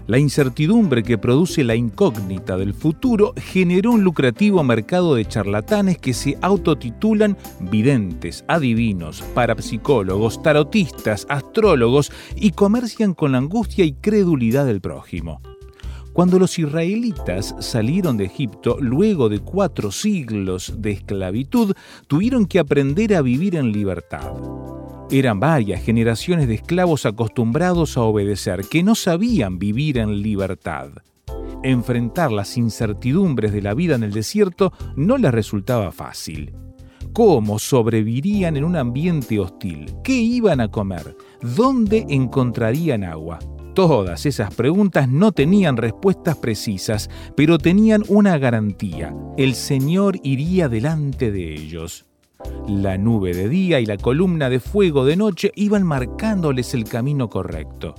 [0.07, 6.13] La incertidumbre que produce la incógnita del futuro generó un lucrativo mercado de charlatanes que
[6.13, 14.79] se autotitulan videntes, adivinos, parapsicólogos, tarotistas, astrólogos y comercian con la angustia y credulidad del
[14.79, 15.41] prójimo.
[16.13, 21.73] Cuando los israelitas salieron de Egipto luego de cuatro siglos de esclavitud,
[22.07, 24.31] tuvieron que aprender a vivir en libertad.
[25.11, 30.89] Eran varias generaciones de esclavos acostumbrados a obedecer, que no sabían vivir en libertad.
[31.63, 36.53] Enfrentar las incertidumbres de la vida en el desierto no les resultaba fácil.
[37.13, 39.93] ¿Cómo sobrevivirían en un ambiente hostil?
[40.03, 41.15] ¿Qué iban a comer?
[41.41, 43.39] ¿Dónde encontrarían agua?
[43.75, 49.15] Todas esas preguntas no tenían respuestas precisas, pero tenían una garantía.
[49.37, 52.05] El Señor iría delante de ellos.
[52.67, 57.29] La nube de día y la columna de fuego de noche iban marcándoles el camino
[57.29, 57.95] correcto.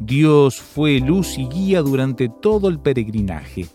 [0.00, 3.66] Dios fue luz y guía durante todo el peregrinaje.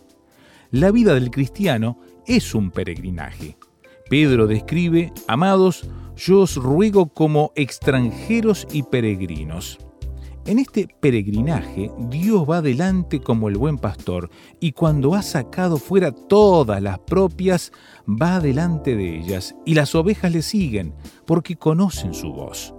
[0.72, 3.57] La vida del cristiano es un peregrinaje.
[4.10, 9.80] Pedro describe, amados, yo os ruego como extranjeros y peregrinos.
[10.48, 14.30] En este peregrinaje, Dios va delante como el buen pastor,
[14.61, 17.74] y cuando ha sacado fuera todas las propias,
[18.07, 20.94] va delante de ellas, y las ovejas le siguen,
[21.26, 22.74] porque conocen su voz.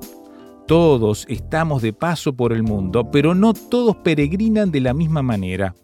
[0.67, 5.75] Todos estamos de paso por el mundo, pero no todos peregrinan de la misma manera.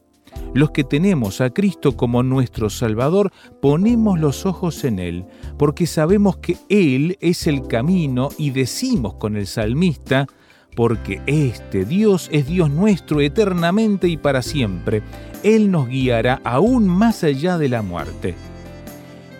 [0.55, 3.31] Los que tenemos a Cristo como nuestro Salvador
[3.61, 5.27] ponemos los ojos en Él,
[5.59, 10.27] porque sabemos que Él es el camino y decimos con el salmista,
[10.75, 15.03] porque este Dios es Dios nuestro eternamente y para siempre.
[15.43, 18.35] Él nos guiará aún más allá de la muerte.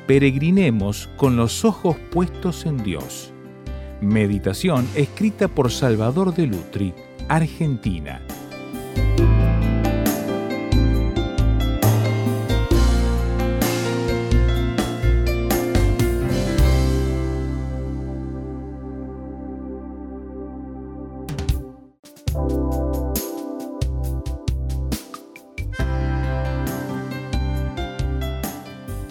[0.07, 3.33] Peregrinemos con los ojos puestos en Dios.
[4.01, 6.93] Meditación escrita por Salvador de Lutri,
[7.29, 8.21] Argentina.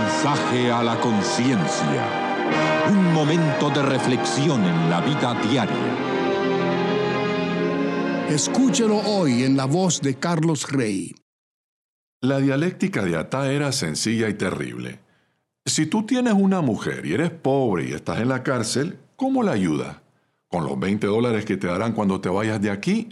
[0.00, 2.88] Mensaje a la conciencia.
[2.88, 5.76] Un momento de reflexión en la vida diaria.
[8.30, 11.14] Escúchelo hoy en la voz de Carlos Rey.
[12.22, 15.00] La dialéctica de Atá era sencilla y terrible.
[15.66, 19.52] Si tú tienes una mujer y eres pobre y estás en la cárcel, ¿cómo la
[19.52, 19.98] ayudas?
[20.48, 23.10] ¿Con los 20 dólares que te darán cuando te vayas de aquí?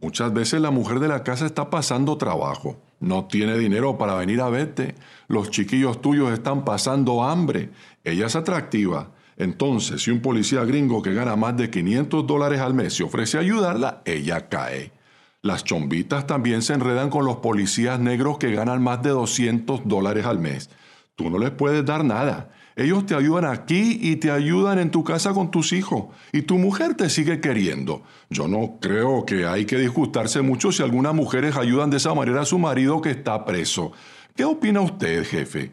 [0.00, 4.40] Muchas veces la mujer de la casa está pasando trabajo no tiene dinero para venir
[4.40, 4.94] a verte.
[5.28, 7.70] Los chiquillos tuyos están pasando hambre.
[8.04, 9.10] Ella es atractiva.
[9.36, 13.36] Entonces, si un policía gringo que gana más de 500 dólares al mes se ofrece
[13.36, 14.92] a ayudarla, ella cae.
[15.42, 20.24] Las chombitas también se enredan con los policías negros que ganan más de 200 dólares
[20.24, 20.70] al mes.
[21.16, 22.52] Tú no les puedes dar nada.
[22.76, 26.06] Ellos te ayudan aquí y te ayudan en tu casa con tus hijos.
[26.32, 28.02] Y tu mujer te sigue queriendo.
[28.30, 32.42] Yo no creo que hay que disgustarse mucho si algunas mujeres ayudan de esa manera
[32.42, 33.92] a su marido que está preso.
[34.34, 35.72] ¿Qué opina usted, jefe?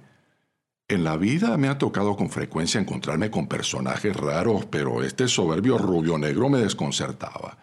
[0.90, 5.78] En la vida me ha tocado con frecuencia encontrarme con personajes raros, pero este soberbio
[5.78, 7.58] rubio negro me desconcertaba.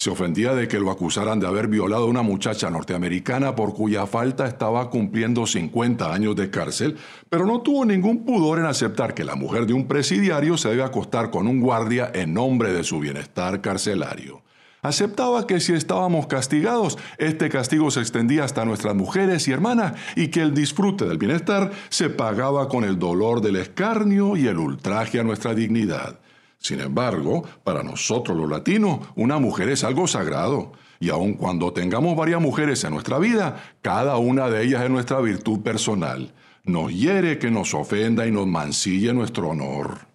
[0.00, 4.06] Se ofendía de que lo acusaran de haber violado a una muchacha norteamericana por cuya
[4.06, 6.96] falta estaba cumpliendo 50 años de cárcel,
[7.28, 10.84] pero no tuvo ningún pudor en aceptar que la mujer de un presidiario se debe
[10.84, 14.40] acostar con un guardia en nombre de su bienestar carcelario.
[14.80, 20.28] Aceptaba que si estábamos castigados, este castigo se extendía hasta nuestras mujeres y hermanas y
[20.28, 25.20] que el disfrute del bienestar se pagaba con el dolor del escarnio y el ultraje
[25.20, 26.19] a nuestra dignidad.
[26.60, 30.72] Sin embargo, para nosotros los latinos, una mujer es algo sagrado.
[31.00, 35.20] Y aun cuando tengamos varias mujeres en nuestra vida, cada una de ellas es nuestra
[35.20, 36.34] virtud personal.
[36.64, 40.10] Nos hiere que nos ofenda y nos mancille nuestro honor.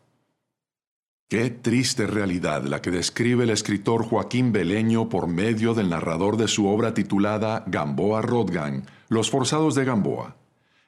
[1.28, 6.48] Qué triste realidad la que describe el escritor Joaquín Beleño por medio del narrador de
[6.48, 10.36] su obra titulada Gamboa Rodgan, Los Forzados de Gamboa.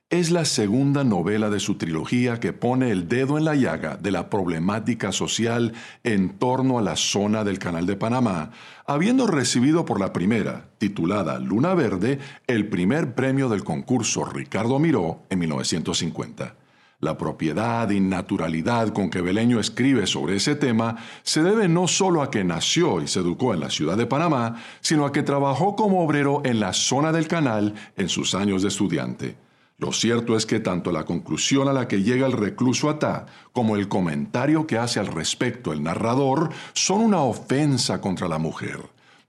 [0.10, 4.12] Es la segunda novela de su trilogía que pone el dedo en la llaga de
[4.12, 5.74] la problemática social
[6.06, 8.52] en torno a la zona del Canal de Panamá,
[8.86, 15.24] habiendo recibido por la primera, titulada Luna Verde, el primer premio del concurso Ricardo Miró
[15.30, 16.56] en 1950.
[17.02, 22.22] La propiedad y naturalidad con que Beleño escribe sobre ese tema se debe no solo
[22.22, 25.76] a que nació y se educó en la ciudad de Panamá, sino a que trabajó
[25.76, 29.47] como obrero en la zona del canal en sus años de estudiante.
[29.80, 33.76] Lo cierto es que tanto la conclusión a la que llega el recluso Atá como
[33.76, 38.80] el comentario que hace al respecto el narrador son una ofensa contra la mujer.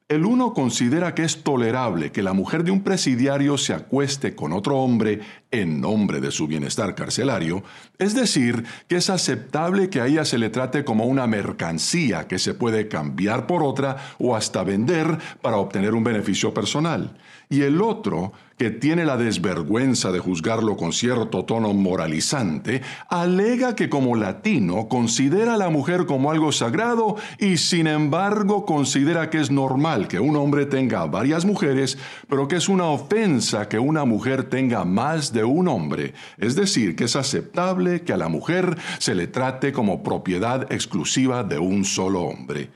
[0.09, 4.55] El uno considera que es tolerable que la mujer de un presidiario se acueste con
[4.55, 5.21] otro hombre
[5.51, 7.63] en nombre de su bienestar carcelario,
[7.99, 12.39] es decir, que es aceptable que a ella se le trate como una mercancía que
[12.39, 17.19] se puede cambiar por otra o hasta vender para obtener un beneficio personal.
[17.51, 23.89] Y el otro que tiene la desvergüenza de juzgarlo con cierto tono moralizante, alega que
[23.89, 29.51] como latino considera a la mujer como algo sagrado y sin embargo considera que es
[29.51, 31.97] normal que un hombre tenga varias mujeres,
[32.29, 36.97] pero que es una ofensa que una mujer tenga más de un hombre, es decir,
[36.97, 41.85] que es aceptable que a la mujer se le trate como propiedad exclusiva de un
[41.85, 42.71] solo hombre.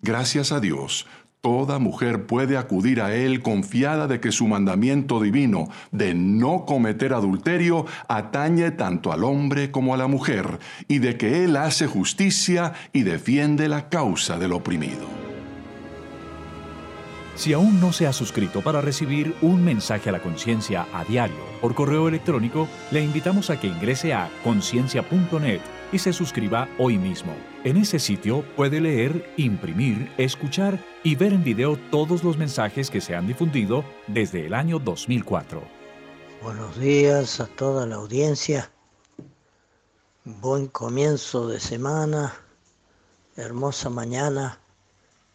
[0.00, 1.06] Gracias a Dios,
[1.44, 7.12] Toda mujer puede acudir a Él confiada de que su mandamiento divino de no cometer
[7.12, 10.58] adulterio atañe tanto al hombre como a la mujer,
[10.88, 15.06] y de que Él hace justicia y defiende la causa del oprimido.
[17.34, 21.36] Si aún no se ha suscrito para recibir un mensaje a la conciencia a diario
[21.60, 25.60] por correo electrónico, le invitamos a que ingrese a conciencia.net
[25.92, 27.34] y se suscriba hoy mismo.
[27.64, 33.00] En ese sitio puede leer, imprimir, escuchar y ver en video todos los mensajes que
[33.00, 35.62] se han difundido desde el año 2004.
[36.42, 38.70] Buenos días a toda la audiencia.
[40.26, 42.34] Buen comienzo de semana.
[43.34, 44.60] Hermosa mañana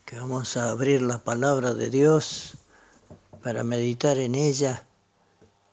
[0.05, 2.59] que vamos a abrir la palabra de Dios
[3.41, 4.85] para meditar en ella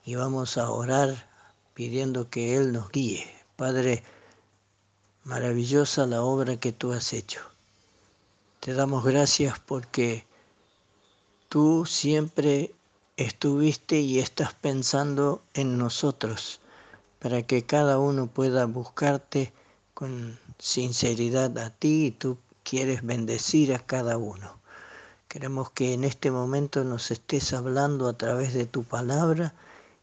[0.07, 1.29] y vamos a orar
[1.75, 3.27] pidiendo que Él nos guíe.
[3.57, 4.03] Padre,
[5.27, 7.41] maravillosa la obra que tú has hecho.
[8.61, 10.25] Te damos gracias porque
[11.49, 12.73] tú siempre
[13.17, 16.61] estuviste y estás pensando en nosotros
[17.19, 19.53] para que cada uno pueda buscarte
[19.95, 24.61] con sinceridad a ti y tú quieres bendecir a cada uno.
[25.27, 29.55] Queremos que en este momento nos estés hablando a través de tu palabra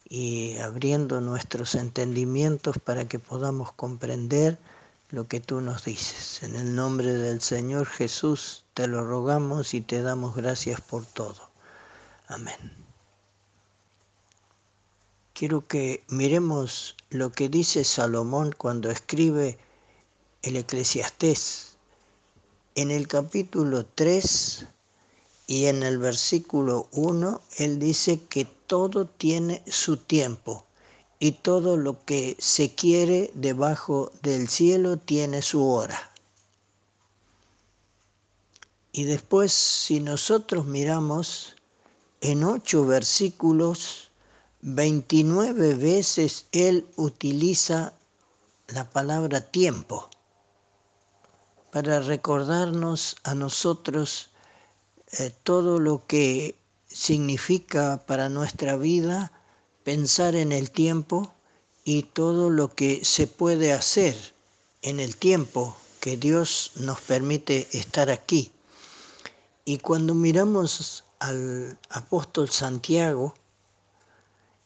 [0.03, 4.59] y abriendo nuestros entendimientos para que podamos comprender
[5.13, 6.41] lo que tú nos dices.
[6.41, 11.51] En el nombre del Señor Jesús te lo rogamos y te damos gracias por todo.
[12.25, 12.57] Amén.
[15.33, 19.59] Quiero que miremos lo que dice Salomón cuando escribe
[20.41, 21.77] el Eclesiastés.
[22.73, 24.65] En el capítulo 3
[25.45, 30.65] y en el versículo 1, él dice que todo tiene su tiempo
[31.23, 36.11] y todo lo que se quiere debajo del cielo tiene su hora.
[38.91, 41.55] Y después, si nosotros miramos
[42.19, 44.11] en ocho versículos,
[44.63, 47.93] 29 veces él utiliza
[48.67, 50.09] la palabra tiempo
[51.71, 54.29] para recordarnos a nosotros
[55.19, 59.31] eh, todo lo que significa para nuestra vida
[59.83, 61.33] pensar en el tiempo
[61.83, 64.15] y todo lo que se puede hacer
[64.81, 68.51] en el tiempo que Dios nos permite estar aquí.
[69.65, 73.33] Y cuando miramos al apóstol Santiago,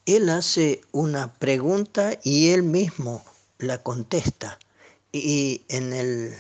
[0.06, 3.24] él hace una pregunta y él mismo
[3.60, 4.58] la contesta.
[5.12, 6.34] Y en el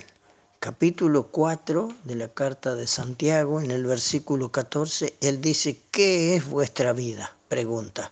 [0.59, 6.47] capítulo 4 de la carta de Santiago, en el versículo 14, él dice, ¿qué es
[6.47, 7.35] vuestra vida?
[7.47, 8.11] Pregunta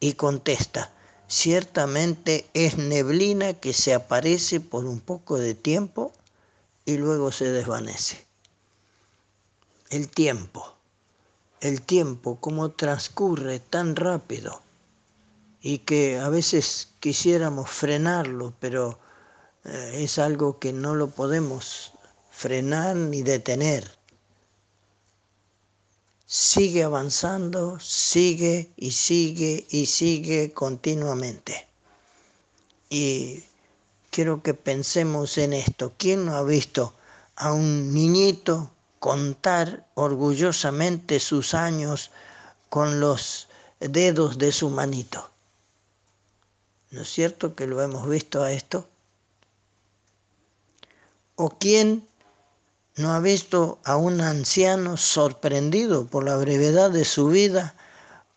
[0.00, 0.90] y contesta,
[1.28, 6.12] ciertamente es neblina que se aparece por un poco de tiempo
[6.84, 8.26] y luego se desvanece.
[9.90, 10.74] El tiempo,
[11.60, 14.62] el tiempo, cómo transcurre tan rápido
[15.60, 18.98] y que a veces quisiéramos frenarlo, pero
[19.64, 21.92] eh, es algo que no lo podemos
[22.30, 23.99] frenar ni detener.
[26.32, 31.66] Sigue avanzando, sigue y sigue y sigue continuamente.
[32.88, 33.42] Y
[34.10, 35.92] quiero que pensemos en esto.
[35.96, 36.94] ¿Quién no ha visto
[37.34, 38.70] a un niñito
[39.00, 42.12] contar orgullosamente sus años
[42.68, 43.48] con los
[43.80, 45.32] dedos de su manito?
[46.92, 48.88] ¿No es cierto que lo hemos visto a esto?
[51.34, 52.08] ¿O quién
[52.96, 57.74] no ha visto a un anciano sorprendido por la brevedad de su vida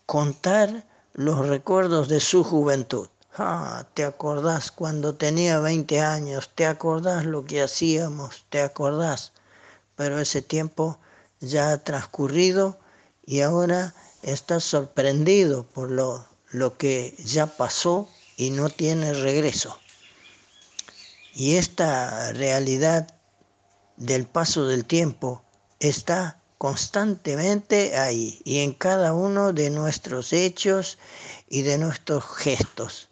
[0.06, 3.08] contar los recuerdos de su juventud?
[3.36, 9.32] Ah, te acordás cuando tenía 20 años, te acordás lo que hacíamos, te acordás.
[9.96, 11.00] Pero ese tiempo
[11.40, 12.78] ya ha transcurrido
[13.26, 18.08] y ahora estás sorprendido por lo, lo que ya pasó
[18.38, 19.80] y no tiene regreso.
[21.34, 23.08] Y esta realidad
[23.98, 25.44] del paso del tiempo
[25.80, 30.98] está constantemente ahí y en cada uno de nuestros hechos
[31.50, 33.10] y de nuestros gestos.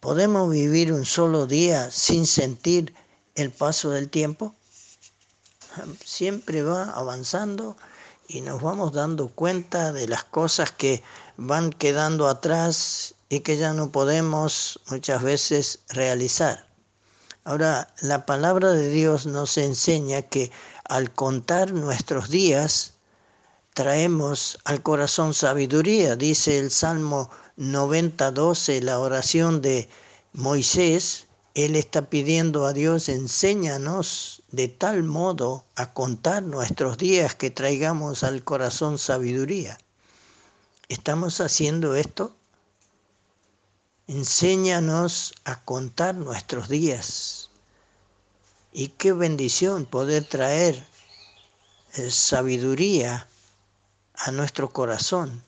[0.00, 2.94] ¿Podemos vivir un solo día sin sentir
[3.34, 4.54] el paso del tiempo?
[6.04, 7.76] Siempre va avanzando
[8.28, 11.02] y nos vamos dando cuenta de las cosas que
[11.36, 16.66] van quedando atrás y que ya no podemos muchas veces realizar.
[17.46, 20.50] Ahora, la palabra de Dios nos enseña que
[20.82, 22.94] al contar nuestros días,
[23.72, 29.88] traemos al corazón sabiduría, dice el Salmo 90.12, la oración de
[30.32, 37.52] Moisés, él está pidiendo a Dios, enséñanos de tal modo a contar nuestros días que
[37.52, 39.78] traigamos al corazón sabiduría.
[40.88, 42.34] ¿Estamos haciendo esto?
[44.08, 47.50] Enséñanos a contar nuestros días.
[48.72, 50.86] Y qué bendición poder traer
[51.94, 53.26] eh, sabiduría
[54.14, 55.42] a nuestro corazón,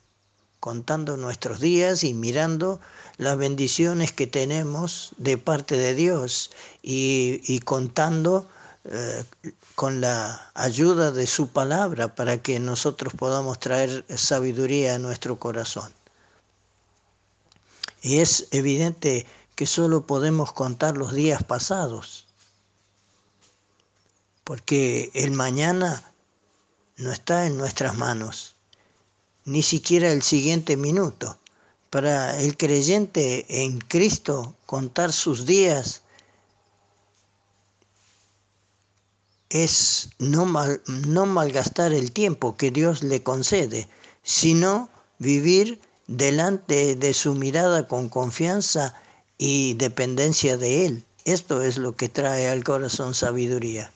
[0.59, 2.81] contando nuestros días y mirando
[3.15, 8.49] las bendiciones que tenemos de parte de Dios y, y contando
[8.83, 9.23] eh,
[9.75, 15.93] con la ayuda de su palabra para que nosotros podamos traer sabiduría a nuestro corazón.
[18.01, 22.27] Y es evidente que solo podemos contar los días pasados,
[24.43, 26.13] porque el mañana
[26.97, 28.55] no está en nuestras manos,
[29.45, 31.39] ni siquiera el siguiente minuto.
[31.89, 36.03] Para el creyente en Cristo, contar sus días
[39.49, 43.89] es no, mal, no malgastar el tiempo que Dios le concede,
[44.23, 48.95] sino vivir delante de su mirada con confianza
[49.37, 51.05] y dependencia de Él.
[51.23, 53.91] Esto es lo que trae al corazón sabiduría.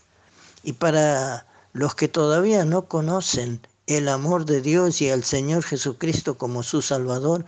[0.61, 6.37] Y para los que todavía no conocen el amor de Dios y al Señor Jesucristo
[6.37, 7.45] como su Salvador,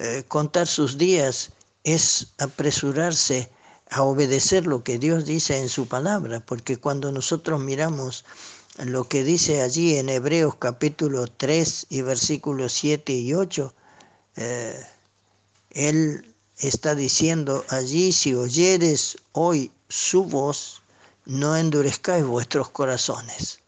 [0.00, 1.52] eh, contar sus días
[1.84, 3.50] es apresurarse
[3.88, 8.24] a obedecer lo que Dios dice en su palabra, porque cuando nosotros miramos
[8.78, 13.72] lo que dice allí en Hebreos capítulo 3 y versículos 7 y 8,
[14.36, 14.86] eh,
[15.70, 20.82] él está diciendo allí, si oyeres hoy su voz,
[21.24, 23.60] no endurezcáis vuestros corazones.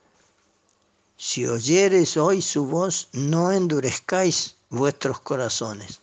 [1.17, 6.01] Si oyeres hoy su voz, no endurezcáis vuestros corazones.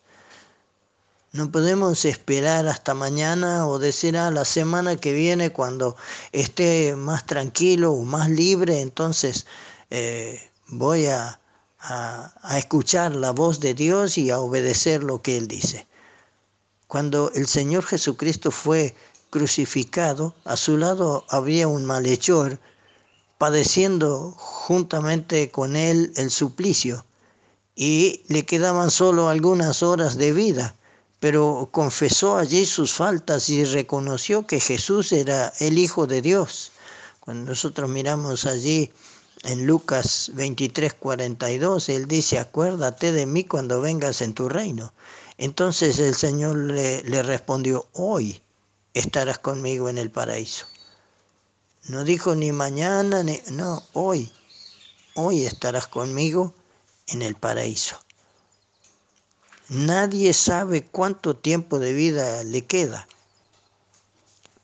[1.33, 5.95] No podemos esperar hasta mañana o decir a ah, la semana que viene cuando
[6.33, 9.45] esté más tranquilo o más libre, entonces
[9.89, 11.40] eh, voy a,
[11.81, 15.87] a, escuchar la voz de Dios y a obedecer lo que Él dice.
[16.87, 18.95] Cuando el Señor Jesucristo fue
[19.29, 22.59] crucificado, a su lado había un malhechor
[23.37, 27.05] padeciendo juntamente con Él el suplicio
[27.75, 30.75] y le quedaban solo algunas horas de vida,
[31.19, 36.71] pero confesó allí sus faltas y reconoció que Jesús era el Hijo de Dios.
[37.19, 38.91] Cuando nosotros miramos allí
[39.43, 44.93] en Lucas 23, 42, él dice, acuérdate de mí cuando vengas en tu reino.
[45.37, 48.41] Entonces el Señor le, le respondió, hoy
[48.93, 50.67] estarás conmigo en el paraíso.
[51.87, 54.31] No dijo ni mañana, ni, no, hoy,
[55.15, 56.53] hoy estarás conmigo
[57.07, 57.99] en el paraíso.
[59.69, 63.07] Nadie sabe cuánto tiempo de vida le queda.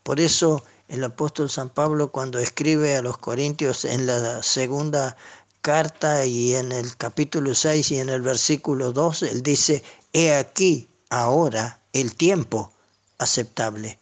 [0.04, 5.18] Por eso el apóstol San Pablo cuando escribe a los Corintios en la segunda
[5.61, 9.84] carta y en el capítulo 6 y en el versículo 2, él dice,
[10.14, 12.72] he aquí ahora el tiempo
[13.18, 13.99] aceptable.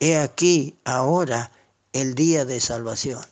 [0.00, 1.52] he aquí ahora
[1.92, 3.24] el día de salvación.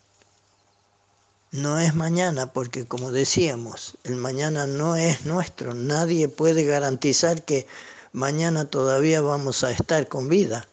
[1.52, 5.74] No es mañana porque como decíamos, el mañana no es nuestro.
[5.74, 7.66] Nadie puede garantizar que
[8.12, 10.68] mañana todavía vamos a estar con vida.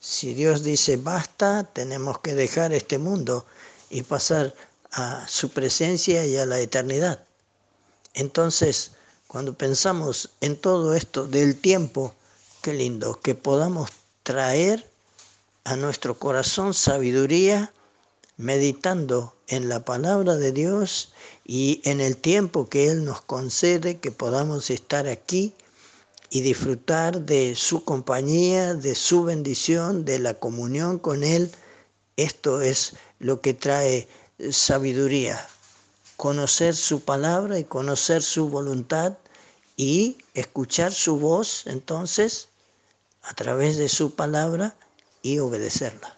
[0.00, 3.46] Si Dios dice basta, tenemos que dejar este mundo
[3.90, 4.54] y pasar
[4.92, 7.24] a su presencia y a la eternidad.
[8.14, 8.92] Entonces,
[9.26, 12.14] cuando pensamos en todo esto del tiempo,
[12.62, 13.90] qué lindo, que podamos
[14.22, 14.88] traer
[15.64, 17.72] a nuestro corazón sabiduría
[18.36, 21.12] meditando en la palabra de Dios
[21.44, 25.54] y en el tiempo que Él nos concede, que podamos estar aquí
[26.30, 31.50] y disfrutar de su compañía, de su bendición, de la comunión con Él.
[32.16, 34.08] Esto es lo que trae
[34.50, 35.46] sabiduría,
[36.16, 39.14] conocer su palabra y conocer su voluntad
[39.76, 42.48] y escuchar su voz entonces
[43.22, 44.74] a través de su palabra
[45.22, 46.16] y obedecerla.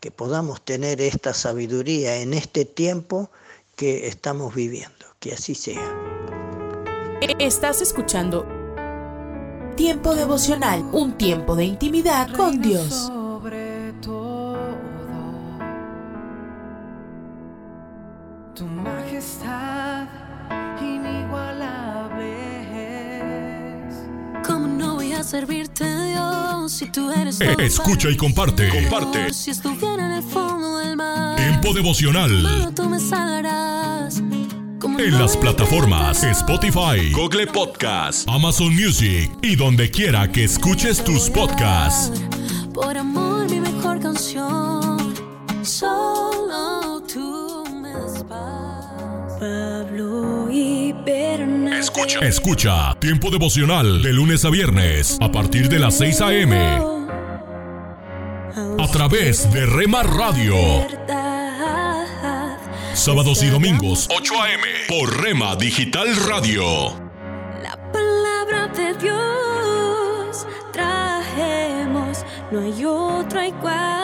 [0.00, 3.30] Que podamos tener esta sabiduría en este tiempo
[3.76, 5.06] que estamos viviendo.
[5.18, 6.43] Que así sea.
[7.38, 8.46] Estás escuchando
[9.76, 12.88] Tiempo devocional, un tiempo de intimidad con Dios.
[12.92, 14.56] Sobre todo,
[18.54, 20.06] tu majestad
[20.80, 22.28] inigualable
[23.88, 23.94] es.
[24.46, 28.68] ¿Cómo no voy a servirte, Dios, si tú eres Eh, Escucha y comparte.
[28.68, 29.32] Comparte.
[29.34, 32.30] Si estuviera en el fondo del mar, Tiempo devocional.
[32.42, 34.22] solo tú me salvarás.
[34.94, 41.28] ¿Cómo En las plataformas Spotify, Google Podcast, Amazon Music y donde quiera que escuches tus
[41.28, 42.22] podcasts.
[42.72, 45.12] Por amor, mi mejor canción.
[45.62, 47.92] Solo tú me.
[49.40, 50.94] Pablo y.
[51.76, 52.20] Escucha.
[52.20, 56.56] Escucha Tiempo devocional de lunes a viernes a partir de las 6 a.m.
[58.78, 60.54] a través de Rema Radio.
[62.94, 64.62] Sábados y domingos 8 a.m.
[64.88, 66.92] por Rema Digital Radio.
[67.92, 74.03] Palabra de Dios trajemos, no hay otra igual.